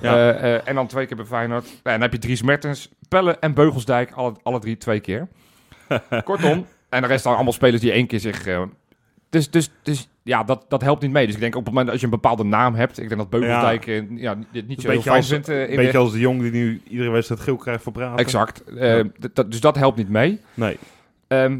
Ja. 0.00 0.14
Eh, 0.14 0.54
eh, 0.54 0.60
en 0.68 0.74
dan 0.74 0.86
twee 0.86 1.06
keer 1.06 1.16
bij 1.16 1.26
Feyenoord. 1.26 1.64
En 1.64 1.92
dan 1.92 2.00
heb 2.00 2.12
je 2.12 2.18
Dries 2.18 2.42
Mertens, 2.42 2.88
Pelle 3.08 3.36
en 3.38 3.54
Beugelsdijk, 3.54 4.10
alle, 4.12 4.32
alle 4.42 4.58
drie 4.58 4.76
twee 4.76 5.00
keer. 5.00 5.28
Kortom, 6.24 6.66
en 6.94 7.02
de 7.02 7.08
rest 7.08 7.24
dan 7.24 7.34
allemaal 7.34 7.52
spelers 7.52 7.80
die 7.82 7.92
één 7.92 8.06
keer 8.06 8.20
zich... 8.20 8.46
eh, 8.46 8.62
dus, 9.30 9.50
dus, 9.50 9.70
dus 9.82 10.08
ja, 10.22 10.44
dat, 10.44 10.64
dat 10.68 10.82
helpt 10.82 11.02
niet 11.02 11.10
mee. 11.10 11.26
Dus 11.26 11.34
ik 11.34 11.40
denk 11.40 11.54
op 11.54 11.60
het 11.64 11.70
moment 11.74 11.90
dat 11.90 11.98
je 12.00 12.04
een 12.04 12.10
bepaalde 12.12 12.44
naam 12.44 12.74
hebt... 12.74 12.98
Ik 13.00 13.08
denk 13.08 13.20
dat 13.20 13.30
Beugelsdijk 13.30 13.86
eh, 13.86 14.02
ja, 14.16 14.36
dit 14.52 14.68
niet 14.68 14.80
zo 14.80 14.90
heel 14.90 15.02
fijn 15.02 15.16
als- 15.16 15.28
vindt 15.28 15.48
eh, 15.48 15.60
Een 15.60 15.70
de, 15.70 15.76
beetje 15.76 15.98
als 15.98 16.12
de 16.12 16.18
jong 16.18 16.40
die 16.42 16.50
nu 16.50 16.80
iedere 16.88 17.10
wedstrijd 17.10 17.40
geel 17.40 17.56
krijgt 17.56 17.82
voor 17.82 17.92
praten. 17.92 18.18
Exact. 18.18 18.62
Dat- 19.32 19.50
dus 19.50 19.60
dat 19.60 19.76
helpt 19.76 19.96
niet 19.96 20.08
mee. 20.08 20.40
Nee. 20.54 20.78
Ehm, 21.28 21.58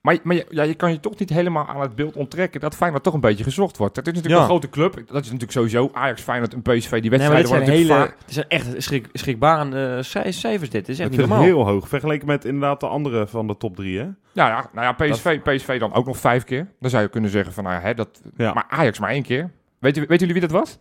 maar 0.00 0.18
maar 0.22 0.36
je, 0.36 0.46
ja, 0.50 0.62
je 0.62 0.74
kan 0.74 0.92
je 0.92 1.00
toch 1.00 1.18
niet 1.18 1.30
helemaal 1.30 1.66
aan 1.66 1.80
het 1.80 1.94
beeld 1.94 2.16
onttrekken 2.16 2.60
dat 2.60 2.74
Feyenoord 2.76 3.02
toch 3.02 3.14
een 3.14 3.20
beetje 3.20 3.44
gezocht 3.44 3.76
wordt. 3.76 3.96
Het 3.96 4.06
is 4.06 4.12
natuurlijk 4.12 4.40
Ja. 4.40 4.46
een 4.46 4.52
grote 4.52 4.68
club. 4.70 4.92
Dat 4.94 5.20
is 5.20 5.24
natuurlijk 5.24 5.52
sowieso 5.52 5.90
Ajax, 5.92 6.22
Feyenoord 6.22 6.52
en 6.54 6.62
PSV. 6.62 6.90
Die 6.90 7.00
Nee, 7.00 7.10
wedstrijden 7.10 7.46
zijn, 7.48 7.60
worden 7.60 7.78
hele, 7.80 7.92
vaak... 7.94 8.16
dit 8.24 8.34
zijn 8.34 8.48
echt 8.48 8.74
schrik, 8.82 9.08
schrikbarende 9.12 10.02
cij- 10.02 10.32
cijfers 10.32 10.70
dit. 10.70 10.88
Is 10.88 10.98
echt 10.98 11.08
Het 11.08 11.10
niet 11.10 11.20
is 11.20 11.26
normaal. 11.26 11.44
heel 11.46 11.66
hoog. 11.66 11.88
Vergeleken 11.88 12.26
met 12.26 12.44
inderdaad 12.44 12.80
de 12.80 12.86
andere 12.86 13.26
van 13.26 13.46
de 13.46 13.56
top 13.56 13.76
drie, 13.76 13.98
hè? 13.98 14.04
Ja, 14.04 14.48
ja, 14.48 14.70
nou 14.72 14.86
ja, 14.86 14.92
PSV, 14.92 15.40
PSV 15.40 15.78
dan 15.80 15.92
ook 15.94 16.06
nog 16.06 16.18
vijf 16.18 16.44
keer. 16.44 16.66
Dan 16.80 16.90
zou 16.90 17.02
je 17.02 17.08
kunnen 17.08 17.30
zeggen 17.30 17.52
van, 17.52 17.64
nou 17.64 17.76
ja, 17.76 17.82
hè, 17.82 17.94
dat... 17.94 18.20
Ja. 18.36 18.52
Maar 18.52 18.64
Ajax 18.68 18.98
maar 18.98 19.10
één 19.10 19.22
keer. 19.22 19.50
Weet, 19.78 19.96
u, 19.96 20.00
weten 20.00 20.26
jullie 20.26 20.32
wie 20.40 20.48
dat 20.50 20.60
was? 20.60 20.78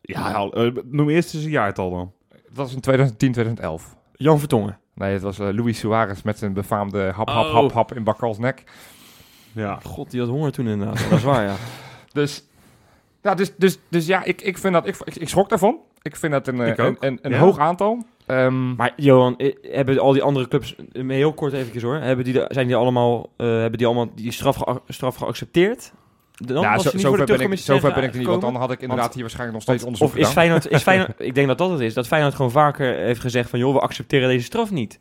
Ja, 0.00 0.34
eh, 0.50 0.70
noem 0.90 1.08
eerst 1.08 1.34
eens 1.34 1.44
een 1.44 1.50
jaartal 1.50 1.90
dan. 1.90 2.12
Dat 2.28 2.38
was 2.52 2.74
in 2.74 2.80
2010, 2.80 3.32
2011. 3.32 3.96
Jan 4.12 4.38
Vertongen. 4.38 4.78
Nee, 4.94 5.12
het 5.12 5.22
was 5.22 5.38
eh, 5.38 5.48
Luis 5.52 5.78
Suarez 5.78 6.22
met 6.22 6.38
zijn 6.38 6.52
befaamde 6.52 7.10
hap, 7.14 7.28
hap, 7.28 7.44
Oh. 7.46 7.52
hap, 7.52 7.72
hap 7.72 7.94
in 7.94 8.04
Bakkals 8.04 8.38
nek. 8.38 8.64
Ja. 9.52 9.78
God, 9.82 10.10
die 10.10 10.20
had 10.20 10.28
honger 10.28 10.52
toen 10.52 10.66
inderdaad. 10.66 11.10
Dat 11.10 11.18
is 11.18 11.24
waar, 11.24 11.44
ja. 11.44 11.54
Dus, 12.12 12.44
ja, 13.22 13.34
dus, 13.34 13.52
dus, 13.56 13.78
dus 13.88 14.06
ja, 14.06 14.24
ik, 14.24 14.42
ik 14.42 14.58
vind 14.58 14.72
dat... 14.74 14.86
Ik, 14.86 14.96
ik, 15.04 15.16
ik 15.16 15.28
schrok 15.28 15.48
daarvan. 15.48 15.78
Ik 16.02 16.16
vind 16.16 16.32
dat 16.32 16.46
een, 16.48 16.60
eh, 16.60 16.72
een, 16.76 16.96
een, 17.00 17.18
een 17.22 17.30
Ja. 17.32 17.38
hoog 17.38 17.58
aantal. 17.58 18.02
Ehm, 18.26 18.74
Maar 18.74 18.92
Johan, 18.96 19.36
eh, 19.38 19.54
hebben 19.62 19.98
al 19.98 20.12
die 20.12 20.22
andere 20.22 20.48
clubs, 20.48 20.76
heel 20.92 21.32
kort 21.32 21.52
even 21.52 21.82
hoor, 21.82 21.94
hebben 21.96 22.24
die, 22.24 22.42
zijn 22.48 22.66
die 22.66 22.76
allemaal, 22.76 23.30
eh, 23.36 23.46
hebben 23.46 23.78
die 23.78 23.86
allemaal 23.86 24.14
die 24.14 24.32
straf, 24.32 24.58
straf 24.88 25.16
geaccepteerd? 25.16 25.92
Dan, 26.34 26.62
ja, 26.62 26.72
als 26.72 26.82
zo, 26.82 26.90
niet 26.92 27.00
zover 27.00 27.24
ben 27.26 27.40
ik, 27.40 27.58
zover 27.58 27.92
ben 27.94 28.02
ik 28.02 28.12
er 28.12 28.18
niet, 28.18 28.26
want 28.26 28.40
dan 28.40 28.54
had 28.56 28.70
ik 28.70 28.80
inderdaad 28.80 28.98
Want- 29.00 29.12
hier 29.14 29.22
waarschijnlijk 29.22 29.58
nog 29.58 29.62
steeds 29.62 29.82
Want- 29.82 30.00
onderzoek 30.00 30.08
Of 30.08 30.14
is 30.22 30.28
gedaan. 30.28 30.42
Feyenoord, 30.42 30.68
is 30.68 30.82
Feyenoord, 30.88 31.20
ik 31.20 31.34
denk 31.34 31.46
dat 31.48 31.58
dat 31.58 31.70
het 31.70 31.80
is, 31.80 31.94
dat 31.94 32.06
Feyenoord 32.06 32.34
gewoon 32.34 32.50
vaker 32.50 32.94
heeft 32.94 33.20
gezegd 33.20 33.50
van, 33.50 33.58
joh, 33.58 33.74
we 33.74 33.80
accepteren 33.80 34.28
deze 34.28 34.44
straf 34.44 34.70
niet. 34.70 34.98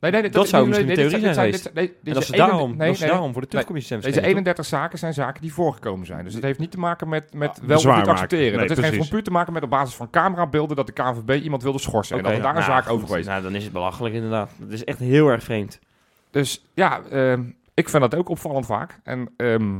Nee, 0.00 0.10
nee, 0.10 0.30
Dat 0.30 0.48
zou 0.48 0.66
misschien 0.66 0.86
nee, 0.88 0.96
een 0.96 1.08
theorie 1.10 1.32
zijn- 1.32 1.46
geweest. 1.46 1.74
dit 1.74 2.14
dat 2.14 2.22
is 2.22 2.26
ze 2.26 2.32
31 2.32 2.36
daarom, 2.36 2.78
dat 2.78 2.98
daarom 2.98 3.32
voor 3.32 3.40
de 3.42 3.48
terugcommissie 3.48 3.88
zijn 3.96 4.00
Deze 4.00 4.20
verschenen, 4.20 4.44
31 4.44 4.64
zaken 4.64 4.98
zijn 4.98 5.14
zaken 5.14 5.40
die 5.42 5.52
voorgekomen 5.52 6.06
zijn. 6.06 6.24
Dus 6.24 6.34
het 6.34 6.42
heeft 6.42 6.58
niet 6.58 6.70
te 6.70 6.78
maken 6.78 7.08
met, 7.08 7.34
met 7.34 7.48
Ah, 7.48 7.56
wel 7.66 7.76
of 7.78 7.96
niet 7.96 8.06
accepteren. 8.06 8.60
Het 8.60 8.68
heeft 8.68 8.88
geen 8.88 8.98
van 8.98 9.08
puur 9.08 9.22
te 9.22 9.30
maken 9.30 9.52
met 9.52 9.62
op 9.62 9.70
basis 9.70 9.94
van 9.94 10.10
camerabeelden 10.10 10.76
dat 10.76 10.86
de 10.86 10.92
KNVB 10.92 11.42
iemand 11.42 11.62
wilde 11.62 11.78
schorsen. 11.78 12.16
En 12.16 12.22
dat 12.22 12.32
er 12.32 12.38
daar 12.38 12.48
een 12.48 12.54
nou, 12.54 12.70
zaak 12.82 12.88
over 12.90 13.06
geweest. 13.06 13.28
Nou, 13.28 13.42
dan 13.42 13.54
is 13.54 13.64
het 13.64 13.72
belachelijk 13.72 14.14
inderdaad. 14.14 14.50
Dat 14.58 14.70
is 14.70 14.84
echt 14.84 14.98
heel 14.98 15.28
erg 15.28 15.42
vreemd. 15.42 15.78
Dus 16.30 16.64
ja, 16.74 17.00
ehm, 17.10 17.42
ik 17.74 17.88
vind 17.88 18.02
dat 18.02 18.14
ook 18.14 18.28
opvallend 18.28 18.66
vaak. 18.66 19.00
En, 19.02 19.28
ehm, 19.36 19.72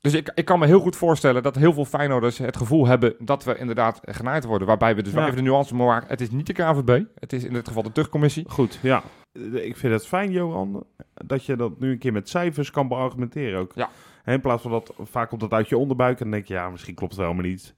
dus 0.00 0.14
ik, 0.14 0.30
ik 0.34 0.44
kan 0.44 0.58
me 0.58 0.66
heel 0.66 0.80
goed 0.80 0.96
voorstellen 0.96 1.42
dat 1.42 1.54
heel 1.56 1.72
veel 1.72 1.84
Feyenoorders 1.84 2.38
het 2.38 2.56
gevoel 2.56 2.86
hebben 2.86 3.14
dat 3.18 3.44
we 3.44 3.58
inderdaad 3.58 4.00
genaaid 4.04 4.44
worden. 4.44 4.66
Waarbij 4.66 4.94
we 4.94 5.02
dus 5.02 5.12
wel 5.12 5.24
even 5.24 5.36
de 5.36 5.42
nuance 5.42 5.74
moeten 5.74 5.92
maken. 5.94 6.08
Het 6.08 6.20
is 6.20 6.30
niet 6.30 6.46
de 6.46 6.52
KNVB. 6.52 7.02
Het 7.18 7.32
is 7.32 7.44
in 7.44 7.52
dit 7.52 7.68
geval 7.68 7.82
de 7.82 7.92
terugcommissie. 7.92 8.44
Goed, 8.48 8.78
ja. 8.82 9.02
Eh, 9.32 9.64
Ik 9.66 9.76
vind 9.76 9.92
het 9.92 10.06
fijn, 10.06 10.30
Johan, 10.30 10.84
dat 11.14 11.44
je 11.44 11.56
dat 11.56 11.80
nu 11.80 11.90
een 11.90 11.98
keer 11.98 12.12
met 12.12 12.28
cijfers 12.28 12.70
kan 12.70 12.88
beargumenteren 12.88 13.60
ook. 13.60 13.72
Ja. 13.74 13.88
In 14.24 14.40
plaats 14.40 14.62
van 14.62 14.70
dat, 14.70 14.94
vaak 15.00 15.28
komt 15.28 15.40
dat 15.40 15.52
uit 15.52 15.68
je 15.68 15.76
onderbuik 15.78 16.16
en 16.18 16.22
dan 16.24 16.32
denk 16.32 16.46
je, 16.46 16.54
ja, 16.54 16.70
misschien 16.70 16.94
klopt 16.94 17.12
het 17.12 17.20
helemaal 17.22 17.44
niet. 17.44 17.74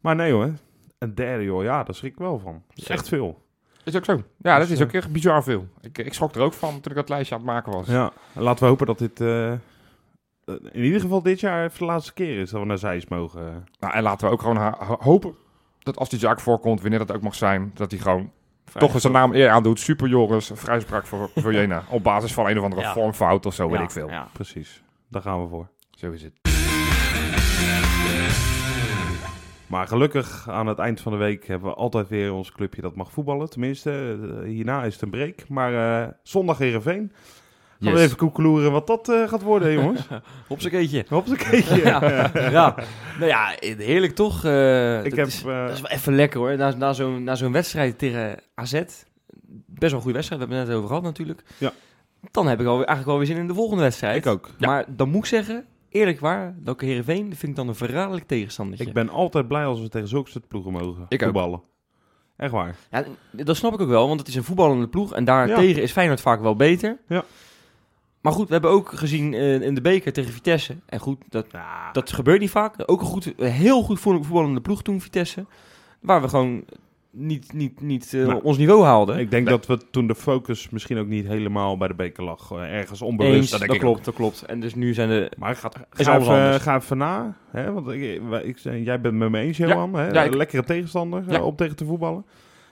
Maar 0.00 0.16
nee 0.16 0.32
hoor, 0.32 0.52
een 0.98 1.14
derde 1.14 1.44
joh, 1.44 1.62
ja, 1.62 1.82
daar 1.82 1.94
schrik 1.94 2.12
ik 2.12 2.18
wel 2.18 2.38
van. 2.38 2.62
Dat 2.68 2.76
is 2.78 2.88
echt 2.88 3.08
veel. 3.08 3.40
Is 3.84 3.96
ook 3.96 4.04
zo. 4.04 4.22
Ja, 4.36 4.58
dat 4.58 4.68
is 4.68 4.82
ook 4.82 4.92
echt 4.92 5.12
bizar 5.12 5.42
veel. 5.42 5.66
Ik, 5.80 5.98
ik 5.98 6.14
schrok 6.14 6.34
er 6.34 6.40
ook 6.40 6.52
van 6.52 6.70
toen 6.80 6.92
ik 6.92 6.94
dat 6.98 7.08
lijstje 7.08 7.34
aan 7.34 7.40
het 7.40 7.50
maken 7.50 7.72
was. 7.72 7.86
Ja, 7.86 8.12
en 8.34 8.42
laten 8.42 8.62
we 8.64 8.70
hopen 8.70 8.86
dat 8.86 8.98
dit 8.98 9.20
eh, 9.20 9.52
in 10.72 10.82
ieder 10.84 11.00
geval 11.00 11.22
dit 11.22 11.40
jaar 11.40 11.64
even 11.64 11.78
de 11.78 11.84
laatste 11.84 12.12
keer 12.12 12.38
is 12.40 12.50
dat 12.50 12.60
we 12.60 12.66
naar 12.66 12.78
Zeist 12.78 13.08
mogen. 13.08 13.66
Nou, 13.80 13.94
en 13.94 14.02
laten 14.02 14.26
we 14.26 14.32
ook 14.32 14.40
gewoon 14.42 14.74
hopen 15.00 15.34
dat 15.78 15.96
als 15.96 16.08
die 16.08 16.18
zaak 16.18 16.40
voorkomt, 16.40 16.80
wanneer 16.80 16.98
dat 16.98 17.12
ook 17.12 17.22
mag 17.22 17.34
zijn, 17.34 17.70
dat 17.74 17.90
hij 17.90 18.00
gewoon 18.00 18.30
toch 18.78 19.00
zijn 19.00 19.12
naam 19.12 19.34
eer 19.34 19.48
aandoet. 19.48 19.80
Super 19.80 20.08
Joris, 20.08 20.50
vrijspraak 20.54 21.06
voor, 21.06 21.30
voor 21.36 21.52
Jena. 21.58 21.84
Op 21.90 22.02
basis 22.02 22.34
van 22.34 22.46
een 22.46 22.58
of 22.58 22.64
andere 22.64 22.82
Ja. 22.82 22.92
vormfout 22.92 23.46
of 23.46 23.54
zo, 23.54 23.68
weet 23.68 23.78
Ja, 23.78 23.84
ik 23.84 23.90
veel. 23.90 24.08
ja. 24.08 24.28
Precies, 24.32 24.82
daar 25.08 25.22
gaan 25.22 25.42
we 25.42 25.48
voor. 25.48 25.68
Zo 25.90 26.10
is 26.10 26.22
het. 26.22 26.32
Maar 29.66 29.86
gelukkig 29.86 30.48
aan 30.50 30.66
het 30.66 30.78
eind 30.78 31.00
van 31.00 31.12
de 31.12 31.18
week 31.18 31.46
hebben 31.46 31.68
we 31.68 31.74
altijd 31.76 32.08
weer 32.08 32.32
ons 32.32 32.52
clubje 32.52 32.82
dat 32.82 32.96
mag 32.96 33.12
voetballen. 33.12 33.50
Tenminste, 33.50 34.18
eh, 34.40 34.48
hierna 34.48 34.84
is 34.84 34.92
het 34.92 35.02
een 35.02 35.10
break. 35.10 35.48
Maar 35.48 36.02
eh, 36.02 36.08
zondag 36.22 36.58
Heerenveen. 37.82 37.90
Gaan 37.90 37.92
we 37.92 37.98
Yes. 37.98 38.04
even 38.06 38.16
koekeloeren 38.16 38.72
wat 38.72 38.86
dat 38.86 39.08
eh, 39.08 39.28
gaat 39.28 39.42
worden, 39.42 39.72
jongens. 39.72 40.00
Op. 40.10 40.22
Hopsakee. 40.48 40.90
ja. 41.84 42.30
ja. 42.50 42.74
Nou 43.18 43.26
ja, 43.26 43.54
heerlijk 43.60 44.14
toch? 44.14 44.44
Eh, 44.44 45.04
Ik 45.04 45.08
dat 45.10 45.18
heb... 45.18 45.26
is, 45.26 45.44
eh, 45.44 45.66
dat 45.66 45.70
is 45.76 45.80
wel 45.80 45.90
even 45.90 46.14
lekker 46.14 46.40
hoor. 46.40 46.56
Na, 46.56 46.74
na 46.76 46.92
zo'n 46.92 47.24
na 47.24 47.34
zo'n 47.34 47.52
wedstrijd 47.52 47.98
tegen 47.98 48.38
AZ. 48.54 48.72
Best 48.72 48.96
wel 49.78 49.92
een 49.92 50.00
goede 50.00 50.12
wedstrijd, 50.12 50.40
we 50.42 50.46
hebben 50.48 50.58
het 50.58 50.66
net 50.66 50.76
over 50.76 50.88
gehad 50.88 51.02
natuurlijk. 51.02 51.42
Ja. 51.58 51.72
Dan 52.30 52.46
heb 52.46 52.60
ik 52.60 52.66
al, 52.66 52.74
eigenlijk 52.74 53.06
wel 53.06 53.16
weer 53.18 53.26
zin 53.26 53.36
in 53.36 53.46
de 53.46 53.54
volgende 53.54 53.82
wedstrijd. 53.82 54.16
ik 54.16 54.26
ook. 54.26 54.50
Maar 54.58 54.84
dan 54.88 55.08
moet 55.08 55.18
ik 55.20 55.26
zeggen, 55.26 55.64
eerlijk 55.88 56.20
waar, 56.20 56.54
welke 56.64 56.84
Heerenveen 56.84 57.24
vind 57.36 57.42
ik 57.52 57.56
dan 57.56 57.68
een 57.68 57.74
verraderlijk 57.74 58.26
tegenstander. 58.26 58.80
Ik 58.80 58.92
ben 58.92 59.08
altijd 59.08 59.48
blij 59.48 59.64
als 59.64 59.80
we 59.80 59.88
tegen 59.88 60.08
zulke 60.08 60.30
soort 60.30 60.48
ploegen 60.48 60.72
mogen 60.72 61.06
Ik 61.08 61.18
ook. 61.22 61.22
voetballen. 61.28 61.62
Echt 62.36 62.50
waar. 62.52 62.76
Ja, 62.90 63.04
dat 63.30 63.56
snap 63.56 63.72
ik 63.74 63.80
ook 63.80 63.88
wel, 63.88 64.06
want 64.08 64.20
het 64.20 64.28
is 64.28 64.34
een 64.34 64.44
voetballende 64.44 64.88
ploeg. 64.88 65.14
En 65.14 65.24
daartegen 65.24 65.82
is 65.82 65.92
Feyenoord 65.92 66.20
vaak 66.20 66.40
wel 66.40 66.56
beter. 66.56 66.98
Ja. 67.08 67.24
Maar 68.22 68.32
goed, 68.32 68.46
we 68.46 68.52
hebben 68.52 68.70
ook 68.70 68.92
gezien 68.92 69.34
eh, 69.34 69.60
in 69.60 69.74
de 69.74 69.80
beker 69.80 70.12
tegen 70.12 70.32
Vitesse. 70.32 70.76
En 70.86 70.98
goed, 71.00 71.18
dat, 71.28 71.46
Ja, 71.52 71.90
dat 71.92 72.12
gebeurt 72.12 72.40
niet 72.40 72.50
vaak. 72.50 72.74
Ook 72.86 73.00
een, 73.00 73.06
goed, 73.06 73.32
een 73.36 73.50
heel 73.50 73.82
goed 73.82 74.00
voetbal- 74.00 74.22
voetballende 74.22 74.60
ploeg 74.60 74.82
toen, 74.82 75.00
Vitesse. 75.00 75.46
Waar 76.00 76.22
we 76.22 76.28
gewoon 76.28 76.64
niet, 77.10 77.52
niet, 77.52 77.80
niet 77.80 78.14
eh, 78.14 78.26
Nou, 78.26 78.42
ons 78.42 78.58
niveau 78.58 78.84
haalden. 78.84 79.18
ik 79.18 79.30
denk 79.30 79.48
dat 79.48 79.66
we 79.66 79.80
toen 79.90 80.06
de 80.06 80.14
focus 80.14 80.68
misschien 80.70 80.98
ook 80.98 81.06
niet 81.06 81.26
helemaal 81.26 81.76
bij 81.76 81.88
de 81.88 81.94
beker 81.94 82.24
lag. 82.24 82.50
Eh, 82.52 82.58
Ergens 82.76 83.02
onbewust. 83.02 83.36
Eens, 83.36 83.50
dat 83.50 83.68
dat, 83.68 83.78
klopt, 83.78 84.04
dat 84.04 84.14
klopt. 84.14 84.42
En 84.42 84.60
dus 84.60 84.74
nu 84.74 84.94
zijn 84.94 85.08
de... 85.08 85.32
Maar 85.38 85.56
ga, 85.56 85.70
Is 85.96 86.06
ga, 86.06 86.12
alles 86.12 86.26
even, 86.28 86.40
anders. 86.42 86.62
ga 86.62 86.76
even 86.76 86.98
na. 86.98 87.36
Hè? 87.50 87.72
Want 87.72 87.88
ik, 87.90 88.20
wij- 88.28 88.42
ik, 88.42 88.58
jij 88.58 89.00
bent 89.00 89.14
met 89.14 89.30
me 89.30 89.38
eens, 89.38 89.56
Johan. 89.56 89.94
hè? 89.94 90.08
Ja, 90.10 90.22
ik- 90.22 90.30
Een 90.30 90.36
lekkere 90.36 90.64
tegenstander 90.64 91.24
Ja. 91.28 91.36
eh, 91.36 91.44
om 91.46 91.56
tegen 91.56 91.76
te 91.76 91.84
voetballen. 91.84 92.24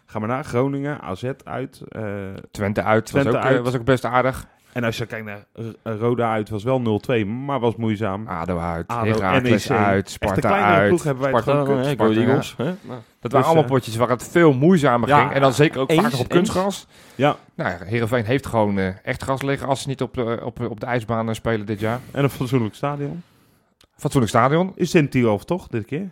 Ga 0.06 0.18
maar 0.18 0.28
naar 0.28 0.44
Groningen, 0.44 1.00
AZ 1.00 1.30
uit. 1.44 1.82
eh, 1.88 2.02
Twente 2.50 2.82
uit, 2.82 3.06
Twente 3.06 3.30
was, 3.30 3.38
ook, 3.38 3.44
uit. 3.46 3.56
eh, 3.58 3.64
was 3.64 3.76
ook 3.76 3.84
best 3.84 4.04
aardig. 4.04 4.46
En 4.72 4.84
als 4.84 4.98
je 4.98 5.06
kijkt 5.06 5.26
naar 5.26 5.44
R- 5.82 5.88
Roda 5.90 6.32
uit, 6.32 6.48
was 6.48 6.62
wel 6.62 7.00
0-2, 7.22 7.26
maar 7.26 7.60
was 7.60 7.76
moeizaam. 7.76 8.26
ADO 8.28 8.58
uit, 8.58 8.86
ADO, 8.88 9.20
Heracles 9.20 9.68
NEC. 9.68 9.78
uit, 9.78 9.96
Echt 9.96 10.06
een 10.06 10.12
Sparta 10.28 10.64
uit. 10.64 10.88
ploeg 10.88 11.02
hebben 11.02 11.22
wij 11.22 11.32
het 11.32 11.42
Sparta, 11.42 11.60
gewoon 11.64 11.80
eh, 11.80 11.88
kut. 11.88 11.98
Go 11.98 12.12
Sparta, 12.12 12.20
Eagles. 12.28 12.54
hè? 12.56 12.64
Dat 12.64 12.74
Dus, 13.20 13.30
waren 13.32 13.46
allemaal 13.46 13.64
eh, 13.64 13.70
potjes 13.70 13.96
waar 13.96 14.08
het 14.08 14.28
veel 14.28 14.52
moeizamer 14.52 15.08
Ja, 15.08 15.20
ging. 15.20 15.32
En 15.32 15.40
dan 15.40 15.52
zeker 15.52 15.80
ook 15.80 15.90
eens, 15.90 16.02
vaak 16.02 16.20
op 16.20 16.28
kunstgras. 16.28 16.86
Ja, 17.14 17.36
Nou 17.54 17.70
ja, 17.70 17.76
Heerenveen 17.84 18.24
heeft 18.24 18.46
gewoon 18.46 18.78
eh, 18.78 18.88
echt 19.02 19.22
gas 19.22 19.42
liggen 19.42 19.68
als 19.68 19.82
ze 19.82 19.88
niet 19.88 20.02
op 20.02 20.14
de, 20.14 20.40
op, 20.44 20.60
op 20.60 20.80
de 20.80 20.86
ijsbaan 20.86 21.28
eh, 21.28 21.34
spelen 21.34 21.66
dit 21.66 21.80
jaar. 21.80 22.00
en 22.10 22.22
een 22.24 22.30
fatsoenlijk 22.30 22.74
stadion. 22.74 23.22
Fatsoenlijk 23.96 24.32
stadion. 24.32 24.72
Is 24.74 24.92
het 24.92 25.02
in 25.02 25.08
Tialf 25.08 25.44
toch, 25.44 25.66
dit 25.68 25.84
keer? 25.84 26.08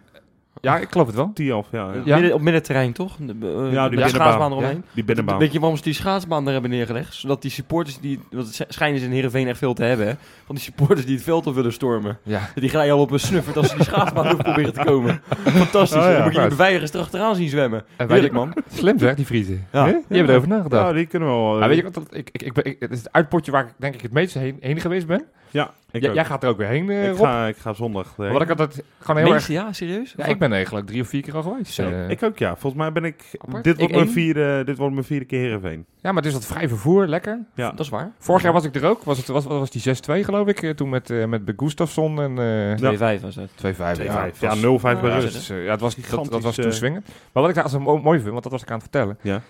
Ja, 0.61 0.79
ik 0.79 0.89
geloof 0.91 1.07
het 1.07 1.17
wel. 1.17 1.31
Tialf, 1.35 1.67
ja. 1.71 1.93
ja. 1.93 2.01
Ja. 2.05 2.15
Midden, 2.17 2.35
op 2.35 2.41
middenterrein, 2.41 2.93
toch? 2.93 3.17
De, 3.17 3.25
eh, 3.25 3.33
Ja, 3.33 3.33
die 3.33 3.73
de 3.73 3.73
binnenbaan. 3.73 4.09
schaatsbaan 4.09 4.51
eromheen. 4.53 4.85
Die 4.93 5.05
binnenbaan. 5.05 5.39
Weet 5.39 5.53
je 5.53 5.59
waarom 5.59 5.77
ze 5.77 5.83
die 5.83 5.93
schaatsbaan 5.93 6.47
er 6.47 6.53
hebben 6.53 6.71
neergelegd? 6.71 7.15
Zodat 7.15 7.43
die 7.43 7.51
supporters, 7.51 8.01
die, 8.01 8.21
want 8.31 8.59
het 8.59 8.75
schijnen 8.75 9.01
ze 9.01 9.07
in 9.07 9.13
Heerenveen 9.13 9.49
echt 9.49 9.59
veel 9.59 9.75
te 9.75 9.83
hebben, 9.83 10.07
hè? 10.07 10.13
Van 10.47 10.55
die 10.55 10.65
supporters 10.65 11.05
die 11.07 11.15
het 11.15 11.25
veld 11.25 11.47
op 11.47 11.55
willen 11.55 11.73
stormen. 11.73 12.19
Ja. 12.23 12.41
Die 12.55 12.69
glijden 12.69 12.95
al 12.95 13.01
op 13.01 13.11
een 13.11 13.21
snuffert 13.21 13.57
als 13.57 13.69
ze 13.69 13.75
die 13.77 13.85
schaatsbaan 13.85 14.27
over 14.33 14.43
proberen 14.45 14.73
te 14.73 14.85
komen. 14.85 15.21
Fantastisch. 15.45 15.99
Oh 15.99 16.05
ja. 16.05 16.13
Dan 16.13 16.23
moet 16.23 16.35
je 16.35 16.41
die 16.41 16.49
beveiligers 16.49 16.93
erachteraan 16.93 17.35
zien 17.35 17.49
zwemmen. 17.49 17.85
Heerlijk, 17.97 18.33
man. 18.33 18.55
Slim 18.73 18.99
zeg, 18.99 19.15
die 19.15 19.25
Friese. 19.27 19.53
Ja. 19.53 19.59
Ja. 19.73 19.85
Die 19.93 20.03
hebben 20.09 20.29
erover 20.31 20.49
nagedacht. 20.49 20.87
Ja, 20.87 20.93
die 20.93 21.07
kunnen 21.07 21.29
we 21.29 21.35
wel. 21.35 21.61
eh, 21.61 21.67
weet 21.67 21.77
je 21.77 21.83
wat, 21.83 21.95
dat- 21.95 22.09
ik, 22.15 22.31
ik, 22.33 22.57
ik, 22.59 22.77
het 22.79 22.91
is 22.91 22.99
het 22.99 23.13
uitpotje 23.13 23.53
waar 23.53 23.65
ik 23.65 23.73
denk 23.77 23.95
ik 23.95 24.01
het 24.03 24.13
meeste 24.13 24.39
heen, 24.39 24.57
heen 24.61 24.81
geweest 24.81 25.07
ben. 25.07 25.25
Ja, 25.51 25.71
ik 25.91 26.01
Jij- 26.01 26.09
ook. 26.11 26.15
jij 26.17 26.25
gaat 26.25 26.43
er 26.43 26.49
ook 26.49 26.57
weer 26.57 26.67
heen, 26.67 26.91
eh, 26.91 27.05
ik, 27.05 27.11
Rob. 27.17 27.21
ga, 27.27 27.47
ik 27.47 27.57
ga 27.57 27.73
zondag. 27.73 28.15
Heen. 28.17 28.33
Wat 28.33 28.43
ik 28.43 28.49
altijd 28.51 28.83
gewoon 28.99 29.23
heel 29.23 29.35
erg... 29.35 29.47
Ja, 29.49 29.73
serieus? 29.73 30.15
Ja, 30.17 30.25
ik 30.25 30.39
ben 30.39 30.53
eigenlijk 30.53 30.87
drie 30.87 31.01
of 31.01 31.09
vier 31.09 31.23
keer 31.23 31.35
al 31.37 31.43
geweest. 31.43 31.73
Zo, 31.73 31.83
Eh, 31.89 32.09
ik 32.11 32.23
ook, 32.23 32.39
ja. 32.39 32.57
Volgens 32.57 32.83
mij 32.83 32.93
ben 32.93 33.05
ik... 33.05 33.25
Apart. 33.39 33.65
Dit 33.65 33.77
wordt, 33.77 33.91
Ik 33.91 33.97
mijn 33.97 34.09
één. 34.09 34.13
vierde, 34.15 34.63
dit 34.65 34.77
wordt 34.77 34.93
mijn 34.95 35.05
vierde 35.07 35.25
keer 35.25 35.41
Heerenveen. 35.41 35.87
ja, 36.01 36.13
maar 36.13 36.15
het 36.23 36.27
is 36.27 36.33
wat 36.33 36.47
vrij 36.47 36.69
vervoer, 36.69 37.07
lekker. 37.07 37.39
Ja. 37.55 37.71
Dat 37.71 37.81
is 37.81 37.89
waar. 37.89 38.11
Vorig 38.19 38.43
jaar 38.43 38.53
was 38.53 38.65
ik 38.65 38.75
er 38.75 38.85
ook. 38.87 39.03
Was, 39.05 39.19
het, 39.19 39.27
was, 39.27 39.45
was 39.45 39.71
die 39.71 39.83
6-2 39.97 40.25
geloof 40.25 40.47
ik. 40.47 40.63
eh, 40.63 40.71
Toen 40.71 40.89
met, 40.89 41.11
eh 41.11 41.25
met 41.25 41.43
Gustafsson 41.57 42.21
en... 42.21 42.39
eh 42.39 43.17
2-5 43.19 43.21
was 43.23 43.35
het. 43.37 43.51
2-5. 43.57 44.03
Ja, 44.05 44.31
ja, 44.41 44.49
was- 44.49 44.81
0-5 44.81 45.01
bij 45.01 45.11
Ja, 45.11 45.19
rust. 45.19 45.33
dus, 45.35 45.51
eh, 45.51 45.65
ja, 45.65 45.71
het 45.71 45.81
was, 45.81 45.95
dat, 45.95 46.05
dat 46.05 46.11
Gigantisch, 46.21 46.43
was 46.45 46.55
toen 46.55 46.65
eh, 46.65 46.71
swingen. 46.71 47.05
Maar 47.33 47.43
wat 47.43 47.49
ik 47.49 47.55
daar 47.55 47.65
als 47.65 47.79
mo- 47.79 47.99
mooi 47.99 48.19
vind, 48.19 48.31
want 48.31 48.43
dat 48.43 48.53
was 48.53 48.63
ik 48.63 48.69
aan 48.71 48.79
het 48.79 48.83
vertellen. 48.91 49.19
Ja. 49.23 49.43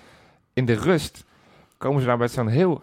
In 0.53 0.65
de 0.65 0.75
rust 0.75 1.25
komen 1.79 2.01
ze 2.01 2.07
daar 2.07 2.19
met 2.19 2.31
zo'n 2.31 2.49
heel 2.49 2.83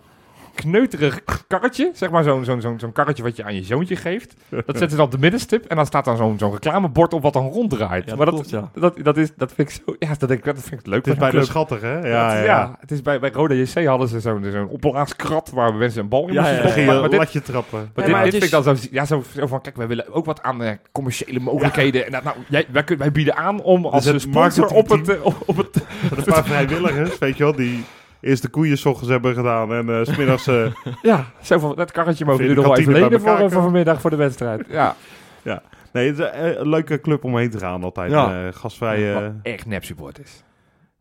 kneuterig 0.56 1.22
karretje. 1.48 1.92
Zeg 1.94 2.10
maar 2.10 2.24
zo'n 2.24 2.44
zo'n 2.46 2.62
zo'n 2.62 2.80
zo'n 2.80 2.92
karretje 2.92 3.24
wat 3.24 3.36
je 3.36 3.44
aan 3.44 3.56
je 3.56 3.64
zoontje 3.64 3.96
geeft. 3.96 4.36
Dat 4.50 4.64
zetten 4.66 4.90
ze 4.90 4.96
dan 4.96 5.06
op 5.06 5.12
de 5.12 5.18
middenstip. 5.18 5.66
En 5.66 5.76
dan 5.76 5.86
staat 5.86 6.06
dan 6.06 6.18
zo'n 6.18 6.36
zo'n 6.40 6.52
reclamebord 6.52 7.14
op 7.14 7.22
wat 7.22 7.34
dan 7.34 7.48
ronddraait. 7.48 8.10
Ja, 8.10 8.16
maar 8.16 8.26
dat, 8.26 8.36
klopt, 8.36 8.50
ja. 8.50 8.70
dat, 8.74 8.98
dat, 9.04 9.18
is, 9.18 9.30
dat 9.36 9.52
vind 9.54 9.70
ik 9.70 9.82
zo... 9.86 9.96
Ja, 10.00 10.08
dat, 10.18 10.30
denk 10.30 10.46
ik, 10.46 10.56
dat 10.56 10.64
vind 10.64 10.80
ik 10.82 10.88
leuk. 10.88 11.06
Het 11.06 11.14
is 11.14 11.20
bijna 11.20 11.44
schattig, 11.44 11.82
hè? 11.82 12.00
Ja, 12.00 12.06
Ja, 12.08 12.26
het, 12.30 12.34
ja, 12.36 12.40
is- 12.40 12.46
ja. 12.46 12.76
het 12.80 12.92
is 12.92 13.02
bij, 13.02 13.20
bij 13.20 13.30
Roda 13.34 13.54
JC 13.54 13.86
hadden 13.86 14.08
ze 14.08 14.20
zo'n 14.20 14.46
zo'n 14.52 14.68
opblaaskrat 14.68 15.50
waar 15.54 15.74
mensen 15.74 16.02
een 16.02 16.10
bal 16.10 16.28
in 16.28 16.34
Ja, 16.34 16.42
moesten 16.42 16.58
ja, 16.58 16.64
ja. 16.64 16.70
Maar, 16.70 16.80
je 16.80 16.86
maar 16.86 17.04
een 17.04 17.10
dit, 17.10 17.20
latje 17.20 17.42
trappen. 17.42 17.80
maar 17.80 17.90
Ja, 17.96 18.02
dit, 18.04 18.12
maar 18.12 18.24
dit 18.24 18.34
het 18.34 18.42
vind 18.44 18.54
ik 18.58 18.66
dan 18.66 18.78
zo, 18.78 18.88
ja, 18.92 19.06
zo, 19.06 19.24
zo 19.40 19.48
van, 19.48 19.62
kijk, 19.62 19.76
wij 19.76 19.88
willen 19.88 20.14
ook 20.14 20.26
wat 20.26 20.42
aan 20.44 20.64
eh, 20.64 20.72
commerciële 20.92 21.40
mogelijkheden. 21.40 22.06
En 22.06 22.12
dat, 22.12 22.24
nou, 22.24 22.36
jij, 22.50 22.66
wij, 22.72 22.84
kunnen, 22.84 23.04
wij 23.06 23.14
bieden 23.14 23.36
aan 23.36 23.62
om 23.62 23.86
als 23.86 24.06
het 24.06 24.14
een 24.14 24.20
sponsor 24.20 24.68
op 24.68 24.90
het, 24.90 25.10
eh, 25.10 25.26
op, 25.26 25.36
op 25.46 25.58
het... 25.58 25.76
Een 26.18 26.24
paar 26.24 26.46
vrijwilligers, 26.46 27.18
weet 27.18 27.38
je 27.38 27.44
wel, 27.44 27.56
die 27.56 27.84
eerst 28.26 28.42
de 28.42 28.48
koeien 28.50 28.78
's 28.78 28.86
ochtends 28.86 29.10
hebben 29.10 29.34
gedaan 29.36 29.74
en 29.74 29.90
eh, 29.90 30.06
s 30.06 30.14
smiddags... 30.14 30.48
eh, 30.48 30.66
Ja, 31.02 31.26
zo 31.42 31.60
van, 31.60 31.76
dat 31.76 31.92
karretje 31.92 32.26
mogen 32.26 32.42
jullie 32.42 32.56
nog 32.58 32.66
wel 32.66 32.78
even 32.78 32.94
lenen 32.94 33.22
voor, 33.22 33.30
eh, 33.38 33.50
voor 33.52 33.62
vanmiddag 33.62 34.02
voor 34.02 34.10
de 34.10 34.16
wedstrijd. 34.16 34.66
Ja, 35.44 35.62
nee, 35.94 36.08
het 36.08 36.20
is 36.20 36.26
eh, 36.30 36.56
een 36.58 36.70
leuke 36.70 37.02
club 37.02 37.24
om 37.24 37.38
heen 37.38 37.50
te 37.50 37.60
gaan 37.60 37.84
altijd. 37.84 38.12
Ja. 38.12 38.52
Eh, 38.82 39.16
eh, 39.26 39.32
echt 39.44 39.66
nep 39.66 39.84
supporters. 39.84 40.44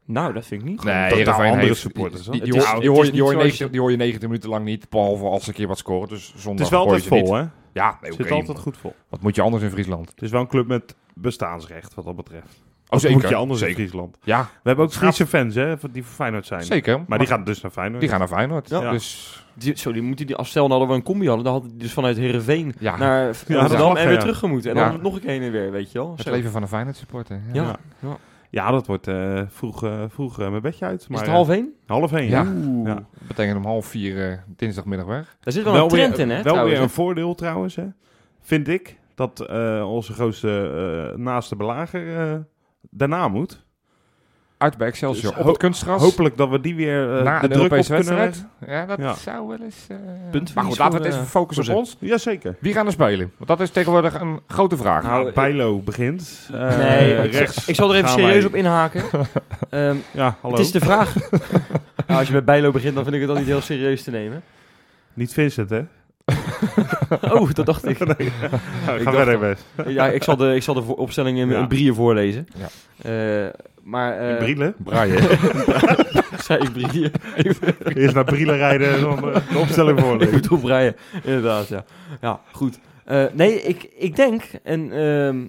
Nou, 0.07 0.33
dat 0.33 0.47
vind 0.47 0.63
ik 0.63 0.69
niet. 0.69 0.85
Nee, 0.85 0.95
Heerenveen 0.95 1.45
andere 1.51 1.67
heeft- 1.67 1.81
supporters, 1.81 2.25
Die, 2.27 2.41
hoor. 2.41 2.81
die, 2.81 2.91
hoor- 2.91 3.05
die 3.05 3.05
je- 3.05 3.11
die 3.13 3.23
hoor 3.23 3.31
je 3.31 3.37
niet 3.37 3.43
90 3.47 3.71
die 3.71 3.81
hoor 3.81 3.91
je 3.91 3.97
90 3.97 4.29
minuten 4.29 4.49
lang 4.51 4.65
niet, 4.65 4.89
behalve 4.91 5.25
als 5.25 5.43
ze 5.43 5.49
een 5.49 5.55
keer 5.55 5.67
wat 5.69 5.79
scoren. 5.79 6.09
Dus 6.09 6.27
zondag 6.37 6.53
het 6.53 6.61
is 6.61 6.69
wel 6.71 6.81
altijd 6.81 7.11
niet. 7.11 7.27
vol, 7.29 7.35
hè? 7.37 7.45
Ja, 7.73 7.99
nee, 8.01 8.13
zit 8.13 8.31
altijd 8.31 8.47
maar 8.53 8.57
goed 8.57 8.77
vol. 8.77 8.95
Wat 9.09 9.21
moet 9.21 9.35
je 9.35 9.43
anders 9.43 9.63
in 9.63 9.71
Friesland? 9.71 10.09
Het 10.11 10.23
is 10.23 10.31
wel 10.31 10.41
een 10.41 10.47
club 10.49 10.67
met 10.67 10.95
bestaansrecht, 11.15 11.95
wat 11.95 12.05
dat 12.05 12.17
betreft. 12.17 12.63
Oh, 12.89 13.01
Wat 13.01 13.11
moet 13.11 13.29
je 13.29 13.35
anders 13.35 13.61
in 13.61 13.67
zeker. 13.67 13.83
Friesland? 13.83 14.17
Ja, 14.23 14.41
We 14.43 14.49
hebben 14.69 14.85
ook 14.85 14.93
Friese 14.93 15.27
fans, 15.27 15.55
hè, 15.55 15.75
die 15.93 16.05
voor 16.05 16.15
Feyenoord 16.15 16.47
zijn. 16.47 16.63
zeker. 16.63 17.05
Maar 17.07 17.19
die 17.19 17.27
gaan 17.27 17.45
dus 17.45 17.61
naar 17.61 17.71
Feyenoord. 17.71 18.01
die 18.01 18.09
gaan 18.11 18.19
naar 18.19 18.29
Feyenoord. 18.29 18.69
Ja. 18.69 18.91
Dus 18.91 19.39
Die, 19.55 19.79
zo, 19.79 19.93
die 19.93 20.03
moeten 20.03 20.27
die 20.27 20.37
afstel 20.37 20.69
hadden 20.71 20.89
we 20.89 20.95
een 20.95 21.03
combi 21.03 21.27
hadden. 21.27 21.45
Dan 21.45 21.53
hadden 21.53 21.71
die 21.71 21.81
dus 21.81 21.93
vanuit 21.93 22.17
Heerenveen 22.17 22.75
ja, 22.79 22.97
naar 22.97 23.27
Amsterdam 23.27 23.97
en 23.97 24.05
weer 24.05 24.15
ja. 24.15 24.21
terug 24.21 24.39
gemoeten. 24.39 24.71
En 24.71 24.77
Ja. 24.77 24.91
dan 24.91 25.03
nog 25.03 25.15
een 25.15 25.21
keer 25.21 25.31
heen 25.31 25.43
en 25.43 25.51
weer, 25.53 25.71
weet 25.71 25.93
je 25.93 25.99
wel. 25.99 26.11
het 26.13 26.21
Zo. 26.21 26.31
leven 26.31 26.51
van 26.51 26.63
een 26.63 26.69
Feyenoord 26.69 26.97
supporter. 26.97 27.41
Ja. 27.53 27.63
Ja. 27.63 27.77
ja. 27.99 28.17
Ja, 28.51 28.71
dat 28.71 28.87
wordt 28.87 29.07
eh, 29.09 29.41
vroeg, 29.49 29.85
eh, 29.85 30.03
vroeg 30.09 30.41
eh, 30.41 30.49
mijn 30.51 30.63
bedje 30.63 30.85
uit. 30.85 31.09
Maar, 31.09 31.21
Is 31.21 31.27
het 31.27 31.35
half 31.37 31.49
één? 31.49 31.73
half 31.87 32.13
één, 32.13 32.29
Ja. 32.29 32.43
ja. 32.43 32.51
Oeh. 32.67 32.89
Ja. 32.89 32.95
Dat 32.95 33.05
betekent 33.27 33.57
om 33.57 33.65
half 33.65 33.87
vier 33.87 34.31
eh, 34.31 34.39
dinsdagmiddag 34.57 35.07
weg. 35.07 35.37
Daar 35.41 35.53
zit 35.53 35.65
wel, 35.65 35.75
een 35.83 35.89
trend 35.89 36.19
in, 36.19 36.29
hè? 36.29 36.35
Wel 36.35 36.43
trouwens, 36.43 36.73
weer 36.75 36.83
een 36.83 36.91
voordeel 36.91 37.35
trouwens, 37.35 37.77
hè. 37.77 37.85
Vind 38.41 38.69
ik, 38.69 38.99
dat 39.15 39.41
eh, 39.41 39.91
onze 39.91 40.13
grootste 40.13 41.11
eh, 41.13 41.19
naaste 41.19 41.57
belager 41.57 42.17
eh, 42.31 42.35
daarna 42.91 43.29
moet. 43.29 43.63
Uit 44.59 44.77
bij 44.77 44.87
Excelsior 44.87 45.31
Dus 45.33 45.41
op 45.41 45.47
het 45.47 45.57
kunstgras. 45.57 46.01
Hopelijk 46.03 46.37
dat 46.37 46.49
we 46.49 46.61
die 46.61 46.75
weer 46.75 47.17
eh, 47.19 47.25
na 47.25 47.41
de 47.41 47.49
druk 47.49 47.57
op 47.57 47.63
Europese 47.63 47.95
kunnen 47.95 48.17
wedstrijd. 48.17 48.47
Ja, 48.67 48.87
dat 48.87 48.99
Ja. 48.99 49.15
zou 49.15 49.49
wel 49.49 49.59
eens... 49.61 49.87
eh, 49.89 49.97
Puntverlies 50.31 50.55
maar 50.55 50.65
goed, 50.65 50.79
laten 50.79 50.99
we 50.99 51.05
het 51.05 51.15
eens 51.15 51.25
eh, 51.25 51.31
focussen 51.31 51.69
op 51.75 51.79
ons. 51.79 51.97
Jazeker. 52.01 52.57
Wie 52.61 52.73
gaan 52.73 52.87
er 52.87 52.93
spelen? 52.93 53.33
Want 53.37 53.49
dat 53.49 53.61
is 53.61 53.71
tegenwoordig 53.71 54.21
een 54.21 54.41
grote 54.47 54.77
vraag. 54.77 55.03
Nou, 55.03 55.21
Nou, 55.23 55.33
Bijlo 55.35 55.79
begint. 55.79 56.49
Eh, 56.53 56.77
Nee, 56.79 57.21
rechts. 57.21 57.69
ik 57.69 57.75
zal 57.75 57.91
er 57.91 57.97
even 57.97 58.09
serieus 58.09 58.35
wij- 58.35 58.45
op 58.45 58.55
inhaken. 58.55 59.03
Ehm, 59.71 59.97
Ja, 60.11 60.37
hallo. 60.41 60.57
het 60.57 60.65
is 60.65 60.73
de 60.73 60.81
vraag. 60.81 61.15
Nou, 62.07 62.19
als 62.19 62.29
je 62.29 62.35
met 62.35 62.45
Bijlo 62.45 62.71
begint, 62.71 62.95
dan 62.95 63.03
vind 63.03 63.15
ik 63.15 63.21
het 63.23 63.31
dan 63.31 63.39
niet 63.39 63.49
heel 63.49 63.61
serieus 63.61 64.03
te 64.03 64.11
nemen. 64.11 64.43
Niet 65.15 65.33
Vincent, 65.33 65.71
hè? 65.71 65.83
Oh, 67.35 67.51
dat 67.53 67.67
dacht 67.67 67.87
ik. 67.89 67.99
Ik 68.01 68.33
ga 68.87 69.13
verder, 69.13 69.39
best. 69.39 69.65
Ja, 69.87 70.07
ik 70.09 70.23
zal 70.23 70.37
de, 70.37 70.55
ik 70.55 70.63
zal 70.63 70.75
de 70.75 70.97
opstelling 70.97 71.39
in, 71.39 71.49
Ja. 71.49 71.67
brieën 71.67 71.95
voorlezen. 71.95 72.47
Ja. 72.57 72.69
Eh, 73.45 73.51
maar... 73.83 74.19
eh, 74.19 74.37
Brielen. 74.39 74.75
Braaien. 74.79 75.23
zei 76.45 76.69
ik? 76.75 77.11
Eerst 77.97 78.15
naar 78.15 78.25
Brielen 78.25 78.57
rijden 78.57 78.95
en 78.95 79.01
dan 79.01 79.33
eh, 79.35 79.49
de 79.53 79.59
opstelling 79.59 79.99
ik 79.99 80.05
voorlezen. 80.05 80.41
bedoel 80.41 80.59
breien, 80.59 80.97
inderdaad, 81.23 81.69
ja. 81.69 81.85
Ja, 82.21 82.41
goed. 82.53 82.79
Eh, 83.05 83.25
nee, 83.33 83.63
ik, 83.63 83.89
ik 83.97 84.17
denk, 84.17 84.43
en 84.63 84.93
ehm, 84.93 85.43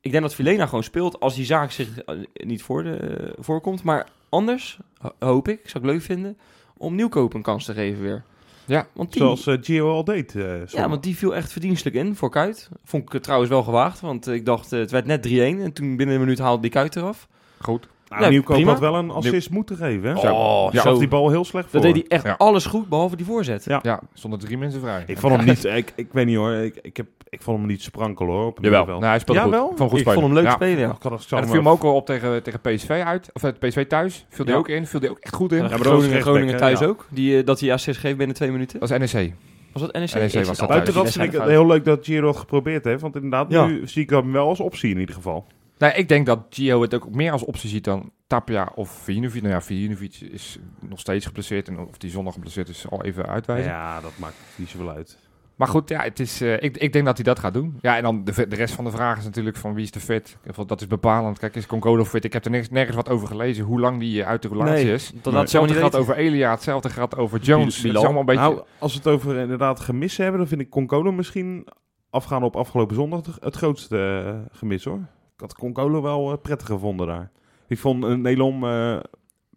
ik 0.00 0.10
denk 0.10 0.22
dat 0.22 0.34
Vilena 0.34 0.66
gewoon 0.66 0.82
speelt 0.84 1.20
als 1.20 1.34
die 1.34 1.44
zaak 1.44 1.70
zich 1.70 1.88
niet 2.32 2.62
voor 2.62 2.82
de, 2.82 3.32
voorkomt. 3.38 3.82
Maar 3.82 4.06
anders, 4.28 4.78
ho- 4.98 5.14
hoop 5.18 5.48
ik, 5.48 5.60
zou 5.64 5.84
ik 5.84 5.90
leuk 5.90 6.02
vinden, 6.02 6.38
om 6.76 6.94
Nieuwkoop 6.94 7.34
een 7.34 7.42
kans 7.42 7.64
te 7.64 7.74
geven 7.74 8.02
weer. 8.02 8.22
Ja, 8.70 8.86
want 8.92 9.12
die, 9.12 9.22
Zoals 9.22 9.46
eh, 9.46 9.56
Gio 9.60 9.90
al 9.90 10.04
deed. 10.04 10.34
eh, 10.34 10.66
ja, 10.66 10.88
want 10.88 11.02
die 11.02 11.16
viel 11.16 11.34
echt 11.34 11.52
verdienstelijk 11.52 11.96
in 11.96 12.16
voor 12.16 12.30
Kuit. 12.30 12.68
Vond 12.84 13.02
ik 13.02 13.12
het 13.12 13.22
trouwens 13.22 13.50
wel 13.50 13.62
gewaagd, 13.62 14.00
want 14.00 14.26
eh, 14.26 14.34
ik 14.34 14.44
dacht, 14.44 14.70
het 14.70 14.90
werd 14.90 15.06
net 15.06 15.28
3-1. 15.28 15.30
En 15.30 15.72
toen 15.72 15.96
binnen 15.96 16.14
een 16.14 16.20
minuut 16.20 16.38
haalde 16.38 16.62
die 16.62 16.70
Kuit 16.70 16.96
eraf. 16.96 17.28
goed. 17.60 17.88
Nou, 18.10 18.22
Ja, 18.22 18.28
Nieuwkoop 18.28 18.54
prima. 18.56 18.70
had 18.70 18.80
wel 18.80 18.94
een 18.94 19.10
assist 19.10 19.50
moeten 19.50 19.76
geven. 19.76 20.08
Hè? 20.16 20.30
Oh, 20.30 20.68
ja, 20.72 20.82
zo. 20.82 20.98
die 20.98 21.08
bal 21.08 21.30
heel 21.30 21.44
slecht 21.44 21.70
voor. 21.70 21.80
Dat 21.80 21.94
deed 21.94 22.02
hij 22.08 22.16
echt 22.16 22.24
Ja. 22.24 22.34
alles 22.38 22.66
goed, 22.66 22.88
behalve 22.88 23.16
die 23.16 23.26
voorzet. 23.26 23.64
Ja. 23.64 23.78
Ja, 23.82 24.00
stonden 24.14 24.38
drie 24.40 24.58
mensen 24.58 24.80
vrij. 24.80 25.02
Ik 25.06 25.18
vond 25.18 25.36
hem 25.36 25.44
niet, 25.44 25.64
ik, 25.64 25.92
ik 25.96 26.08
weet 26.12 26.26
niet 26.26 26.36
hoor, 26.36 26.52
ik, 26.52 26.78
ik, 26.82 26.96
heb, 26.96 27.06
ik 27.28 27.42
vond 27.42 27.58
hem 27.58 27.66
niet 27.66 27.82
sprankelen 27.82 28.32
hoor. 28.32 28.46
Op 28.46 28.58
Jawel. 28.60 28.84
Nou, 28.86 29.04
hij 29.04 29.18
speelde 29.18 29.40
Ja, 29.40 29.46
goed. 29.46 29.54
wel? 29.56 29.66
Vond 29.66 29.78
hem 29.78 29.88
goed 29.88 29.98
ik 30.00 30.04
vond 30.04 30.20
hem 30.20 30.32
leuk 30.34 30.44
Ja. 30.44 30.50
spelen, 30.50 30.78
ja. 30.78 30.96
Dat 31.00 31.24
viel 31.28 31.46
hem 31.50 31.68
ook 31.68 31.82
al 31.82 31.94
op 31.94 32.06
tegen, 32.06 32.42
tegen 32.42 32.60
PSV 32.60 33.02
uit. 33.06 33.30
Of 33.32 33.42
eh, 33.42 33.50
PSV 33.58 33.86
thuis. 33.86 34.26
Viel 34.28 34.44
hij 34.44 34.54
Ja. 34.54 34.60
ook 34.60 34.68
in. 34.68 34.86
Viel 34.86 35.00
hij 35.00 35.10
ook 35.10 35.18
echt 35.18 35.34
goed 35.34 35.52
in. 35.52 35.62
Ja, 35.68 35.68
Groningen, 35.76 36.20
Groningen 36.22 36.56
thuis 36.56 36.78
ja. 36.78 36.86
ook. 36.86 37.06
Die, 37.10 37.38
eh, 37.38 37.46
dat 37.46 37.60
hij 37.60 37.72
assist 37.72 38.00
geeft 38.00 38.16
binnen 38.16 38.36
twee 38.36 38.50
minuten. 38.50 38.80
Dat 38.80 38.88
was 38.88 39.12
NEC. 39.12 39.32
Was 39.72 39.82
dat 39.82 39.92
NEC? 39.92 40.14
NEC 40.14 40.44
was 40.44 40.58
dat 40.58 40.68
Buiten 40.68 40.94
dat 40.94 41.10
vind 41.10 41.34
ik 41.34 41.40
heel 41.42 41.66
leuk 41.66 41.84
dat 41.84 42.04
Giro 42.04 42.32
geprobeerd 42.32 42.84
heeft. 42.84 43.00
Want 43.02 43.14
inderdaad, 43.14 43.50
Ja. 43.50 43.66
nu 43.66 43.80
zie 43.88 44.02
ik 44.02 44.10
hem 44.10 44.32
wel 44.32 44.48
als 44.48 44.60
optie 44.60 44.90
in 44.90 44.98
ieder 44.98 45.14
geval. 45.14 45.46
Nou, 45.80 45.94
ik 45.94 46.08
denk 46.08 46.26
dat 46.26 46.46
Gio 46.50 46.82
het 46.82 46.94
ook 46.94 47.10
meer 47.14 47.32
als 47.32 47.44
optie 47.44 47.68
ziet 47.68 47.84
dan 47.84 48.10
Tapia 48.26 48.72
of 48.74 48.90
Vijinovic. 48.90 49.42
Nou 49.42 49.54
ja, 49.54 49.60
Vijinovic 49.62 50.20
is 50.20 50.58
nog 50.80 50.98
steeds 51.00 51.26
geblesseerd. 51.26 51.68
En 51.68 51.78
of 51.78 51.98
die 51.98 52.10
zondag 52.10 52.32
geblesseerd 52.34 52.68
is, 52.68 52.90
al 52.90 53.04
even 53.04 53.26
uitwijzen. 53.26 53.70
Ja, 53.70 54.00
dat 54.00 54.12
maakt 54.16 54.34
niet 54.56 54.68
zoveel 54.68 54.90
uit. 54.90 55.18
Maar 55.56 55.68
goed, 55.68 55.88
ja, 55.88 56.02
het 56.02 56.20
is, 56.20 56.40
eh, 56.40 56.62
ik, 56.62 56.76
ik 56.76 56.92
denk 56.92 57.04
dat 57.04 57.16
hij 57.16 57.24
dat 57.24 57.38
gaat 57.38 57.52
doen. 57.54 57.78
Ja, 57.80 57.96
en 57.96 58.02
dan 58.02 58.24
de, 58.24 58.48
de 58.48 58.56
rest 58.56 58.74
van 58.74 58.84
de 58.84 58.90
vraag 58.90 59.18
is 59.18 59.24
natuurlijk 59.24 59.56
van 59.56 59.74
wie 59.74 59.84
is 59.84 59.90
de 59.90 60.00
fit. 60.00 60.36
Dat 60.66 60.80
is 60.80 60.86
bepalend. 60.86 61.38
Kijk, 61.38 61.56
is 61.56 61.66
Concolo 61.66 62.04
fit? 62.04 62.24
Ik 62.24 62.32
heb 62.32 62.44
er 62.44 62.50
nergens, 62.50 62.70
nergens 62.72 62.96
wat 62.96 63.08
over 63.08 63.26
gelezen 63.26 63.64
hoe 63.64 63.80
lang 63.80 64.00
die 64.00 64.22
eh, 64.22 64.28
uit 64.28 64.42
de 64.42 64.48
relatie 64.48 64.84
Nee, 64.84 64.94
is. 64.94 65.12
dat 65.22 65.32
Hetzelfde 65.34 65.72
niet 65.72 65.82
gaat 65.82 65.96
over 65.96 66.16
Elia, 66.16 66.50
hetzelfde 66.50 66.90
gaat 66.90 67.16
over 67.16 67.40
Jones. 67.40 67.64
Het 67.66 67.74
is 67.76 67.82
Bilal. 67.82 68.02
allemaal 68.02 68.20
een 68.20 68.26
beetje... 68.26 68.40
Nou, 68.42 68.62
als 68.78 68.92
we 68.92 68.98
het 68.98 69.08
over 69.08 69.36
inderdaad 69.36 69.80
gemissen 69.80 70.22
hebben, 70.22 70.40
dan 70.40 70.48
vind 70.50 70.60
ik 70.60 70.70
Concolo 70.70 71.12
misschien 71.12 71.66
afgaan 72.10 72.42
op 72.42 72.56
afgelopen 72.56 72.94
zondag 72.96 73.38
het- 73.40 73.56
grootste 73.56 74.22
eh, 74.26 74.58
gemis 74.58 74.84
hoor. 74.84 75.00
Ik 75.40 75.46
had 75.46 75.58
Concolo 75.58 76.02
wel 76.02 76.32
eh, 76.32 76.38
prettig 76.42 76.66
gevonden 76.66 77.06
daar. 77.06 77.30
Ik 77.68 77.78
vond 77.78 78.04
uh, 78.04 78.14
Nelom 78.14 78.64
eh, 78.64 78.96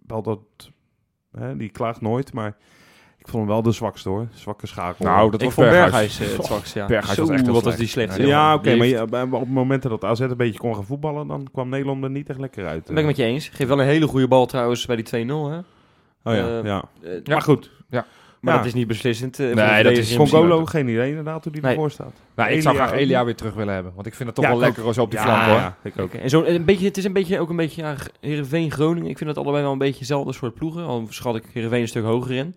wel 0.07 0.21
dat, 0.21 0.39
hè, 1.37 1.57
die 1.57 1.69
klaagt 1.69 2.01
nooit, 2.01 2.33
maar 2.33 2.57
ik 3.17 3.27
vond 3.27 3.43
hem 3.43 3.47
wel 3.47 3.61
de 3.61 3.71
zwakste 3.71 4.09
hoor. 4.09 4.27
Zwakke 4.33 4.67
schakel. 4.67 5.05
nou, 5.05 5.31
dat 5.31 5.41
ik 5.41 5.45
was 5.45 5.55
vond 5.55 5.69
Berghuis. 5.69 6.17
Berghuis 6.17 6.31
eh, 6.31 6.37
het 6.37 6.45
zwakste, 6.45 6.79
ja. 6.79 6.85
Berghuis 6.85 7.17
was 7.17 7.29
echt 7.29 7.43
heel 7.43 7.53
wat 7.53 7.63
was 7.63 7.75
die 7.75 7.87
slecht. 7.87 8.15
Joh. 8.17 8.27
ja, 8.27 8.53
oké, 8.53 8.75
maar 8.75 8.87
ja, 8.87 9.03
op 9.31 9.47
momenten 9.47 9.89
dat 9.89 10.03
AZ 10.03 10.19
een 10.19 10.37
beetje 10.37 10.59
kon 10.59 10.75
gaan 10.75 10.85
voetballen, 10.85 11.27
dan 11.27 11.47
kwam 11.51 11.69
Nederland 11.69 12.03
er 12.03 12.09
niet 12.09 12.29
echt 12.29 12.39
lekker 12.39 12.65
uit. 12.65 12.85
Dat 12.85 12.95
ben 12.95 12.97
ik 12.97 13.05
met 13.05 13.17
je 13.17 13.23
eens. 13.23 13.47
Geef 13.47 13.67
wel 13.67 13.79
een 13.79 13.85
hele 13.85 14.07
goede 14.07 14.27
bal 14.27 14.45
trouwens 14.45 14.85
bij 14.85 14.95
die 14.95 15.25
2-0, 15.25 15.27
hè. 15.27 15.57
Oh 16.23 16.33
ja, 16.33 16.59
eh, 16.59 16.63
ja. 16.63 16.83
Eh, 17.01 17.11
Ja. 17.13 17.21
Maar 17.25 17.41
goed, 17.41 17.71
Maar 18.43 18.53
Ja. 18.53 18.59
dat 18.59 18.67
is 18.67 18.73
niet 18.73 18.87
beslissend. 18.87 19.39
eh, 19.39 19.53
Nee, 19.53 19.83
dat 19.83 19.97
is. 19.97 20.15
Concolo, 20.15 20.65
geen 20.65 20.87
idee 20.87 21.09
inderdaad 21.09 21.43
hoe 21.43 21.53
die 21.53 21.61
Nee. 21.61 21.71
ervoor 21.71 21.91
staat. 21.91 22.11
Nou, 22.35 22.51
ik 22.51 22.61
zou 22.61 22.75
graag 22.75 22.91
Elia 22.91 23.25
weer 23.25 23.35
terug 23.35 23.53
willen 23.53 23.73
hebben. 23.73 23.91
Want 23.95 24.07
ik 24.07 24.13
vind 24.13 24.27
het 24.27 24.35
toch 24.37 24.45
Ja, 24.45 24.51
wel 24.51 24.59
lekker 24.59 24.83
als 24.83 24.97
op 24.97 25.09
die 25.11 25.19
ja, 25.19 25.25
flank 25.25 25.41
hoor. 25.43 25.55
Ja, 25.55 25.77
ik 25.83 25.99
ook. 25.99 26.13
En 26.13 26.29
zo, 26.29 26.43
een 26.43 26.65
beetje, 26.65 26.85
het 26.85 26.97
is 26.97 27.03
een 27.03 27.13
beetje, 27.13 27.39
ook 27.39 27.49
een 27.49 27.55
beetje 27.55 27.81
ja, 27.81 27.95
Heerenveen, 28.21 28.71
Groningen. 28.71 29.09
Ik 29.09 29.17
vind 29.17 29.29
dat 29.35 29.43
allebei 29.43 29.63
wel 29.63 29.71
een 29.71 29.77
beetje 29.77 29.97
hetzelfde 29.97 30.33
soort 30.33 30.53
ploegen. 30.53 30.83
Al 30.85 31.05
schat 31.09 31.35
ik 31.35 31.43
Heerenveen 31.53 31.81
een 31.81 31.87
stuk 31.87 32.03
hoger 32.03 32.31
in. 32.35 32.55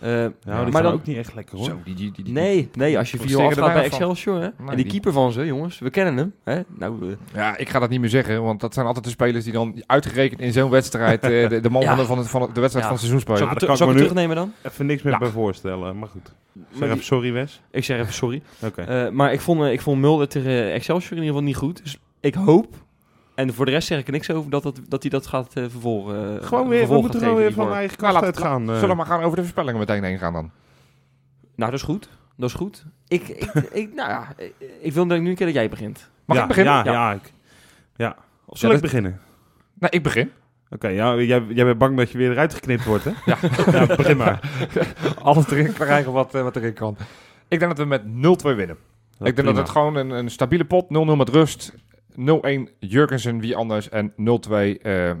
Eh, 0.00 0.10
Ja, 0.10 0.28
die 0.64 0.72
maar 0.72 0.82
dan, 0.82 0.92
ook 0.92 1.06
niet 1.06 1.16
echt 1.16 1.34
lekker 1.34 1.56
hoor. 1.56 1.66
Zo, 1.66 1.78
die, 1.84 1.94
die, 1.94 2.12
die, 2.12 2.24
die- 2.24 2.32
nee, 2.32 2.68
nee, 2.74 2.98
als 2.98 3.10
je 3.10 3.16
Wat 3.16 3.26
4 3.26 3.36
steken 3.36 3.52
afgaat 3.52 3.68
er 3.68 3.72
bij 3.74 3.82
nou? 3.82 3.92
Excelsior, 3.94 4.34
hè. 4.34 4.40
Nee, 4.40 4.50
en 4.58 4.66
die 4.66 4.76
die- 4.76 4.86
keeper 4.86 5.12
van 5.12 5.32
ze, 5.32 5.46
jongens, 5.46 5.78
we 5.78 5.90
kennen 5.90 6.16
hem. 6.16 6.32
Hè? 6.44 6.60
Nou, 6.78 7.16
Ja, 7.34 7.56
ik 7.56 7.68
ga 7.68 7.78
dat 7.78 7.88
niet 7.90 8.00
meer 8.00 8.08
zeggen, 8.08 8.42
want 8.42 8.60
dat 8.60 8.74
zijn 8.74 8.86
altijd 8.86 9.04
de 9.04 9.10
spelers 9.10 9.44
die 9.44 9.52
dan 9.52 9.82
uitgerekend 9.86 10.40
in 10.40 10.52
zo'n 10.52 10.70
wedstrijd 10.70 11.22
eh, 11.22 11.48
de, 11.48 11.60
de 11.60 11.70
man 11.70 11.82
Ja. 11.88 11.88
van, 11.88 11.98
de, 11.98 12.04
van, 12.04 12.18
de, 12.18 12.24
van 12.24 12.40
de 12.54 12.60
wedstrijd 12.60 12.72
Ja. 12.72 12.80
van 12.80 12.90
het 12.90 12.98
seizoen 12.98 13.20
spelen. 13.20 13.38
zal 13.38 13.46
ik, 13.48 13.60
dat 13.60 13.78
het, 13.78 13.96
terugnemen 13.96 14.36
dan? 14.36 14.52
Even 14.62 14.86
niks 14.86 15.02
meer 15.02 15.12
Ja. 15.12 15.18
bij 15.18 15.28
voorstellen, 15.28 15.98
maar 15.98 16.08
goed. 16.08 16.32
Zeg 16.70 16.80
Maar 16.80 16.88
even 16.90 17.04
sorry 17.04 17.32
Wes. 17.32 17.60
ik 17.70 17.84
zeg 17.84 17.98
even 18.00 18.12
sorry. 18.12 18.42
Oké. 18.64 18.82
Eh, 18.82 19.10
maar 19.10 19.32
ik 19.32 19.40
vond, 19.40 19.62
ik 19.64 19.80
vond 19.80 20.00
Mulder 20.00 20.28
tegen 20.28 20.72
Excelsior 20.72 21.10
in 21.12 21.16
ieder 21.24 21.28
geval 21.28 21.42
niet 21.46 21.56
goed. 21.56 21.82
Dus 21.82 21.98
ik 22.20 22.34
hoop, 22.34 22.74
en 23.38 23.54
voor 23.54 23.64
de 23.64 23.70
rest 23.70 23.88
zeg 23.88 23.98
ik 23.98 24.06
er 24.06 24.12
niks 24.12 24.30
over, 24.30 24.50
dat, 24.50 24.62
dat, 24.62 24.80
dat 24.88 25.02
hij 25.02 25.10
dat 25.10 25.26
gaat 25.26 25.54
eh, 25.54 25.62
vervolgen. 25.68 26.40
eh, 26.40 26.46
Gewoon 26.46 26.68
weer, 26.68 26.88
we 26.88 26.94
moeten 27.00 27.20
gewoon 27.20 27.34
weer 27.36 27.52
van 27.52 27.54
hiervoor. 27.64 27.76
eigen 27.76 27.96
Nou, 28.00 28.12
kracht 28.12 28.14
laat- 28.14 28.24
uitgaan. 28.24 28.60
eh. 28.68 28.74
Zullen 28.74 28.88
we 28.88 28.94
maar 28.94 29.06
gaan 29.06 29.22
over 29.22 29.36
de 29.36 29.42
voorspellingen 29.42 29.78
meteen 29.78 30.04
heen 30.04 30.18
gaan 30.18 30.32
dan? 30.32 30.50
Nou, 31.54 31.70
dat 31.70 31.80
is 31.80 31.86
goed. 31.86 32.08
Dat 32.36 32.48
is 32.48 32.54
goed. 32.54 32.84
Ik, 33.08 33.28
ik, 33.28 33.52
ik, 33.82 33.94
nou 33.94 34.10
ja, 34.10 34.26
ik, 34.36 34.52
ik 34.80 34.92
wil 34.92 35.06
nu 35.06 35.14
een 35.28 35.34
keer 35.34 35.46
dat 35.46 35.54
jij 35.54 35.68
begint. 35.68 36.08
Mag 36.24 36.36
ja, 36.36 36.42
ik 36.42 36.48
beginnen? 36.48 36.72
Ja, 36.74 36.84
Ja. 36.84 36.92
ja. 36.92 37.12
ik, 37.12 37.32
ja. 37.96 38.16
Of 38.44 38.54
Ja, 38.54 38.58
zal 38.58 38.68
ik 38.70 38.74
dat- 38.74 38.84
beginnen? 38.84 39.20
Nee, 39.78 39.90
ik 39.90 40.02
begin. 40.02 40.30
Oké, 40.70 40.88
ja, 40.88 41.14
jij, 41.16 41.44
jij 41.48 41.64
bent 41.64 41.78
bang 41.78 41.96
dat 41.96 42.10
je 42.10 42.18
weer 42.18 42.30
eruit 42.30 42.54
geknipt 42.54 42.84
wordt, 42.84 43.04
hè? 43.04 43.10
Ja. 43.72 43.86
begin 43.96 44.16
maar. 44.16 44.40
Alles 45.22 45.50
erin 45.50 45.72
krijgen 45.72 46.12
wat, 46.12 46.32
wat 46.32 46.56
erin 46.56 46.72
kan. 46.74 46.96
Ik 47.48 47.58
denk 47.58 47.76
dat 47.76 47.78
we 47.78 47.84
met 47.84 48.02
0-2 48.02 48.56
winnen. 48.56 48.76
ik 49.20 49.36
denk 49.36 49.44
dat 49.48 49.56
het 49.56 49.68
gewoon 49.68 49.96
een, 49.96 50.10
een 50.10 50.30
stabiele 50.30 50.64
pot, 50.64 50.84
0-0 50.84 51.16
met 51.16 51.28
rust. 51.28 51.74
0-1 52.18 52.22
Jurgensen, 52.78 53.40
wie 53.40 53.56
anders. 53.56 53.88
En 53.88 54.10
0-2 54.10 54.12
eh 54.82 55.12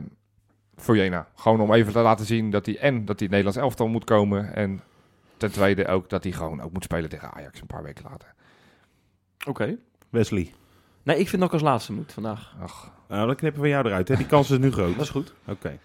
Fojena. 0.76 1.28
Gewoon 1.34 1.60
om 1.60 1.72
even 1.72 1.92
te 1.92 1.98
laten 1.98 2.26
zien 2.26 2.50
dat 2.50 2.66
hij 2.66 2.78
en 2.78 2.94
dat 3.04 3.18
hij 3.18 3.28
het 3.28 3.30
Nederlands 3.30 3.56
elftal 3.58 3.88
moet 3.88 4.04
komen. 4.04 4.54
En 4.54 4.80
ten 5.36 5.52
tweede 5.52 5.86
ook 5.86 6.08
dat 6.08 6.22
hij 6.22 6.32
gewoon 6.32 6.60
ook 6.60 6.72
moet 6.72 6.84
spelen 6.84 7.10
tegen 7.10 7.32
Ajax 7.32 7.60
een 7.60 7.66
paar 7.66 7.82
weken 7.82 8.04
later. 8.10 8.34
Oké. 9.46 9.76
Wesley. 10.08 10.52
Nee, 11.02 11.18
ik 11.18 11.28
vind 11.28 11.40
dat 11.40 11.48
ik 11.48 11.54
als 11.54 11.62
laatste 11.62 11.92
moet 11.92 12.12
vandaag. 12.12 12.54
Ach, 12.60 12.92
Nou, 13.08 13.26
dan 13.26 13.36
knippen 13.36 13.62
we 13.62 13.68
jou 13.68 13.86
eruit, 13.86 14.08
hè? 14.08 14.16
Die 14.16 14.26
kans 14.26 14.50
is 14.50 14.58
nu 14.58 14.72
groot. 14.72 14.94
Dat 14.94 15.04
is 15.04 15.10
goed. 15.10 15.34
Oké. 15.46 15.78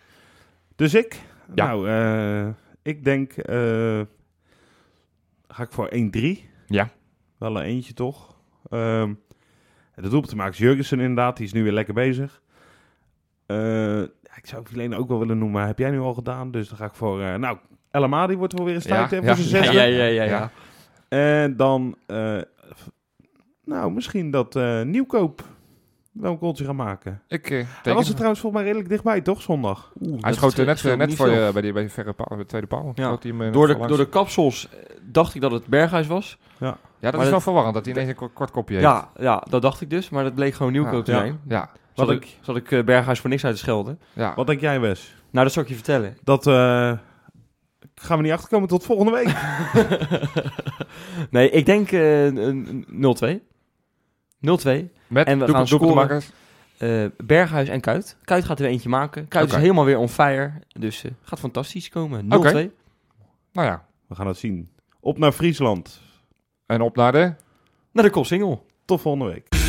Dus 0.75 0.93
ik? 0.93 1.21
Ja. 1.55 1.65
Nou, 1.65 1.89
eh, 1.89 2.53
ik 2.81 3.03
denk... 3.03 3.31
eh, 3.33 4.01
ga 5.47 5.63
ik 5.63 5.71
voor 5.71 5.89
1-3. 5.93 6.49
Ja. 6.67 6.89
Wel 7.37 7.57
een 7.57 7.63
eentje, 7.63 7.93
toch? 7.93 8.35
Ehm 8.69 9.13
de 9.95 10.01
doelpunt 10.01 10.29
te 10.29 10.35
maken 10.35 10.53
is 10.53 10.57
Jurgensen 10.59 10.99
inderdaad. 10.99 11.37
Die 11.37 11.45
is 11.45 11.53
nu 11.53 11.63
weer 11.63 11.71
lekker 11.71 11.93
bezig. 11.93 12.41
Eh, 13.45 13.57
ja, 13.99 14.35
ik 14.35 14.45
zou 14.45 14.63
Vilene 14.67 14.95
ook 14.97 15.07
wel 15.07 15.19
willen 15.19 15.37
noemen, 15.37 15.57
maar 15.59 15.67
heb 15.67 15.79
jij 15.79 15.91
nu 15.91 15.99
al 15.99 16.13
gedaan. 16.13 16.51
Dus 16.51 16.67
dan 16.69 16.77
ga 16.77 16.85
ik 16.85 16.93
voor... 16.95 17.21
eh, 17.21 17.35
nou, 17.35 17.57
El 17.91 18.03
Amadi 18.03 18.35
wordt 18.35 18.53
wel 18.53 18.65
weer 18.65 18.75
eens 18.75 18.83
Ja, 18.85 19.07
tijd 19.07 19.11
hè, 19.11 19.17
voor 19.17 19.25
ja. 19.27 19.35
zijn 19.35 19.63
Ja, 19.63 19.71
zesde. 19.71 19.81
ja, 19.81 20.03
ja, 20.03 20.05
ja. 20.05 20.23
ja. 20.23 20.29
Ja. 20.39 20.51
En 21.41 21.55
dan... 21.57 21.95
eh, 22.05 22.37
nou, 23.65 23.91
misschien 23.91 24.31
dat 24.31 24.55
eh, 24.55 24.81
Nieuwkoop 24.81 25.43
wel 26.13 26.31
een 26.31 26.37
goaltje 26.37 26.65
gaan 26.65 26.75
maken. 26.75 27.21
ik 27.27 27.49
eh, 27.49 27.65
Hij 27.83 27.93
was 27.93 28.07
er 28.07 28.13
trouwens 28.13 28.39
volgens 28.41 28.61
mij 28.61 28.71
redelijk 28.71 28.89
dichtbij, 28.89 29.21
toch? 29.21 29.41
Zondag. 29.41 29.91
Hij 29.99 30.09
dat 30.19 30.35
schoot 30.35 30.57
er 30.57 30.65
net, 30.65 30.77
scheelt 30.77 30.93
eh, 30.93 31.07
net 31.07 31.15
voor 31.15 31.29
je 31.29 31.49
bij 31.53 31.61
die, 31.61 31.71
bij 31.73 31.81
die 31.81 31.91
verre 31.91 32.13
paal, 32.13 32.27
bij 32.29 32.37
de 32.37 32.45
tweede 32.45 32.67
paal. 32.67 32.91
Ja. 32.95 33.07
Hij 33.09 33.17
hem, 33.21 33.31
eh, 33.31 33.37
net 33.45 33.53
Door 33.53 33.67
de, 33.67 33.87
door 33.87 33.97
de 33.97 34.09
kapsels 34.09 34.69
eh, 34.69 34.95
dacht 35.01 35.35
ik 35.35 35.41
dat 35.41 35.51
het 35.51 35.65
Berghuis 35.67 36.07
was. 36.07 36.37
Ja, 36.59 36.69
dat 36.69 36.77
Maar 36.99 37.11
is 37.11 37.17
dat- 37.19 37.29
wel 37.29 37.39
verwarrend 37.39 37.73
dat 37.73 37.85
hij 37.85 37.93
ineens 37.93 38.09
een 38.19 38.33
kort, 38.33 38.51
kopje 38.51 38.75
heeft. 38.75 38.87
Ja, 38.87 39.09
ja, 39.17 39.43
dat 39.49 39.61
dacht 39.61 39.81
ik 39.81 39.89
dus. 39.89 40.09
Maar 40.09 40.23
dat 40.23 40.35
bleek 40.35 40.53
gewoon 40.53 40.71
Nieuwkoop 40.71 41.05
te 41.05 41.11
Ja. 41.11 41.17
zijn. 41.17 41.39
Ja, 41.47 41.69
Zat 41.93 42.05
Wat 42.07 42.15
ik, 42.15 42.37
zat 42.41 42.55
ik 42.55 42.71
eh, 42.71 42.83
Berghuis 42.83 43.19
voor 43.19 43.29
niks 43.29 43.45
uit 43.45 43.53
te 43.53 43.59
schelden. 43.59 43.99
ja. 44.13 44.33
Wat 44.35 44.47
denk 44.47 44.59
jij, 44.59 44.79
Wes? 44.79 45.15
Nou, 45.31 45.45
dat 45.45 45.53
zal 45.53 45.63
ik 45.63 45.69
je 45.69 45.75
vertellen. 45.75 46.17
Dat 46.23 46.47
eh, 46.47 46.91
gaan 47.95 48.17
we 48.17 48.23
niet 48.23 48.31
achterkomen 48.31 48.67
tot 48.67 48.83
volgende 48.85 49.11
week. 49.11 49.35
nee, 51.31 51.49
ik 51.49 51.65
denk 51.65 51.91
eh, 51.91 52.25
een 52.25 52.85
0-2. 52.89 53.41
0-2. 54.45 54.91
Met 55.07 55.27
En 55.27 55.39
we 55.39 55.51
gaan 55.51 55.67
scoren. 55.67 56.21
Eh, 56.77 57.05
Berghuis 57.17 57.69
en 57.69 57.81
Kuit. 57.81 58.17
Kuit 58.23 58.45
gaat 58.45 58.59
er 58.59 58.65
eentje 58.65 58.89
maken. 58.89 59.27
Kuit 59.27 59.49
is 59.49 59.55
helemaal 59.55 59.85
weer 59.85 59.97
on 59.97 60.09
fire. 60.09 60.51
Dus 60.67 61.03
eh, 61.03 61.11
gaat 61.21 61.39
fantastisch 61.39 61.89
komen. 61.89 62.25
0-2. 62.25 62.27
Oké. 62.27 62.69
Nou 63.51 63.67
ja, 63.67 63.85
We 64.07 64.15
gaan 64.15 64.27
het 64.27 64.37
zien. 64.37 64.69
Op 64.99 65.17
naar 65.17 65.31
Friesland. 65.31 66.01
en 66.65 66.81
op 66.81 66.95
naar 66.95 67.11
de... 67.11 67.33
Naar 67.91 68.03
de 68.03 68.09
Koolsingel. 68.09 68.65
Tot 68.85 69.01
volgende 69.01 69.31
week. 69.31 69.62